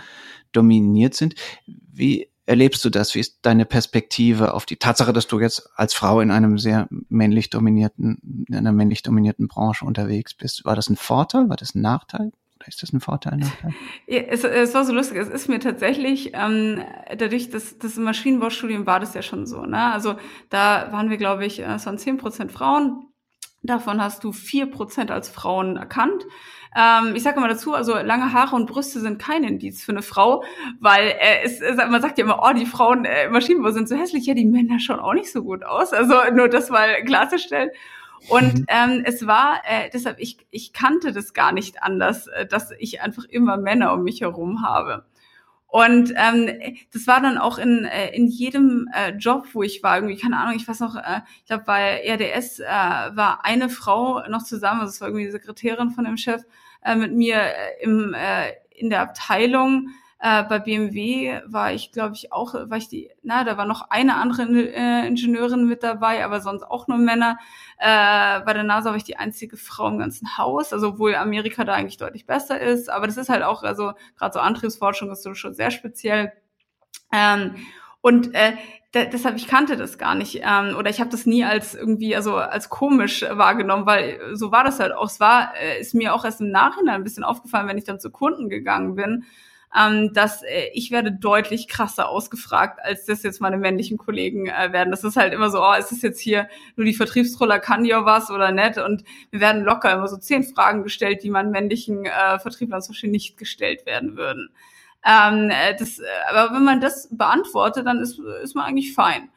dominiert 0.52 1.14
sind. 1.14 1.34
Wie 1.66 2.28
erlebst 2.46 2.84
du 2.84 2.90
das? 2.90 3.14
Wie 3.14 3.20
ist 3.20 3.38
deine 3.42 3.64
Perspektive 3.64 4.54
auf 4.54 4.66
die 4.66 4.76
Tatsache, 4.76 5.12
dass 5.12 5.26
du 5.26 5.40
jetzt 5.40 5.70
als 5.76 5.94
Frau 5.94 6.20
in 6.20 6.30
einem 6.30 6.58
sehr 6.58 6.88
männlich 7.08 7.50
dominierten, 7.50 8.46
in 8.48 8.54
einer 8.54 8.72
männlich 8.72 9.02
dominierten 9.02 9.48
Branche 9.48 9.84
unterwegs 9.84 10.34
bist? 10.34 10.64
War 10.64 10.76
das 10.76 10.88
ein 10.88 10.96
Vorteil? 10.96 11.48
War 11.48 11.56
das 11.56 11.74
ein 11.74 11.82
Nachteil? 11.82 12.32
Oder 12.56 12.68
ist 12.68 12.82
das 12.82 12.92
ein 12.92 13.00
Vorteil, 13.00 13.38
Nachteil? 13.38 13.72
Ja, 14.06 14.20
es, 14.20 14.44
es 14.44 14.74
war 14.74 14.84
so 14.84 14.92
lustig. 14.92 15.18
Es 15.18 15.28
ist 15.28 15.48
mir 15.48 15.58
tatsächlich, 15.58 16.32
ähm, 16.34 16.82
dadurch, 17.16 17.50
dass 17.50 17.78
das 17.78 17.96
Maschinenbaustudium 17.96 18.86
war 18.86 19.00
das 19.00 19.14
ja 19.14 19.22
schon 19.22 19.46
so. 19.46 19.64
Ne? 19.64 19.92
Also 19.92 20.16
da 20.48 20.92
waren 20.92 21.10
wir, 21.10 21.16
glaube 21.16 21.46
ich, 21.46 21.60
es 21.60 21.86
waren 21.86 21.98
zehn 21.98 22.18
Prozent 22.18 22.52
Frauen. 22.52 23.06
Davon 23.62 24.02
hast 24.02 24.24
du 24.24 24.32
vier 24.32 24.66
Prozent 24.66 25.10
als 25.10 25.28
Frauen 25.28 25.76
erkannt. 25.76 26.24
Ähm, 26.74 27.14
ich 27.14 27.22
sage 27.22 27.36
immer 27.36 27.48
dazu, 27.48 27.74
also 27.74 27.96
lange 27.96 28.32
Haare 28.32 28.56
und 28.56 28.66
Brüste 28.66 29.00
sind 29.00 29.18
kein 29.18 29.44
Indiz 29.44 29.84
für 29.84 29.92
eine 29.92 30.02
Frau, 30.02 30.42
weil 30.80 31.08
äh, 31.08 31.42
es, 31.44 31.60
es, 31.60 31.76
man 31.76 32.00
sagt 32.00 32.18
ja 32.18 32.24
immer, 32.24 32.42
oh, 32.42 32.52
die 32.54 32.66
Frauen 32.66 33.04
äh, 33.04 33.26
im 33.26 33.32
Maschinenbau 33.32 33.70
sind 33.70 33.88
so 33.88 33.96
hässlich, 33.96 34.26
ja, 34.26 34.34
die 34.34 34.46
Männer 34.46 34.80
schauen 34.80 34.98
auch 34.98 35.14
nicht 35.14 35.30
so 35.30 35.42
gut 35.42 35.64
aus. 35.64 35.92
Also 35.92 36.14
nur 36.34 36.48
das 36.48 36.70
mal 36.70 37.04
klarzustellen. 37.04 37.70
Und 38.28 38.60
mhm. 38.60 38.66
ähm, 38.68 39.02
es 39.04 39.26
war, 39.26 39.60
äh, 39.64 39.90
deshalb, 39.92 40.18
ich, 40.18 40.38
ich 40.50 40.72
kannte 40.72 41.12
das 41.12 41.32
gar 41.34 41.52
nicht 41.52 41.82
anders, 41.82 42.28
äh, 42.28 42.46
dass 42.46 42.70
ich 42.78 43.00
einfach 43.00 43.24
immer 43.24 43.56
Männer 43.56 43.92
um 43.92 44.02
mich 44.02 44.20
herum 44.20 44.62
habe. 44.62 45.04
Und 45.72 46.12
ähm, 46.16 46.50
das 46.92 47.06
war 47.06 47.22
dann 47.22 47.38
auch 47.38 47.56
in, 47.56 47.86
äh, 47.86 48.14
in 48.14 48.26
jedem 48.26 48.90
äh, 48.92 49.12
Job, 49.12 49.46
wo 49.54 49.62
ich 49.62 49.82
war, 49.82 49.96
irgendwie, 49.96 50.18
keine 50.18 50.36
Ahnung, 50.36 50.54
ich 50.54 50.68
weiß 50.68 50.80
noch, 50.80 50.96
äh, 50.96 51.22
ich 51.38 51.46
glaube, 51.46 51.64
bei 51.64 52.06
RDS 52.06 52.60
äh, 52.60 52.66
war 52.66 53.46
eine 53.46 53.70
Frau 53.70 54.20
noch 54.28 54.42
zusammen, 54.42 54.80
also 54.80 54.90
es 54.90 55.00
war 55.00 55.08
irgendwie 55.08 55.24
die 55.24 55.30
Sekretärin 55.30 55.90
von 55.90 56.04
dem 56.04 56.18
Chef, 56.18 56.42
äh, 56.84 56.94
mit 56.94 57.14
mir 57.14 57.36
äh, 57.36 57.82
im, 57.82 58.12
äh, 58.12 58.52
in 58.76 58.90
der 58.90 59.00
Abteilung. 59.00 59.88
Äh, 60.24 60.44
bei 60.44 60.60
BMW 60.60 61.40
war 61.46 61.72
ich, 61.72 61.90
glaube 61.90 62.14
ich, 62.14 62.32
auch, 62.32 62.54
war 62.54 62.76
ich 62.76 62.86
die, 62.86 63.10
na, 63.24 63.42
da 63.42 63.56
war 63.56 63.66
noch 63.66 63.90
eine 63.90 64.14
andere 64.14 64.44
äh, 64.44 65.04
Ingenieurin 65.04 65.66
mit 65.66 65.82
dabei, 65.82 66.24
aber 66.24 66.40
sonst 66.40 66.62
auch 66.62 66.86
nur 66.86 66.96
Männer. 66.96 67.38
Äh, 67.78 68.40
bei 68.42 68.52
der 68.52 68.62
NASA 68.62 68.90
war 68.90 68.96
ich 68.96 69.02
die 69.02 69.16
einzige 69.16 69.56
Frau 69.56 69.88
im 69.88 69.98
ganzen 69.98 70.38
Haus, 70.38 70.72
also 70.72 70.90
obwohl 70.90 71.16
Amerika 71.16 71.64
da 71.64 71.74
eigentlich 71.74 71.96
deutlich 71.96 72.24
besser 72.24 72.60
ist. 72.60 72.88
Aber 72.88 73.08
das 73.08 73.16
ist 73.16 73.30
halt 73.30 73.42
auch, 73.42 73.64
also 73.64 73.94
gerade 74.16 74.32
so 74.34 74.38
Antriebsforschung 74.38 75.10
ist 75.10 75.24
so 75.24 75.34
schon 75.34 75.54
sehr 75.54 75.72
speziell. 75.72 76.32
Ähm, 77.12 77.56
und 78.00 78.32
äh, 78.32 78.52
de 78.94 79.10
deshalb, 79.10 79.34
ich 79.34 79.48
kannte 79.48 79.76
das 79.76 79.98
gar 79.98 80.14
nicht. 80.14 80.40
Ähm, 80.44 80.76
oder 80.76 80.88
ich 80.88 81.00
habe 81.00 81.10
das 81.10 81.26
nie 81.26 81.44
als 81.44 81.74
irgendwie, 81.74 82.14
also 82.14 82.36
als 82.36 82.68
komisch 82.68 83.24
wahrgenommen, 83.28 83.86
weil 83.86 84.20
so 84.34 84.52
war 84.52 84.62
das 84.62 84.78
halt 84.78 84.92
auch. 84.92 85.06
Es 85.06 85.18
war, 85.18 85.52
äh, 85.56 85.80
ist 85.80 85.94
mir 85.94 86.14
auch 86.14 86.24
erst 86.24 86.40
im 86.40 86.52
Nachhinein 86.52 86.94
ein 86.94 87.04
bisschen 87.04 87.24
aufgefallen, 87.24 87.66
wenn 87.66 87.78
ich 87.78 87.84
dann 87.84 87.98
zu 87.98 88.12
Kunden 88.12 88.48
gegangen 88.48 88.94
bin, 88.94 89.24
ähm, 89.78 90.12
dass 90.12 90.42
äh, 90.42 90.68
ich 90.74 90.90
werde 90.90 91.12
deutlich 91.12 91.68
krasser 91.68 92.08
ausgefragt, 92.08 92.78
als 92.82 93.06
das 93.06 93.22
jetzt 93.22 93.40
meine 93.40 93.56
männlichen 93.56 93.96
Kollegen 93.96 94.46
äh, 94.48 94.72
werden. 94.72 94.90
Das 94.90 95.04
ist 95.04 95.16
halt 95.16 95.32
immer 95.32 95.50
so, 95.50 95.62
oh, 95.62 95.74
ist 95.78 95.92
es 95.92 96.02
jetzt 96.02 96.20
hier 96.20 96.48
nur 96.76 96.84
die 96.84 96.94
Vertriebstroller, 96.94 97.58
kann 97.58 97.90
auch 97.92 98.04
was 98.04 98.30
oder 98.30 98.52
nicht? 98.52 98.78
Und 98.78 99.04
wir 99.30 99.40
werden 99.40 99.62
locker 99.62 99.92
immer 99.92 100.08
so 100.08 100.16
zehn 100.18 100.44
Fragen 100.44 100.82
gestellt, 100.82 101.22
die 101.22 101.30
man 101.30 101.50
männlichen 101.50 102.04
äh, 102.04 102.38
Vertrieblern 102.38 102.82
zum 102.82 102.92
Beispiel 102.92 103.10
nicht 103.10 103.38
gestellt 103.38 103.86
werden 103.86 104.16
würden. 104.16 104.50
Ähm, 105.04 105.50
äh, 105.50 105.74
das, 105.76 105.98
äh, 105.98 106.04
aber 106.30 106.54
wenn 106.54 106.64
man 106.64 106.80
das 106.80 107.08
beantwortet, 107.10 107.86
dann 107.86 107.98
ist, 107.98 108.18
ist 108.42 108.54
man 108.54 108.66
eigentlich 108.66 108.94
fein. 108.94 109.30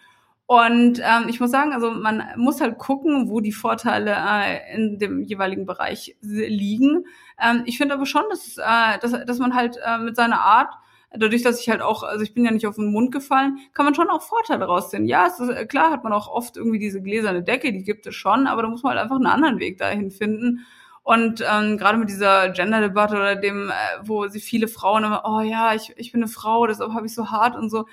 Und 0.48 1.00
ähm, 1.00 1.28
ich 1.28 1.39
muss 1.39 1.50
sagen, 1.50 1.74
also 1.74 1.89
man 1.91 2.24
muss 2.36 2.62
halt 2.62 2.78
gucken, 2.78 3.30
wo 3.30 3.39
die 3.39 3.52
Vorteile 3.52 4.15
äh, 4.15 4.76
in 4.76 5.00
dem 5.00 5.24
jeweiligen 5.24 5.65
Bereich 5.65 6.15
liegen. 6.21 7.06
Ähm, 7.41 7.63
ich 7.65 7.78
finde 7.78 7.95
aber 7.95 8.06
schon, 8.06 8.24
dass, 8.30 8.58
äh, 8.58 9.00
dass, 9.00 9.12
dass 9.26 9.39
man 9.39 9.56
halt 9.56 9.78
äh, 9.86 9.98
mit 9.98 10.15
seiner 10.15 10.41
Art, 10.41 10.74
dadurch, 11.12 11.43
dass 11.43 11.60
ich 11.62 11.69
halt 11.69 11.82
auch, 11.82 12.04
also 12.04 12.24
ich 12.24 12.34
bin 12.34 12.45
ja 12.45 12.52
nicht 12.52 12.67
auf 12.67 12.76
den 12.76 12.91
Mund 12.91 13.12
gefallen, 13.12 13.60
kann 13.74 13.86
man 13.86 13.95
schon 13.95 14.10
auch 14.10 14.21
Vorteile 14.21 14.65
rausziehen. 14.65 15.06
Ja, 15.08 15.28
ist, 15.28 15.39
äh, 15.39 15.65
klar 15.65 15.91
hat 15.91 16.04
man 16.04 16.13
auch 16.13 16.28
oft 16.28 16.58
irgendwie 16.58 16.80
diese 16.80 17.02
gläserne 17.02 17.43
Decke, 17.43 17.71
die 17.71 17.84
gibt 17.84 18.08
es 18.08 18.15
schon, 18.15 18.48
aber 18.48 18.62
da 18.62 18.69
muss 18.69 18.84
man 18.84 18.91
halt 18.93 19.02
einfach 19.02 19.17
einen 19.17 19.28
anderen 19.28 19.60
Weg 19.60 19.78
dahin 19.78 20.12
finden. 20.12 20.65
Und 21.04 21.43
ähm, 21.48 21.78
gerade 21.78 22.00
mit 22.00 22.10
dieser 22.10 22.50
Gender-Debatte 22.50 23.15
oder 23.15 23.36
dem, 23.36 23.69
äh, 23.69 23.74
wo 24.02 24.28
sie 24.28 24.39
viele 24.39 24.67
Frauen 24.67 25.04
immer, 25.04 25.21
oh 25.26 25.41
ja, 25.41 25.76
ich, 25.76 25.93
ich 25.98 26.12
bin 26.12 26.24
eine 26.24 26.32
Frau, 26.32 26.65
deshalb 26.65 26.93
habe 26.93 27.06
ich 27.06 27.13
so 27.13 27.30
hart 27.30 27.56
und 27.56 27.69
so. 27.69 27.86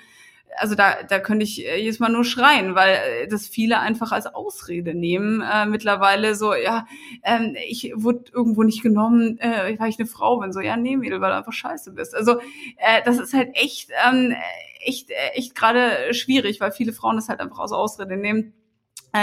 Also 0.57 0.75
da, 0.75 1.03
da 1.03 1.19
könnte 1.19 1.43
ich 1.43 1.65
äh, 1.65 1.79
jedes 1.79 1.99
Mal 1.99 2.09
nur 2.09 2.23
schreien, 2.23 2.75
weil 2.75 2.95
äh, 2.95 3.27
das 3.27 3.47
viele 3.47 3.79
einfach 3.79 4.11
als 4.11 4.27
Ausrede 4.27 4.93
nehmen. 4.93 5.41
Äh, 5.41 5.65
mittlerweile 5.65 6.35
so, 6.35 6.53
ja, 6.53 6.85
ähm, 7.23 7.55
ich 7.67 7.91
wurde 7.95 8.31
irgendwo 8.33 8.63
nicht 8.63 8.83
genommen, 8.83 9.37
äh, 9.39 9.77
weil 9.79 9.89
ich 9.89 9.99
eine 9.99 10.07
Frau 10.07 10.37
bin. 10.39 10.53
So, 10.53 10.59
ja, 10.59 10.77
nee, 10.77 10.97
Mädel, 10.97 11.21
weil 11.21 11.31
du 11.31 11.37
einfach 11.37 11.53
scheiße 11.53 11.91
bist. 11.93 12.15
Also 12.15 12.39
äh, 12.77 13.01
das 13.05 13.19
ist 13.19 13.33
halt 13.33 13.49
echt, 13.55 13.89
ähm, 14.07 14.35
echt, 14.81 15.09
äh, 15.09 15.29
echt 15.33 15.55
gerade 15.55 16.13
schwierig, 16.13 16.59
weil 16.59 16.71
viele 16.71 16.93
Frauen 16.93 17.15
das 17.15 17.29
halt 17.29 17.39
einfach 17.39 17.59
aus 17.59 17.71
Ausrede 17.71 18.17
nehmen 18.17 18.53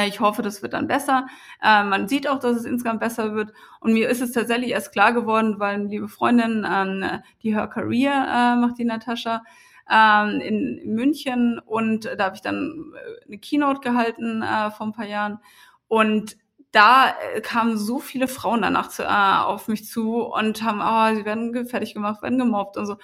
ich 0.06 0.20
hoffe, 0.20 0.42
das 0.42 0.62
wird 0.62 0.72
dann 0.72 0.86
besser. 0.86 1.26
Äh, 1.60 1.82
man 1.82 2.06
sieht 2.06 2.28
auch, 2.28 2.38
dass 2.38 2.56
es 2.56 2.64
insgesamt 2.64 3.00
besser 3.00 3.34
wird. 3.34 3.52
Und 3.80 3.92
mir 3.92 4.08
ist 4.08 4.22
es 4.22 4.30
tatsächlich 4.30 4.70
erst 4.70 4.92
klar 4.92 5.12
geworden, 5.12 5.58
weil 5.58 5.74
eine 5.74 5.88
liebe 5.88 6.06
Freundin, 6.06 6.64
ähm, 6.70 7.04
die 7.42 7.54
Her 7.54 7.66
Career 7.66 8.12
äh, 8.12 8.60
macht 8.60 8.78
die 8.78 8.84
Natascha, 8.84 9.42
ähm, 9.90 10.40
in 10.40 10.94
München 10.94 11.58
und 11.58 12.04
da 12.04 12.24
habe 12.24 12.36
ich 12.36 12.42
dann 12.42 12.92
äh, 12.94 13.26
eine 13.26 13.38
Keynote 13.38 13.80
gehalten 13.80 14.42
äh, 14.42 14.70
vor 14.70 14.86
ein 14.86 14.92
paar 14.92 15.06
Jahren 15.06 15.40
und 15.88 16.36
da 16.72 17.14
äh, 17.34 17.40
kamen 17.40 17.76
so 17.76 17.98
viele 17.98 18.28
Frauen 18.28 18.62
danach 18.62 18.88
zu, 18.88 19.02
äh, 19.02 19.06
auf 19.06 19.68
mich 19.68 19.86
zu 19.86 20.22
und 20.22 20.62
haben, 20.62 20.80
oh, 20.80 21.16
sie 21.16 21.24
werden 21.24 21.66
fertig 21.66 21.94
gemacht, 21.94 22.22
werden 22.22 22.38
gemobbt 22.38 22.76
und 22.76 22.86
so, 22.86 22.96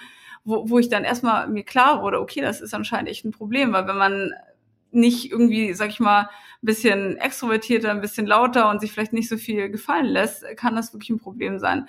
wo, 0.45 0.69
wo 0.69 0.79
ich 0.79 0.89
dann 0.89 1.03
erstmal 1.03 1.47
mir 1.49 1.63
klar 1.63 2.01
wurde, 2.01 2.19
okay, 2.21 2.41
das 2.41 2.61
ist 2.61 2.73
anscheinend 2.73 3.09
echt 3.09 3.25
ein 3.25 3.31
Problem, 3.31 3.73
weil 3.73 3.87
wenn 3.87 3.97
man 3.97 4.31
nicht 4.91 5.31
irgendwie, 5.31 5.73
sag 5.73 5.89
ich 5.89 5.99
mal, 5.99 6.21
ein 6.21 6.65
bisschen 6.65 7.17
extrovertierter, 7.17 7.91
ein 7.91 8.01
bisschen 8.01 8.25
lauter 8.25 8.69
und 8.69 8.79
sich 8.79 8.91
vielleicht 8.91 9.13
nicht 9.13 9.29
so 9.29 9.37
viel 9.37 9.69
gefallen 9.69 10.05
lässt, 10.05 10.45
kann 10.55 10.75
das 10.75 10.93
wirklich 10.93 11.09
ein 11.09 11.19
Problem 11.19 11.59
sein. 11.59 11.87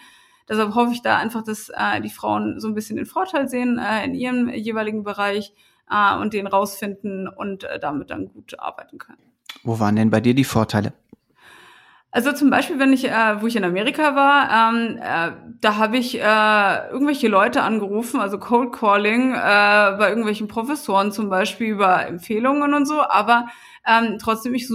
Deshalb 0.48 0.74
hoffe 0.74 0.92
ich 0.92 1.02
da 1.02 1.16
einfach, 1.16 1.42
dass 1.42 1.68
äh, 1.68 2.00
die 2.00 2.10
Frauen 2.10 2.60
so 2.60 2.68
ein 2.68 2.74
bisschen 2.74 2.96
den 2.96 3.06
Vorteil 3.06 3.48
sehen 3.48 3.78
äh, 3.78 4.04
in 4.04 4.14
ihrem 4.14 4.48
jeweiligen 4.48 5.04
Bereich 5.04 5.52
äh, 5.90 6.16
und 6.16 6.32
den 6.32 6.46
rausfinden 6.46 7.28
und 7.28 7.64
äh, 7.64 7.78
damit 7.78 8.10
dann 8.10 8.28
gut 8.28 8.58
arbeiten 8.58 8.98
können. 8.98 9.18
Wo 9.62 9.78
waren 9.80 9.96
denn 9.96 10.10
bei 10.10 10.20
dir 10.20 10.34
die 10.34 10.44
Vorteile? 10.44 10.92
Also 12.10 12.32
zum 12.32 12.48
Beispiel, 12.48 12.78
wenn 12.78 12.94
ich, 12.94 13.06
äh, 13.06 13.42
wo 13.42 13.46
ich 13.46 13.56
in 13.56 13.64
Amerika 13.64 14.14
war, 14.14 14.72
ähm, 14.72 14.96
äh, 14.96 15.32
da 15.60 15.76
habe 15.76 15.98
ich 15.98 16.18
äh, 16.18 16.88
irgendwelche 16.90 17.28
Leute 17.28 17.62
angerufen, 17.62 18.18
also 18.18 18.38
Cold 18.38 18.72
Calling, 18.72 19.34
äh, 19.34 19.36
bei 19.36 20.08
irgendwelchen 20.08 20.48
Professoren 20.48 21.12
zum 21.12 21.28
Beispiel 21.28 21.68
über 21.68 22.06
Empfehlungen 22.06 22.72
und 22.72 22.86
so, 22.86 23.02
aber 23.02 23.48
ähm, 23.86 24.16
trotzdem, 24.18 24.54
ich, 24.54 24.70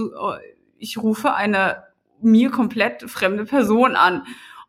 ich 0.78 0.96
rufe 0.96 1.34
eine 1.34 1.82
mir 2.20 2.50
komplett 2.50 3.10
fremde 3.10 3.44
Person 3.44 3.96
an. 3.96 4.22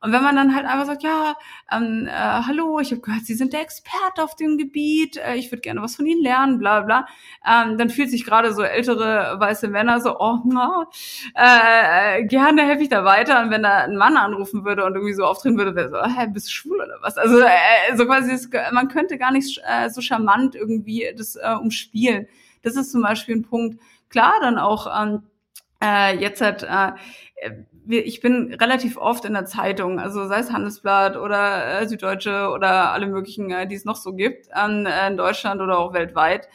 Und 0.06 0.12
wenn 0.12 0.22
man 0.22 0.36
dann 0.36 0.56
halt 0.56 0.68
einfach 0.68 0.86
sagt, 0.86 1.02
ja, 1.02 1.36
ähm, 1.72 2.06
äh, 2.08 2.12
hallo, 2.12 2.80
ich 2.80 2.91
habe 2.91 3.02
gehört, 3.02 3.26
Sie 3.26 3.34
sind 3.34 3.54
der 3.54 3.62
Experte 3.62 4.24
auf 4.24 4.36
dem 4.36 4.56
Gebiet, 4.60 5.18
äh, 5.18 5.34
ich 5.34 5.52
würde 5.52 5.62
gerne 5.62 5.82
was 5.82 5.96
von 5.96 6.06
Ihnen 6.06 6.22
lernen, 6.22 6.60
bla 6.60 6.82
bla, 6.82 7.08
ähm, 7.44 7.80
dann 7.80 7.89
fühlt 7.89 8.12
sich 8.12 8.24
gerade 8.24 8.54
so 8.54 8.62
ältere 8.62 9.39
weiße 9.39 9.68
Männer 9.68 10.00
so, 10.02 10.20
oh, 10.20 10.38
na, 10.46 10.88
äh, 11.34 12.24
gerne 12.26 12.68
helfe 12.68 12.84
ich 12.84 12.89
da 12.89 13.04
weiter. 13.04 13.41
Und 13.41 13.50
wenn 13.50 13.63
da 13.63 13.78
ein 13.78 13.96
Mann 13.96 14.15
anrufen 14.15 14.63
würde 14.63 14.86
und 14.86 14.94
irgendwie 14.94 15.15
so 15.15 15.26
auftreten 15.26 15.58
würde, 15.58 15.74
wäre 15.74 15.89
so, 15.89 15.98
hä, 16.04 16.28
bist 16.28 16.50
du 16.50 16.52
schwul 16.52 16.78
oder 16.78 17.00
was? 17.02 17.18
Also 17.18 17.39
äh, 17.39 17.96
so 17.96 18.06
quasi, 18.06 18.32
das, 18.32 18.48
man 18.74 18.89
könnte 18.89 19.18
gar 19.18 19.32
nicht 19.32 19.60
äh, 19.68 19.89
so 19.89 20.02
charmant 20.02 20.54
irgendwie 20.54 21.12
das 21.18 21.36
äh, 21.36 21.56
umspielen. 21.60 22.28
Das 22.62 22.76
ist 22.76 22.91
zum 22.91 23.02
Beispiel 23.02 23.38
ein 23.38 23.44
Punkt. 23.44 23.82
Klar, 24.10 24.36
dann 24.39 24.60
auch 24.60 24.86
ähm, 25.02 25.24
äh, 25.82 26.15
jetzt 26.20 26.41
hat 26.41 26.62
äh, 26.62 26.91
ich 27.88 28.21
bin 28.21 28.54
relativ 28.54 28.98
oft 28.98 29.26
in 29.26 29.34
der 29.34 29.45
Zeitung, 29.45 30.00
also 30.00 30.28
sei 30.28 30.39
es 30.39 30.52
Handelsblatt 30.52 31.17
oder 31.17 31.82
äh, 31.82 31.88
Süddeutsche 31.88 32.50
oder 32.50 32.91
alle 32.91 33.08
möglichen, 33.08 33.52
äh, 33.52 33.67
die 33.67 33.76
es 33.76 33.86
noch 33.86 33.95
so 33.95 34.13
gibt, 34.13 34.54
an, 34.54 34.86
äh, 34.86 35.08
in 35.08 35.17
Deutschland 35.17 35.62
oder 35.62 35.78
auch 35.78 35.93
weltweit. 35.93 36.48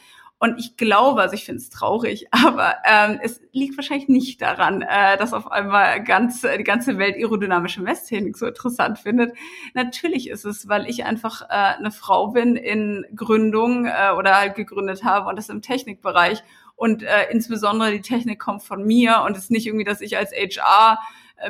Und 0.43 0.57
ich 0.59 0.75
glaube, 0.75 1.21
also 1.21 1.35
ich 1.35 1.45
finde 1.45 1.61
es 1.61 1.69
traurig, 1.69 2.25
aber 2.31 2.73
ähm, 2.83 3.19
es 3.21 3.41
liegt 3.51 3.77
wahrscheinlich 3.77 4.09
nicht 4.09 4.41
daran, 4.41 4.81
äh, 4.81 5.15
dass 5.17 5.33
auf 5.33 5.51
einmal 5.51 6.03
ganz 6.03 6.43
äh, 6.43 6.57
die 6.57 6.63
ganze 6.63 6.97
Welt 6.97 7.15
aerodynamische 7.15 7.81
Messtechnik 7.81 8.35
so 8.35 8.47
interessant 8.47 8.97
findet. 8.97 9.37
Natürlich 9.75 10.27
ist 10.27 10.43
es, 10.45 10.67
weil 10.67 10.89
ich 10.89 11.05
einfach 11.05 11.43
äh, 11.43 11.77
eine 11.77 11.91
Frau 11.91 12.29
bin 12.29 12.55
in 12.55 13.05
Gründung 13.15 13.85
äh, 13.85 14.13
oder 14.17 14.35
halt 14.35 14.55
gegründet 14.55 15.03
habe 15.03 15.29
und 15.29 15.35
das 15.35 15.49
im 15.49 15.61
Technikbereich. 15.61 16.41
Und 16.75 17.03
äh, 17.03 17.29
insbesondere 17.29 17.91
die 17.91 18.01
Technik 18.01 18.39
kommt 18.39 18.63
von 18.63 18.83
mir 18.83 19.21
und 19.27 19.37
es 19.37 19.43
ist 19.43 19.51
nicht 19.51 19.67
irgendwie, 19.67 19.85
dass 19.85 20.01
ich 20.01 20.17
als 20.17 20.31
HR 20.31 20.97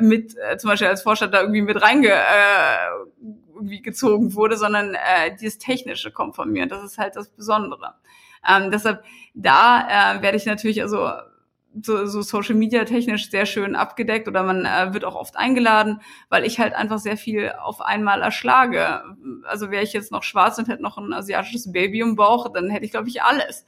mit, 0.00 0.36
äh, 0.38 0.56
zum 0.58 0.70
Beispiel 0.70 0.88
als 0.88 1.02
Vorstand 1.02 1.34
da 1.34 1.40
irgendwie 1.40 1.62
mit 1.62 1.80
reinge 1.82 2.08
äh, 2.08 3.32
irgendwie 3.54 3.82
gezogen 3.82 4.34
wurde, 4.34 4.56
sondern 4.56 4.94
äh, 4.94 5.36
dieses 5.40 5.58
Technische 5.58 6.10
kommt 6.10 6.36
von 6.36 6.50
mir. 6.50 6.66
Das 6.66 6.82
ist 6.82 6.98
halt 6.98 7.16
das 7.16 7.28
Besondere. 7.28 7.94
Ähm, 8.48 8.70
deshalb, 8.70 9.04
da 9.34 10.16
äh, 10.16 10.22
werde 10.22 10.36
ich 10.36 10.46
natürlich 10.46 10.82
also 10.82 11.10
so, 11.80 12.06
so 12.06 12.22
Social 12.22 12.54
Media 12.54 12.84
technisch 12.84 13.30
sehr 13.30 13.46
schön 13.46 13.76
abgedeckt 13.76 14.28
oder 14.28 14.42
man 14.42 14.66
äh, 14.66 14.92
wird 14.92 15.04
auch 15.04 15.14
oft 15.14 15.36
eingeladen, 15.36 16.00
weil 16.28 16.44
ich 16.44 16.58
halt 16.58 16.74
einfach 16.74 16.98
sehr 16.98 17.16
viel 17.16 17.52
auf 17.52 17.80
einmal 17.80 18.20
erschlage. 18.20 19.02
Also 19.44 19.70
wäre 19.70 19.82
ich 19.82 19.92
jetzt 19.92 20.12
noch 20.12 20.22
schwarz 20.22 20.58
und 20.58 20.68
hätte 20.68 20.82
noch 20.82 20.98
ein 20.98 21.12
asiatisches 21.12 21.72
Baby 21.72 22.00
im 22.00 22.16
Bauch, 22.16 22.52
dann 22.52 22.68
hätte 22.68 22.84
ich, 22.84 22.90
glaube 22.90 23.08
ich, 23.08 23.22
alles. 23.22 23.64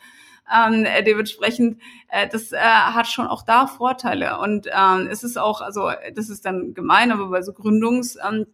Ähm, 0.52 0.84
äh, 0.84 1.02
dementsprechend, 1.02 1.80
äh, 2.08 2.28
das 2.28 2.52
äh, 2.52 2.58
hat 2.58 3.06
schon 3.06 3.26
auch 3.26 3.42
da 3.42 3.66
Vorteile. 3.66 4.38
Und 4.38 4.66
ähm, 4.66 5.08
es 5.10 5.24
ist 5.24 5.38
auch, 5.38 5.60
also 5.60 5.90
das 6.14 6.28
ist 6.28 6.44
dann 6.44 6.74
gemein, 6.74 7.12
aber 7.12 7.28
bei 7.28 7.42
so 7.42 7.52
Gründungspreisen 7.52 8.48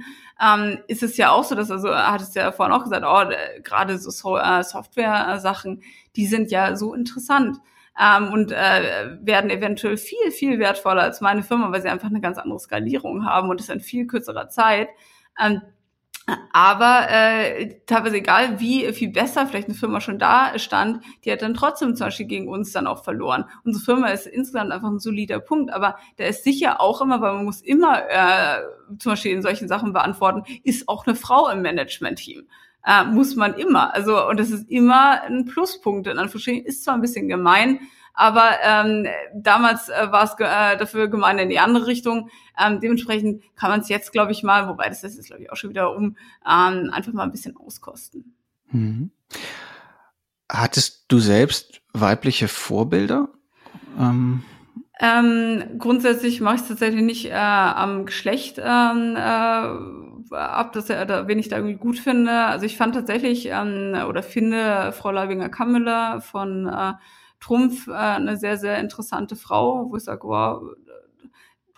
ähm, 0.00 0.02
ähm, 0.40 0.78
ist 0.88 1.02
es 1.02 1.16
ja 1.16 1.30
auch 1.30 1.44
so, 1.44 1.54
dass, 1.54 1.70
also 1.70 1.94
hat 1.94 2.20
es 2.20 2.34
ja 2.34 2.52
vorhin 2.52 2.74
auch 2.74 2.84
gesagt, 2.84 3.04
oh, 3.06 3.30
äh, 3.30 3.60
gerade 3.62 3.98
so, 3.98 4.10
so 4.10 4.36
äh, 4.36 4.62
Software-Sachen, 4.62 5.82
die 6.16 6.26
sind 6.26 6.50
ja 6.50 6.76
so 6.76 6.94
interessant. 6.94 7.58
Ähm, 7.98 8.30
und 8.32 8.52
äh, 8.52 9.16
werden 9.22 9.48
eventuell 9.50 9.96
viel, 9.96 10.30
viel 10.30 10.58
wertvoller 10.58 11.02
als 11.02 11.22
meine 11.22 11.42
Firma, 11.42 11.72
weil 11.72 11.80
sie 11.80 11.88
einfach 11.88 12.08
eine 12.08 12.20
ganz 12.20 12.36
andere 12.36 12.60
Skalierung 12.60 13.24
haben 13.24 13.48
und 13.48 13.60
es 13.60 13.70
in 13.70 13.80
viel 13.80 14.06
kürzerer 14.06 14.50
Zeit. 14.50 14.88
Ähm, 15.40 15.62
aber 16.52 17.06
äh, 17.08 17.76
teilweise 17.86 18.16
egal, 18.16 18.58
wie 18.58 18.92
viel 18.92 19.10
besser 19.10 19.46
vielleicht 19.46 19.68
eine 19.68 19.76
Firma 19.76 20.00
schon 20.00 20.18
da 20.18 20.58
stand, 20.58 21.04
die 21.24 21.30
hat 21.30 21.42
dann 21.42 21.54
trotzdem 21.54 21.94
zum 21.94 22.08
Beispiel 22.08 22.26
gegen 22.26 22.48
uns 22.48 22.72
dann 22.72 22.86
auch 22.86 23.04
verloren. 23.04 23.44
Unsere 23.64 23.84
Firma 23.84 24.08
ist 24.08 24.26
insgesamt 24.26 24.72
einfach 24.72 24.88
ein 24.88 24.98
solider 24.98 25.38
Punkt, 25.38 25.72
aber 25.72 25.96
der 26.18 26.28
ist 26.28 26.42
sicher 26.42 26.80
auch 26.80 27.00
immer, 27.00 27.20
weil 27.20 27.34
man 27.34 27.44
muss 27.44 27.60
immer 27.60 28.02
äh, 28.08 28.62
zum 28.98 29.12
Beispiel 29.12 29.32
in 29.32 29.42
solchen 29.42 29.68
Sachen 29.68 29.92
beantworten, 29.92 30.42
ist 30.64 30.88
auch 30.88 31.06
eine 31.06 31.14
Frau 31.14 31.48
im 31.48 31.62
Management-Team. 31.62 32.48
Äh, 32.84 33.04
muss 33.04 33.36
man 33.36 33.54
immer. 33.54 33.94
Also, 33.94 34.28
und 34.28 34.38
das 34.38 34.50
ist 34.50 34.68
immer 34.70 35.22
ein 35.22 35.44
Pluspunkt, 35.44 36.06
in 36.06 36.18
Anführungsstrichen, 36.18 36.64
ist 36.64 36.84
zwar 36.84 36.94
ein 36.94 37.00
bisschen 37.00 37.28
gemein, 37.28 37.80
aber 38.16 38.52
ähm, 38.62 39.06
damals 39.34 39.90
äh, 39.90 40.10
war 40.10 40.24
es 40.24 40.32
äh, 40.38 40.78
dafür 40.78 41.08
gemeint 41.08 41.38
in 41.38 41.50
die 41.50 41.58
andere 41.58 41.86
Richtung. 41.86 42.30
Ähm, 42.58 42.80
dementsprechend 42.80 43.42
kann 43.54 43.70
man 43.70 43.80
es 43.80 43.88
jetzt, 43.88 44.12
glaube 44.12 44.32
ich, 44.32 44.42
mal, 44.42 44.68
wobei 44.68 44.88
das 44.88 45.04
ist, 45.04 45.26
glaube 45.26 45.42
ich, 45.42 45.52
auch 45.52 45.56
schon 45.56 45.70
wieder 45.70 45.94
um, 45.94 46.16
ähm, 46.46 46.90
einfach 46.92 47.12
mal 47.12 47.24
ein 47.24 47.32
bisschen 47.32 47.56
auskosten. 47.56 48.34
Mhm. 48.70 49.10
Hattest 50.50 51.06
du 51.08 51.18
selbst 51.18 51.80
weibliche 51.92 52.48
Vorbilder? 52.48 53.28
Ähm 53.98 54.42
ähm, 54.98 55.62
grundsätzlich 55.78 56.40
mache 56.40 56.54
ich 56.54 56.60
es 56.62 56.68
tatsächlich 56.68 57.02
nicht 57.02 57.26
äh, 57.26 57.34
am 57.34 58.06
Geschlecht 58.06 58.58
ähm, 58.58 59.14
äh, 59.14 60.34
ab, 60.34 60.72
dass 60.72 60.88
er 60.88 61.04
da, 61.04 61.28
wen 61.28 61.38
ich 61.38 61.50
da 61.50 61.56
irgendwie 61.56 61.76
gut 61.76 61.98
finde. 61.98 62.32
Also 62.32 62.64
ich 62.64 62.78
fand 62.78 62.94
tatsächlich 62.94 63.48
ähm, 63.50 63.94
oder 64.08 64.22
finde 64.22 64.92
Frau 64.92 65.10
Leibinger-Kammler 65.10 66.22
von 66.22 66.66
äh, 66.66 66.94
Trumpf 67.40 67.88
äh, 67.88 67.92
eine 67.92 68.38
sehr, 68.38 68.56
sehr 68.56 68.78
interessante 68.78 69.36
Frau, 69.36 69.90
wo 69.90 69.96
ich 69.96 70.04
sage, 70.04 70.26
wow, 70.26 70.62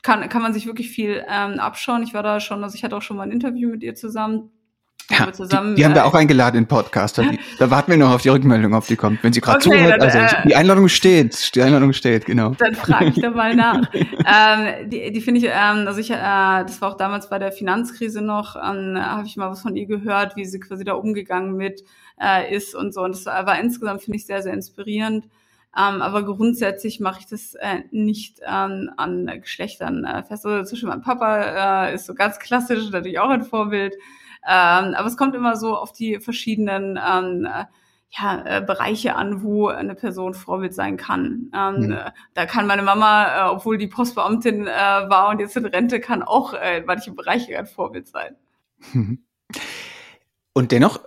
kann, 0.09 0.27
kann 0.31 0.41
man 0.41 0.55
sich 0.55 0.67
wirklich 0.67 0.89
viel 0.89 1.23
ähm, 1.29 1.61
abschauen. 1.61 2.03
Ich 2.03 2.15
war 2.15 2.23
da 2.23 2.41
schon, 2.41 2.65
also 2.65 2.75
ich 2.75 2.83
hatte 2.83 2.97
auch 2.97 3.03
schon 3.03 3.19
mal 3.19 3.25
ein 3.25 3.31
Interview 3.31 3.69
mit 3.69 3.83
ihr 3.83 3.95
zusammen. 3.95 4.51
Ja, 5.11 5.33
zusammen, 5.33 5.71
die, 5.71 5.77
die 5.77 5.85
haben 5.87 5.95
wir 5.95 6.03
äh, 6.03 6.05
auch 6.05 6.15
eingeladen 6.15 6.57
in 6.59 6.67
Podcast. 6.67 7.17
Da, 7.17 7.25
da, 7.59 7.71
warten 7.71 7.91
wir 7.91 7.99
noch 7.99 8.13
auf 8.13 8.21
die 8.21 8.29
Rückmeldung, 8.29 8.75
ob 8.75 8.87
die 8.87 8.97
kommt. 8.97 9.23
Wenn 9.23 9.33
sie 9.33 9.41
gerade 9.41 9.59
okay, 9.59 9.79
zuhört, 9.79 10.03
dann, 10.03 10.11
also 10.11 10.19
äh, 10.19 10.49
die 10.49 10.55
Einladung 10.55 10.89
steht, 10.89 11.55
die 11.55 11.63
Einladung 11.63 11.95
steht, 11.95 12.27
genau. 12.27 12.51
Dann 12.59 12.75
frage 12.75 13.07
ich 13.07 13.21
da 13.21 13.31
mal 13.31 13.55
nach. 13.55 13.83
ähm, 13.95 14.91
die 14.91 15.11
die 15.13 15.21
finde 15.21 15.41
ich, 15.41 15.47
ähm, 15.47 15.87
also 15.87 15.99
ich, 16.01 16.11
äh, 16.11 16.15
das 16.15 16.81
war 16.83 16.91
auch 16.91 16.97
damals 16.97 17.31
bei 17.31 17.39
der 17.39 17.53
Finanzkrise 17.53 18.21
noch, 18.21 18.57
ähm, 18.57 18.99
habe 18.99 19.27
ich 19.27 19.37
mal 19.37 19.51
was 19.51 19.63
von 19.63 19.77
ihr 19.77 19.87
gehört, 19.87 20.37
wie 20.37 20.45
sie 20.45 20.61
quasi 20.61 20.85
da 20.85 20.93
umgegangen 20.93 21.55
mit 21.57 21.85
äh, 22.21 22.55
ist 22.55 22.75
und 22.75 22.93
so. 22.93 23.03
Und 23.03 23.15
das 23.15 23.25
war 23.27 23.59
insgesamt 23.59 24.03
finde 24.03 24.17
ich 24.19 24.27
sehr, 24.27 24.43
sehr 24.43 24.53
inspirierend. 24.53 25.25
Ähm, 25.79 26.03
aber 26.03 26.25
grundsätzlich 26.25 26.99
mache 26.99 27.21
ich 27.21 27.27
das 27.27 27.55
äh, 27.55 27.83
nicht 27.93 28.41
ähm, 28.45 28.91
an 28.97 29.27
Geschlechtern 29.41 30.05
äh, 30.05 30.25
fest. 30.25 30.45
Also 30.45 30.69
zwischen 30.69 30.89
meinem 30.89 31.03
Papa 31.03 31.87
äh, 31.87 31.95
ist 31.95 32.07
so 32.07 32.15
ganz 32.15 32.41
klassisch, 32.41 32.91
natürlich 32.91 33.21
auch 33.21 33.31
ein 33.31 33.45
Vorbild. 33.45 33.95
Ähm, 34.45 34.95
aber 34.95 35.07
es 35.07 35.17
kommt 35.17 35.37
immer 35.37 35.57
so 35.57 35.77
auf 35.77 35.93
die 35.93 36.19
verschiedenen 36.19 36.99
ähm, 36.99 37.45
äh, 37.45 37.65
ja, 38.11 38.45
äh, 38.45 38.61
Bereiche 38.61 39.15
an, 39.15 39.43
wo 39.43 39.69
eine 39.69 39.95
Person 39.95 40.35
Vorbild 40.35 40.75
sein 40.75 40.97
kann. 40.97 41.51
Ähm, 41.55 41.87
mhm. 41.87 41.93
äh, 41.93 42.11
da 42.35 42.47
kann 42.47 42.67
meine 42.67 42.83
Mama, 42.83 43.27
äh, 43.27 43.51
obwohl 43.51 43.79
die 43.79 43.87
Postbeamtin 43.87 44.67
äh, 44.67 44.71
war 44.71 45.29
und 45.29 45.41
jetzt 45.41 45.57
in 45.57 45.67
Rente, 45.67 46.01
kann 46.01 46.23
auch 46.23 46.55
äh, 46.55 46.79
in 46.79 46.87
manchen 46.87 47.15
Bereichen 47.15 47.55
ein 47.55 47.67
Vorbild 47.67 48.09
sein. 48.09 48.37
Und 50.55 50.73
dennoch 50.73 51.01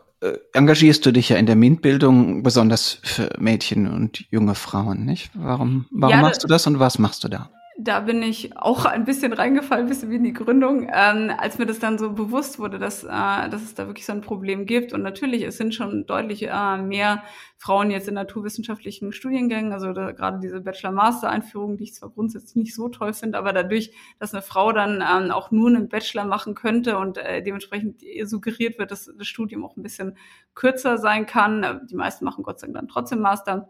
engagierst 0.54 1.06
du 1.06 1.12
dich 1.12 1.30
ja 1.30 1.38
in 1.38 1.46
der 1.46 1.56
MINT-Bildung 1.56 2.44
besonders 2.44 3.00
für 3.02 3.30
Mädchen 3.40 3.88
und 3.88 4.26
junge 4.30 4.56
Frauen, 4.56 5.06
nicht? 5.06 5.32
Warum, 5.34 5.86
warum 5.92 6.16
ja, 6.16 6.22
machst 6.22 6.44
du 6.44 6.48
das 6.48 6.68
und 6.68 6.80
was 6.80 7.00
machst 7.00 7.24
du 7.24 7.28
da? 7.28 7.50
Da 7.84 8.02
bin 8.02 8.22
ich 8.22 8.56
auch 8.58 8.86
ein 8.86 9.06
bisschen 9.06 9.34
reingefallen, 9.34 9.86
ein 9.86 9.90
bisschen 9.90 10.12
wie 10.12 10.18
in 10.18 10.24
die 10.24 10.34
Gründung, 10.34 10.88
ähm, 10.94 11.32
als 11.36 11.58
mir 11.58 11.66
das 11.66 11.80
dann 11.80 11.98
so 11.98 12.12
bewusst 12.12 12.60
wurde, 12.60 12.78
dass, 12.78 13.04
äh, 13.04 13.08
dass 13.08 13.64
es 13.64 13.74
da 13.74 13.88
wirklich 13.88 14.06
so 14.06 14.12
ein 14.14 14.22
Problem 14.22 14.66
gibt. 14.66 14.94
Und 14.94 15.02
natürlich, 15.02 15.42
es 15.44 15.58
sind 15.58 15.74
schon 15.74 16.06
deutlich 16.06 16.48
äh, 16.48 16.78
mehr 16.78 17.24
Frauen 17.58 17.90
jetzt 17.90 18.08
in 18.08 18.14
naturwissenschaftlichen 18.14 19.14
Studiengängen, 19.14 19.74
also 19.74 19.94
da, 19.94 20.12
gerade 20.12 20.40
diese 20.40 20.62
Bachelor-Master-Einführung, 20.62 21.78
die 21.78 21.86
ich 21.86 21.96
zwar 21.96 22.10
grundsätzlich 22.10 22.56
nicht 22.56 22.76
so 22.76 22.90
toll 22.90 23.14
finde, 23.14 23.38
aber 23.38 23.52
dadurch, 23.52 23.92
dass 24.20 24.34
eine 24.34 24.44
Frau 24.44 24.72
dann 24.72 25.02
ähm, 25.02 25.32
auch 25.32 25.50
nur 25.50 25.70
einen 25.70 25.90
Bachelor 25.90 26.26
machen 26.26 26.54
könnte 26.54 27.00
und 27.00 27.18
äh, 27.18 27.42
dementsprechend 27.42 28.02
suggeriert 28.24 28.78
wird, 28.78 28.92
dass 28.92 29.12
das 29.18 29.28
Studium 29.28 29.66
auch 29.66 29.76
ein 29.76 29.84
bisschen 29.84 30.18
kürzer 30.54 30.98
sein 30.98 31.26
kann. 31.26 31.88
Die 31.90 31.96
meisten 31.96 32.26
machen 32.26 32.44
Gott 32.44 32.60
sei 32.60 32.68
Dank 32.68 32.76
dann 32.76 32.88
trotzdem 32.88 33.20
Master. 33.22 33.70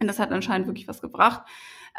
Und 0.00 0.06
das 0.06 0.18
hat 0.18 0.30
anscheinend 0.32 0.66
wirklich 0.66 0.86
was 0.86 1.00
gebracht 1.00 1.42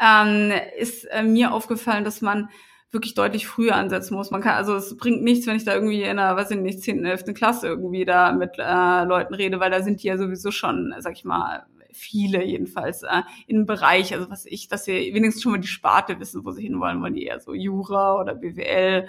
ähm, 0.00 0.52
ist 0.78 1.04
äh, 1.04 1.22
mir 1.22 1.52
aufgefallen, 1.52 2.04
dass 2.04 2.20
man 2.20 2.50
wirklich 2.90 3.14
deutlich 3.14 3.46
früher 3.46 3.76
ansetzen 3.76 4.14
muss. 4.14 4.30
Man 4.30 4.40
kann, 4.40 4.54
also 4.54 4.74
es 4.74 4.96
bringt 4.96 5.22
nichts, 5.22 5.46
wenn 5.46 5.56
ich 5.56 5.64
da 5.64 5.74
irgendwie 5.74 6.02
in 6.02 6.18
einer, 6.18 6.36
weiß 6.36 6.50
ich 6.50 6.58
nicht, 6.58 6.82
10., 6.82 7.04
11. 7.04 7.34
Klasse 7.34 7.68
irgendwie 7.68 8.04
da 8.04 8.32
mit 8.32 8.58
äh, 8.58 9.04
Leuten 9.04 9.34
rede, 9.34 9.60
weil 9.60 9.70
da 9.70 9.82
sind 9.82 10.02
die 10.02 10.08
ja 10.08 10.18
sowieso 10.18 10.50
schon, 10.50 10.94
sag 10.98 11.12
ich 11.12 11.24
mal, 11.24 11.66
viele 11.92 12.44
jedenfalls 12.44 13.02
äh, 13.02 13.22
im 13.46 13.66
Bereich, 13.66 14.14
also 14.14 14.30
was 14.30 14.46
ich, 14.46 14.68
dass 14.68 14.84
sie 14.84 15.12
wenigstens 15.14 15.42
schon 15.42 15.52
mal 15.52 15.60
die 15.60 15.68
Sparte 15.68 16.18
wissen, 16.20 16.44
wo 16.44 16.50
sie 16.50 16.62
hinwollen, 16.62 17.00
wollen 17.00 17.14
die 17.14 17.24
eher 17.24 17.40
so 17.40 17.54
Jura 17.54 18.20
oder 18.20 18.34
BWL 18.34 19.08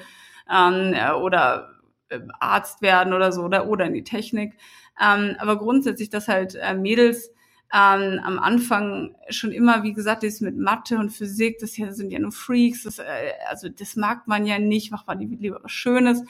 ähm, 0.51 0.93
äh, 0.93 1.11
oder 1.11 1.71
äh, 2.09 2.19
Arzt 2.39 2.81
werden 2.81 3.13
oder 3.13 3.31
so 3.31 3.43
oder, 3.43 3.67
oder 3.67 3.85
in 3.85 3.93
die 3.93 4.03
Technik. 4.03 4.53
Ähm, 5.01 5.35
aber 5.39 5.57
grundsätzlich, 5.57 6.09
dass 6.09 6.27
halt 6.27 6.55
äh, 6.55 6.73
Mädels 6.75 7.31
ähm, 7.73 8.19
am 8.23 8.37
Anfang 8.39 9.15
schon 9.29 9.51
immer, 9.51 9.83
wie 9.83 9.93
gesagt, 9.93 10.23
das 10.23 10.41
mit 10.41 10.57
Mathe 10.57 10.97
und 10.97 11.09
Physik, 11.09 11.59
das 11.59 11.73
hier 11.73 11.93
sind 11.93 12.11
ja 12.11 12.19
nur 12.19 12.33
Freaks, 12.33 12.83
das, 12.83 12.99
äh, 12.99 13.31
also 13.49 13.69
das 13.69 13.95
mag 13.95 14.27
man 14.27 14.45
ja 14.45 14.59
nicht, 14.59 14.91
macht 14.91 15.07
man 15.07 15.19
lieber 15.19 15.59
was 15.63 15.71
Schönes. 15.71 16.23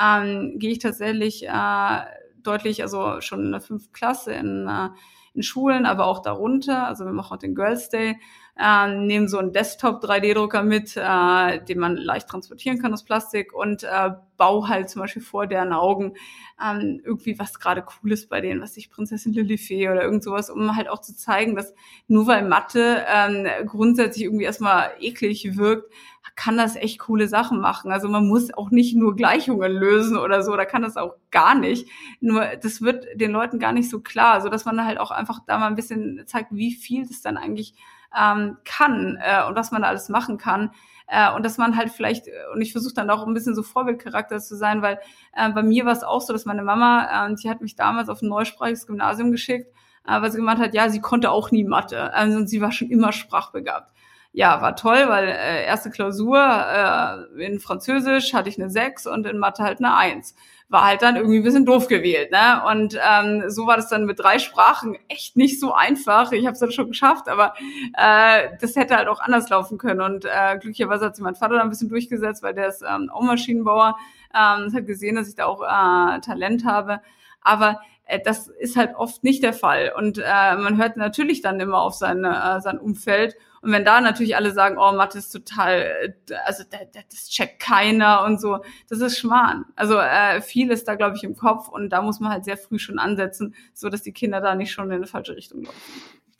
Ähm, 0.00 0.58
Gehe 0.58 0.72
ich 0.72 0.78
tatsächlich 0.78 1.46
äh, 1.46 2.00
deutlich, 2.42 2.82
also 2.82 3.20
schon 3.20 3.44
in 3.44 3.52
der 3.52 3.60
fünften 3.60 3.92
Klasse 3.92 4.32
in, 4.32 4.66
äh, 4.68 4.88
in 5.34 5.42
Schulen, 5.42 5.84
aber 5.84 6.06
auch 6.06 6.22
darunter, 6.22 6.86
also 6.86 7.04
wir 7.04 7.12
machen 7.12 7.34
auch 7.34 7.40
den 7.40 7.54
Girls 7.54 7.90
Day, 7.90 8.16
äh, 8.58 8.88
nehmen 8.94 9.28
so 9.28 9.38
einen 9.38 9.52
Desktop-3D-Drucker 9.52 10.62
mit, 10.62 10.96
äh, 10.96 11.64
den 11.64 11.78
man 11.78 11.96
leicht 11.96 12.28
transportieren 12.28 12.80
kann 12.80 12.92
aus 12.92 13.04
Plastik 13.04 13.52
und 13.52 13.84
äh, 13.84 14.10
bau 14.36 14.68
halt 14.68 14.88
zum 14.88 15.02
Beispiel 15.02 15.22
vor 15.22 15.46
deren 15.46 15.72
Augen 15.72 16.14
ähm, 16.62 17.00
irgendwie 17.04 17.38
was 17.38 17.58
gerade 17.58 17.84
cool 18.02 18.12
ist 18.12 18.30
bei 18.30 18.40
denen, 18.40 18.62
was 18.62 18.76
ich 18.76 18.90
Prinzessin 18.90 19.34
Lilifee 19.34 19.90
oder 19.90 20.02
irgend 20.02 20.24
sowas, 20.24 20.48
um 20.48 20.74
halt 20.74 20.88
auch 20.88 21.00
zu 21.00 21.14
zeigen, 21.14 21.54
dass 21.54 21.74
nur 22.08 22.26
weil 22.26 22.48
Mathe 22.48 23.04
ähm, 23.06 23.46
grundsätzlich 23.66 24.24
irgendwie 24.24 24.44
erstmal 24.44 24.92
eklig 25.00 25.56
wirkt, 25.56 25.92
kann 26.34 26.56
das 26.56 26.76
echt 26.76 26.98
coole 27.00 27.28
Sachen 27.28 27.60
machen. 27.60 27.90
Also 27.90 28.08
man 28.08 28.26
muss 28.26 28.52
auch 28.52 28.70
nicht 28.70 28.94
nur 28.94 29.16
Gleichungen 29.16 29.72
lösen 29.72 30.16
oder 30.16 30.42
so, 30.42 30.54
da 30.56 30.64
kann 30.64 30.82
das 30.82 30.96
auch 30.96 31.14
gar 31.30 31.54
nicht. 31.54 31.88
Nur 32.20 32.44
das 32.62 32.82
wird 32.82 33.06
den 33.14 33.32
Leuten 33.32 33.58
gar 33.58 33.72
nicht 33.72 33.90
so 33.90 34.00
klar, 34.00 34.40
so 34.40 34.48
dass 34.48 34.64
man 34.64 34.84
halt 34.84 34.98
auch 34.98 35.10
einfach 35.10 35.40
da 35.46 35.58
mal 35.58 35.66
ein 35.66 35.76
bisschen 35.76 36.22
zeigt, 36.26 36.54
wie 36.54 36.72
viel 36.72 37.06
das 37.06 37.22
dann 37.22 37.36
eigentlich 37.36 37.74
ähm, 38.18 38.58
kann 38.64 39.18
äh, 39.20 39.46
und 39.46 39.56
was 39.56 39.70
man 39.70 39.82
da 39.82 39.88
alles 39.88 40.08
machen 40.08 40.38
kann. 40.38 40.70
Äh, 41.08 41.32
und 41.32 41.44
dass 41.44 41.56
man 41.58 41.76
halt 41.76 41.90
vielleicht, 41.90 42.26
und 42.52 42.60
ich 42.60 42.72
versuche 42.72 42.94
dann 42.94 43.10
auch 43.10 43.26
ein 43.26 43.34
bisschen 43.34 43.54
so 43.54 43.62
Vorbildcharakter 43.62 44.40
zu 44.40 44.56
sein, 44.56 44.82
weil 44.82 44.98
äh, 45.34 45.50
bei 45.50 45.62
mir 45.62 45.84
war 45.84 45.92
es 45.92 46.02
auch 46.02 46.20
so, 46.20 46.32
dass 46.32 46.46
meine 46.46 46.62
Mama, 46.62 47.28
äh, 47.28 47.34
die 47.34 47.48
hat 47.48 47.60
mich 47.60 47.76
damals 47.76 48.08
auf 48.08 48.22
ein 48.22 48.28
neusprachiges 48.28 48.86
Gymnasium 48.86 49.30
geschickt, 49.30 49.72
äh, 50.06 50.20
weil 50.20 50.32
sie 50.32 50.38
gemeint 50.38 50.58
hat, 50.58 50.74
ja, 50.74 50.88
sie 50.88 51.00
konnte 51.00 51.30
auch 51.30 51.50
nie 51.50 51.64
Mathe. 51.64 52.12
Also, 52.12 52.38
und 52.38 52.48
sie 52.48 52.60
war 52.60 52.72
schon 52.72 52.90
immer 52.90 53.12
sprachbegabt 53.12 53.92
ja, 54.36 54.60
war 54.60 54.76
toll, 54.76 55.08
weil 55.08 55.28
äh, 55.28 55.64
erste 55.64 55.88
Klausur 55.88 56.38
äh, 56.38 57.42
in 57.42 57.58
Französisch 57.58 58.34
hatte 58.34 58.50
ich 58.50 58.60
eine 58.60 58.68
6 58.68 59.06
und 59.06 59.26
in 59.26 59.38
Mathe 59.38 59.62
halt 59.62 59.78
eine 59.78 59.96
1 59.96 60.34
war 60.68 60.84
halt 60.84 61.02
dann 61.02 61.16
irgendwie 61.16 61.38
ein 61.38 61.44
bisschen 61.44 61.64
doof 61.64 61.86
gewählt. 61.86 62.32
Ne? 62.32 62.62
Und 62.68 62.98
ähm, 63.00 63.44
so 63.48 63.66
war 63.66 63.76
das 63.76 63.88
dann 63.88 64.04
mit 64.04 64.18
drei 64.18 64.38
Sprachen 64.38 64.96
echt 65.08 65.36
nicht 65.36 65.60
so 65.60 65.72
einfach. 65.72 66.32
Ich 66.32 66.44
habe 66.44 66.54
es 66.54 66.58
dann 66.58 66.72
schon 66.72 66.88
geschafft, 66.88 67.28
aber 67.28 67.54
äh, 67.96 68.48
das 68.60 68.74
hätte 68.74 68.96
halt 68.96 69.08
auch 69.08 69.20
anders 69.20 69.48
laufen 69.48 69.78
können. 69.78 70.00
Und 70.00 70.24
äh, 70.24 70.58
glücklicherweise 70.58 71.06
hat 71.06 71.16
sich 71.16 71.22
mein 71.22 71.36
Vater 71.36 71.54
da 71.54 71.60
ein 71.62 71.70
bisschen 71.70 71.88
durchgesetzt, 71.88 72.42
weil 72.42 72.54
der 72.54 72.68
ist 72.68 72.82
ähm, 72.82 73.10
auch 73.12 73.22
Maschinenbauer. 73.22 73.96
Ähm, 74.34 74.72
hat 74.74 74.86
gesehen, 74.86 75.14
dass 75.14 75.28
ich 75.28 75.36
da 75.36 75.46
auch 75.46 75.62
äh, 75.62 76.20
Talent 76.20 76.64
habe. 76.64 77.00
Aber 77.42 77.80
äh, 78.06 78.18
das 78.24 78.48
ist 78.48 78.76
halt 78.76 78.96
oft 78.96 79.22
nicht 79.22 79.44
der 79.44 79.52
Fall. 79.52 79.92
Und 79.96 80.18
äh, 80.18 80.56
man 80.56 80.78
hört 80.78 80.96
natürlich 80.96 81.42
dann 81.42 81.60
immer 81.60 81.80
auf 81.80 81.94
seine, 81.94 82.56
äh, 82.56 82.60
sein 82.60 82.78
Umfeld. 82.78 83.36
Und 83.66 83.72
wenn 83.72 83.84
da 83.84 84.00
natürlich 84.00 84.36
alle 84.36 84.52
sagen, 84.52 84.76
oh, 84.78 84.92
Mathe 84.92 85.18
ist 85.18 85.32
total, 85.32 86.14
also 86.44 86.62
das 87.10 87.28
checkt 87.28 87.58
keiner 87.58 88.22
und 88.24 88.40
so, 88.40 88.58
das 88.88 89.00
ist 89.00 89.18
Schmarrn. 89.18 89.64
Also 89.74 89.98
äh, 89.98 90.40
viel 90.40 90.70
ist 90.70 90.86
da, 90.86 90.94
glaube 90.94 91.16
ich, 91.16 91.24
im 91.24 91.34
Kopf 91.34 91.66
und 91.66 91.90
da 91.90 92.00
muss 92.00 92.20
man 92.20 92.30
halt 92.30 92.44
sehr 92.44 92.56
früh 92.56 92.78
schon 92.78 93.00
ansetzen, 93.00 93.56
so 93.74 93.88
dass 93.88 94.02
die 94.02 94.12
Kinder 94.12 94.40
da 94.40 94.54
nicht 94.54 94.70
schon 94.70 94.86
in 94.86 94.92
eine 94.92 95.08
falsche 95.08 95.34
Richtung 95.34 95.64
laufen. 95.64 95.80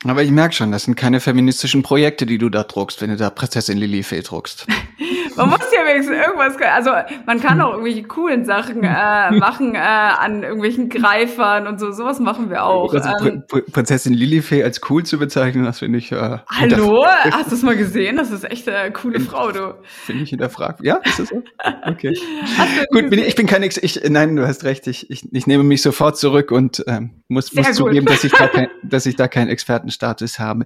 Aber 0.04 0.22
ich 0.22 0.30
merke 0.30 0.54
schon, 0.54 0.70
das 0.70 0.84
sind 0.84 0.94
keine 0.94 1.18
feministischen 1.18 1.82
Projekte, 1.82 2.26
die 2.26 2.38
du 2.38 2.48
da 2.48 2.62
druckst, 2.62 3.02
wenn 3.02 3.10
du 3.10 3.16
da 3.16 3.28
Prinzessin 3.28 3.76
Lilifee 3.76 4.20
druckst. 4.20 4.68
man 5.36 5.50
muss 5.50 5.60
ja 5.72 5.86
wenigstens 5.86 6.16
irgendwas, 6.16 6.56
also 6.60 6.90
man 7.26 7.40
kann 7.40 7.60
auch 7.60 7.72
irgendwelche 7.72 8.02
coolen 8.04 8.44
Sachen 8.44 8.82
äh, 8.82 9.30
machen 9.38 9.74
äh, 9.74 9.78
an 9.78 10.42
irgendwelchen 10.42 10.88
Greifern 10.88 11.66
und 11.66 11.78
so, 11.78 11.92
sowas 11.92 12.18
machen 12.20 12.50
wir 12.50 12.64
auch. 12.64 12.92
Also 12.92 13.08
ähm, 13.26 13.44
Prinzessin 13.46 14.12
Lilifee 14.12 14.64
als 14.64 14.80
cool 14.90 15.04
zu 15.04 15.18
bezeichnen, 15.18 15.64
das 15.64 15.78
finde 15.78 15.98
ich. 15.98 16.12
Äh, 16.12 16.38
Hallo, 16.48 17.06
hast 17.30 17.50
du 17.50 17.54
es 17.54 17.62
mal 17.62 17.76
gesehen? 17.76 18.16
Das 18.16 18.30
ist 18.30 18.44
echt 18.44 18.68
eine 18.68 18.92
coole 18.92 19.20
Frau, 19.20 19.52
du. 19.52 19.74
Finde 19.84 20.24
ich 20.24 20.30
hinterfragt. 20.30 20.80
Ja, 20.82 20.96
ist 21.04 21.18
das 21.18 21.28
so? 21.28 21.42
Okay. 21.86 22.16
Gut, 22.90 23.10
bin 23.10 23.18
ich, 23.18 23.28
ich 23.28 23.34
bin 23.34 23.46
kein 23.46 23.62
Ex 23.62 23.76
ich, 23.76 24.00
nein, 24.08 24.36
du 24.36 24.46
hast 24.46 24.64
recht, 24.64 24.86
ich, 24.86 25.10
ich, 25.10 25.32
ich 25.32 25.46
nehme 25.46 25.62
mich 25.62 25.82
sofort 25.82 26.18
zurück 26.18 26.50
und 26.50 26.82
ähm, 26.86 27.22
muss, 27.28 27.52
muss 27.54 27.72
zugeben, 27.72 28.06
dass 28.06 28.24
ich 28.24 28.32
da 28.32 28.48
kein, 28.48 28.68
dass 28.82 29.06
ich 29.06 29.16
da 29.16 29.28
keinen 29.28 29.48
Experten 29.48 29.76
Expertenstatus 29.86 30.38
habe. 30.38 30.64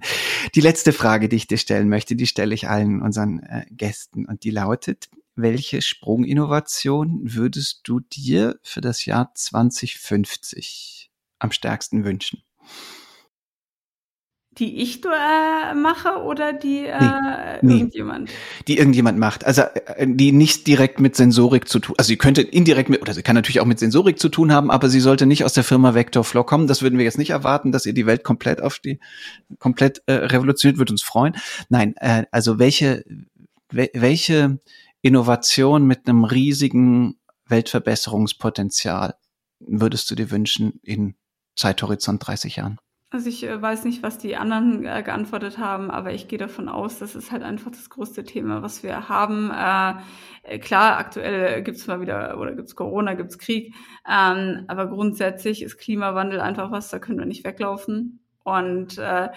Die 0.55 0.61
letzte 0.61 0.93
Frage, 0.93 1.29
die 1.29 1.35
ich 1.35 1.47
dir 1.47 1.57
stellen 1.57 1.89
möchte, 1.89 2.15
die 2.15 2.27
stelle 2.27 2.53
ich 2.53 2.67
allen 2.69 3.01
unseren 3.01 3.39
äh, 3.39 3.65
Gästen 3.71 4.25
und 4.25 4.43
die 4.43 4.51
lautet, 4.61 5.09
welche 5.35 5.81
Sprunginnovation 5.81 7.21
würdest 7.23 7.81
du 7.83 7.99
dir 7.99 8.59
für 8.61 8.81
das 8.81 9.05
Jahr 9.05 9.31
2050 9.33 11.09
am 11.39 11.51
stärksten 11.51 12.03
wünschen? 12.05 12.43
Die 14.57 14.81
ich 14.81 15.01
äh, 15.05 15.73
mache 15.73 16.21
oder 16.23 16.51
die 16.51 16.85
äh, 16.85 17.59
nee, 17.61 17.75
irgendjemand? 17.75 18.29
Die 18.67 18.77
irgendjemand 18.77 19.17
macht. 19.17 19.45
Also 19.45 19.61
äh, 19.61 20.05
die 20.05 20.33
nicht 20.33 20.67
direkt 20.67 20.99
mit 20.99 21.15
Sensorik 21.15 21.69
zu 21.69 21.79
tun. 21.79 21.95
Also 21.97 22.09
sie 22.09 22.17
könnte 22.17 22.41
indirekt 22.41 22.89
mit, 22.89 23.01
oder 23.01 23.13
sie 23.13 23.23
kann 23.23 23.35
natürlich 23.35 23.61
auch 23.61 23.65
mit 23.65 23.79
Sensorik 23.79 24.19
zu 24.19 24.27
tun 24.27 24.51
haben, 24.51 24.69
aber 24.69 24.89
sie 24.89 24.99
sollte 24.99 25.25
nicht 25.25 25.45
aus 25.45 25.53
der 25.53 25.63
Firma 25.63 25.95
Vectorflow 25.95 26.43
kommen. 26.43 26.67
Das 26.67 26.81
würden 26.81 26.97
wir 26.97 27.05
jetzt 27.05 27.17
nicht 27.17 27.29
erwarten, 27.29 27.71
dass 27.71 27.85
ihr 27.85 27.93
die 27.93 28.05
Welt 28.05 28.25
komplett 28.25 28.61
auf 28.61 28.79
die 28.79 28.99
komplett 29.57 30.03
äh, 30.05 30.13
revolutioniert, 30.13 30.79
wird 30.79 30.91
uns 30.91 31.01
freuen. 31.01 31.37
Nein, 31.69 31.95
äh, 31.95 32.25
also 32.31 32.59
welche 32.59 33.05
welche 33.71 34.59
Innovation 35.01 35.85
mit 35.85 36.07
einem 36.07 36.23
riesigen 36.23 37.19
Weltverbesserungspotenzial 37.47 39.15
würdest 39.59 40.09
du 40.09 40.15
dir 40.15 40.31
wünschen 40.31 40.79
in 40.83 41.15
Zeithorizont 41.55 42.25
30 42.25 42.57
Jahren? 42.57 42.79
Also 43.13 43.27
ich 43.27 43.43
äh, 43.43 43.61
weiß 43.61 43.83
nicht, 43.83 44.03
was 44.03 44.17
die 44.19 44.37
anderen 44.37 44.85
äh, 44.85 45.03
geantwortet 45.03 45.57
haben, 45.57 45.91
aber 45.91 46.13
ich 46.13 46.29
gehe 46.29 46.39
davon 46.39 46.69
aus, 46.69 46.97
das 46.97 47.13
ist 47.13 47.29
halt 47.29 47.43
einfach 47.43 47.69
das 47.69 47.89
größte 47.89 48.23
Thema, 48.23 48.61
was 48.61 48.83
wir 48.83 49.09
haben. 49.09 49.51
Äh, 49.51 50.59
klar, 50.59 50.97
aktuell 50.97 51.61
gibt's 51.61 51.87
mal 51.87 51.99
wieder, 51.99 52.39
oder 52.39 52.55
gibt's 52.55 52.73
Corona, 52.73 53.15
gibt's 53.15 53.37
Krieg, 53.37 53.75
ähm, 54.09 54.63
aber 54.69 54.87
grundsätzlich 54.87 55.61
ist 55.61 55.77
Klimawandel 55.77 56.39
einfach 56.39 56.71
was, 56.71 56.89
da 56.89 56.99
können 56.99 57.19
wir 57.19 57.25
nicht 57.25 57.43
weglaufen. 57.43 58.21
Und 58.43 58.97
äh, 58.97 59.27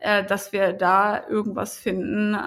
äh, 0.00 0.24
dass 0.24 0.52
wir 0.52 0.72
da 0.72 1.28
irgendwas 1.28 1.78
finden, 1.78 2.34
äh, 2.34 2.38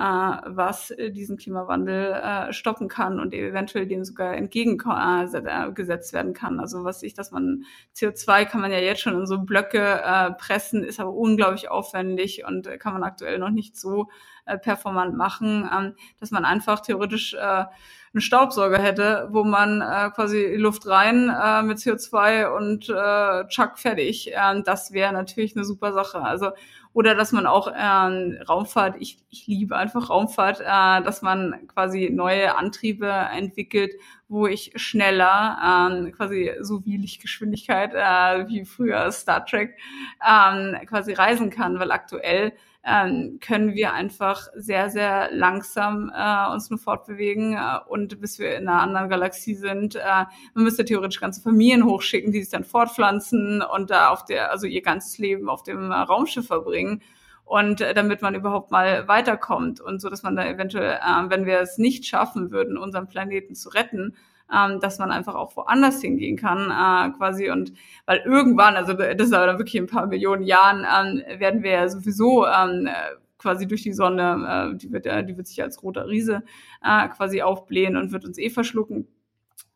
was 0.46 0.90
äh, 0.92 1.12
diesen 1.12 1.38
Klimawandel 1.38 2.14
äh, 2.14 2.52
stoppen 2.52 2.88
kann 2.88 3.20
und 3.20 3.34
eventuell 3.34 3.86
dem 3.88 4.04
sogar 4.04 4.34
entgegengesetzt 4.36 6.14
werden 6.14 6.34
kann. 6.34 6.60
Also 6.60 6.84
was 6.84 7.04
ich, 7.04 7.14
dass 7.14 7.32
man 7.32 7.64
CO2 7.96 8.46
kann 8.46 8.62
man 8.62 8.72
ja 8.72 8.80
jetzt 8.80 9.02
schon 9.02 9.20
in 9.20 9.28
so 9.28 9.40
Blöcke 9.40 10.02
äh, 10.04 10.32
pressen, 10.32 10.84
ist 10.84 11.00
aber 11.00 11.14
unglaublich 11.14 11.70
aufwendig 11.70 12.44
und 12.46 12.66
äh, 12.66 12.78
kann 12.78 12.94
man 12.94 13.04
aktuell 13.04 13.38
noch 13.38 13.52
nicht 13.52 13.78
so 13.78 14.10
äh, 14.46 14.58
performant 14.58 15.16
machen, 15.16 15.70
ähm, 15.72 15.96
dass 16.20 16.32
man 16.32 16.46
einfach 16.46 16.80
theoretisch 16.80 17.36
äh, 17.36 17.66
einen 18.14 18.22
Staubsauger 18.22 18.78
hätte, 18.80 19.28
wo 19.32 19.44
man 19.44 19.82
äh, 19.82 20.10
quasi 20.12 20.56
Luft 20.56 20.88
rein 20.88 21.30
äh, 21.30 21.64
mit 21.64 21.78
CO2 21.78 22.48
und 22.48 22.90
äh, 22.90 23.48
Chuck 23.48 23.80
fertig. 23.80 24.32
Äh, 24.34 24.62
das 24.64 24.92
wäre 24.92 25.14
natürlich 25.14 25.56
eine 25.56 25.66
super 25.66 25.94
Sache. 25.94 26.22
Also 26.22 26.52
oder 26.94 27.16
dass 27.16 27.32
man 27.32 27.48
auch 27.48 27.68
äh, 27.68 28.44
Raumfahrt, 28.44 28.96
ich, 29.00 29.18
ich 29.30 29.48
liebe 29.48 29.76
einfach 29.76 30.10
Raumfahrt, 30.10 30.62
äh, 30.62 31.04
dass 31.04 31.22
man 31.22 31.68
quasi 31.68 32.10
neue 32.12 32.56
Antriebe 32.56 33.08
entwickelt, 33.08 33.94
wo 34.28 34.48
ich 34.48 34.74
schneller, 34.76 36.00
äh, 36.06 36.12
quasi 36.12 36.52
so 36.62 36.86
wie 36.86 36.98
Lichtgeschwindigkeit, 36.98 37.94
äh, 37.94 38.48
wie 38.48 38.66
früher 38.66 39.12
Star 39.12 39.46
Trek, 39.46 39.78
äh, 40.22 40.86
quasi 40.86 41.14
reisen 41.14 41.50
kann, 41.50 41.80
weil 41.80 41.92
aktuell 41.92 42.54
ähm, 42.86 43.40
können 43.40 43.74
wir 43.74 43.94
einfach 43.94 44.48
sehr, 44.56 44.90
sehr 44.90 45.30
langsam 45.32 46.12
äh, 46.14 46.52
uns 46.52 46.70
nur 46.70 46.80
fortbewegen 46.80 47.54
äh, 47.54 47.80
und 47.88 48.20
bis 48.20 48.40
wir 48.40 48.58
in 48.58 48.68
einer 48.68 48.82
anderen 48.82 49.10
Galaxie 49.10 49.56
sind, 49.56 49.96
äh, 49.96 50.26
man 50.54 50.64
müsste 50.66 50.84
theoretisch 50.84 51.22
ganze 51.22 51.42
Familien 51.42 51.86
hochschicken, 51.86 52.34
die 52.34 52.42
sich 52.42 52.52
dann 52.52 52.66
fortpflanzen 52.66 53.62
und 53.62 53.90
da 53.90 54.10
auf 54.10 54.26
der, 54.26 54.52
also 54.52 54.68
ihr 54.68 54.82
ganzes 54.82 55.18
Leben 55.18 55.50
auf 55.50 55.64
dem 55.64 55.92
äh, 55.92 55.96
Raumschiff 55.96 56.48
verbringen. 56.48 57.02
Und 57.46 57.82
äh, 57.82 57.94
damit 57.94 58.22
man 58.22 58.36
überhaupt 58.36 58.72
mal 58.72 59.08
weiterkommt 59.08 59.80
und 59.80 60.02
so, 60.02 60.10
dass 60.10 60.24
man 60.24 60.36
da 60.36 60.46
eventuell, 60.46 60.94
äh, 60.94 61.30
wenn 61.30 61.46
wir 61.46 61.60
es 61.60 61.78
nicht 61.78 62.06
schaffen 62.06 62.52
würden, 62.52 62.78
unseren 62.78 63.08
Planeten 63.08 63.56
zu 63.56 63.70
retten, 63.70 64.16
ähm, 64.52 64.80
dass 64.80 65.00
man 65.00 65.12
einfach 65.12 65.36
auch 65.36 65.56
woanders 65.56 66.02
hingehen 66.02 66.38
kann, 66.38 66.72
äh, 66.72 67.16
quasi. 67.18 67.50
Und 67.50 67.74
weil 68.06 68.20
irgendwann, 68.26 68.76
also 68.76 68.94
das 68.94 69.28
ist 69.28 69.34
aber 69.34 69.48
dann 69.48 69.58
wirklich 69.58 69.78
ein 69.78 69.88
paar 69.88 70.08
Millionen 70.08 70.44
Jahren, 70.44 70.86
ähm, 70.86 71.40
werden 71.40 71.64
wir 71.64 71.72
ja 71.72 71.88
sowieso 71.90 72.46
ähm, 72.48 72.90
quasi 73.38 73.68
durch 73.68 73.84
die 73.84 73.94
Sonne, 73.94 74.74
äh, 74.74 74.78
die 74.78 74.92
wird, 74.92 75.06
äh, 75.06 75.24
die 75.26 75.38
wird 75.38 75.48
sich 75.48 75.62
als 75.62 75.84
roter 75.84 76.08
Riese 76.08 76.44
äh, 76.84 77.08
quasi 77.10 77.42
aufblähen 77.42 77.98
und 77.98 78.12
wird 78.12 78.26
uns 78.26 78.38
eh 78.38 78.50
verschlucken. 78.50 79.08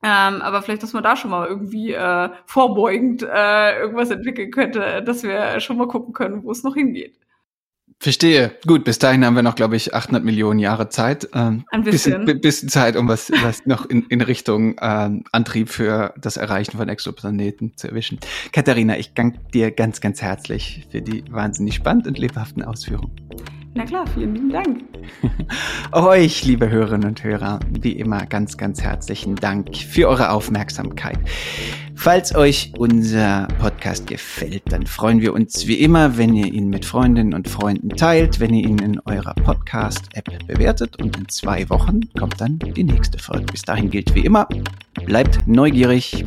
Ähm, 0.03 0.41
aber 0.41 0.61
vielleicht, 0.61 0.83
dass 0.83 0.93
man 0.93 1.03
da 1.03 1.15
schon 1.15 1.31
mal 1.31 1.47
irgendwie 1.47 1.91
äh, 1.93 2.29
vorbeugend 2.45 3.23
äh, 3.23 3.79
irgendwas 3.79 4.11
entwickeln 4.11 4.51
könnte, 4.51 5.03
dass 5.03 5.23
wir 5.23 5.59
schon 5.59 5.77
mal 5.77 5.87
gucken 5.87 6.13
können, 6.13 6.43
wo 6.43 6.51
es 6.51 6.63
noch 6.63 6.75
hingeht. 6.75 7.19
Verstehe. 7.99 8.51
Gut, 8.67 8.83
bis 8.83 8.99
dahin 8.99 9.25
haben 9.25 9.35
wir 9.35 9.41
noch, 9.41 9.55
glaube 9.55 9.75
ich, 9.75 9.95
800 9.95 10.23
Millionen 10.23 10.59
Jahre 10.59 10.89
Zeit. 10.89 11.29
Ähm, 11.33 11.65
Ein 11.71 11.83
bisschen. 11.83 12.25
Bisschen, 12.25 12.41
bisschen 12.41 12.69
Zeit, 12.69 12.95
um 12.95 13.07
was, 13.07 13.31
was 13.41 13.65
noch 13.65 13.87
in, 13.87 14.03
in 14.09 14.21
Richtung 14.21 14.75
ähm, 14.81 15.23
Antrieb 15.31 15.69
für 15.69 16.13
das 16.17 16.37
Erreichen 16.37 16.77
von 16.77 16.89
Exoplaneten 16.89 17.75
zu 17.75 17.87
erwischen. 17.87 18.19
Katharina, 18.51 18.97
ich 18.97 19.13
danke 19.15 19.39
dir 19.51 19.71
ganz, 19.71 19.99
ganz 19.99 20.21
herzlich 20.21 20.87
für 20.91 21.01
die 21.01 21.23
wahnsinnig 21.31 21.73
spannenden 21.73 22.13
und 22.13 22.19
lebhaften 22.19 22.63
Ausführungen. 22.63 23.15
Na 23.77 23.85
klar, 23.85 24.07
vielen 24.07 24.33
lieben 24.33 24.49
Dank. 24.49 24.85
Euch, 25.91 26.43
liebe 26.45 26.67
Hörerinnen 26.67 27.09
und 27.09 27.23
Hörer, 27.23 27.59
wie 27.79 27.91
immer 27.91 28.25
ganz, 28.25 28.57
ganz 28.57 28.81
herzlichen 28.81 29.35
Dank 29.35 29.77
für 29.77 30.07
eure 30.07 30.31
Aufmerksamkeit. 30.31 31.19
Falls 31.93 32.35
euch 32.35 32.73
unser 32.75 33.47
Podcast 33.59 34.07
gefällt, 34.07 34.63
dann 34.71 34.87
freuen 34.87 35.21
wir 35.21 35.31
uns 35.31 35.67
wie 35.67 35.75
immer, 35.75 36.17
wenn 36.17 36.33
ihr 36.33 36.51
ihn 36.51 36.71
mit 36.71 36.85
Freundinnen 36.85 37.35
und 37.35 37.47
Freunden 37.47 37.89
teilt, 37.89 38.39
wenn 38.39 38.55
ihr 38.55 38.67
ihn 38.67 38.79
in 38.79 38.99
eurer 39.01 39.35
Podcast-App 39.35 40.47
bewertet 40.47 40.99
und 40.99 41.15
in 41.15 41.29
zwei 41.29 41.69
Wochen 41.69 42.01
kommt 42.17 42.41
dann 42.41 42.57
die 42.57 42.83
nächste 42.83 43.19
Folge. 43.19 43.45
Bis 43.51 43.61
dahin 43.61 43.91
gilt 43.91 44.15
wie 44.15 44.25
immer, 44.25 44.47
bleibt 45.05 45.47
neugierig, 45.47 46.25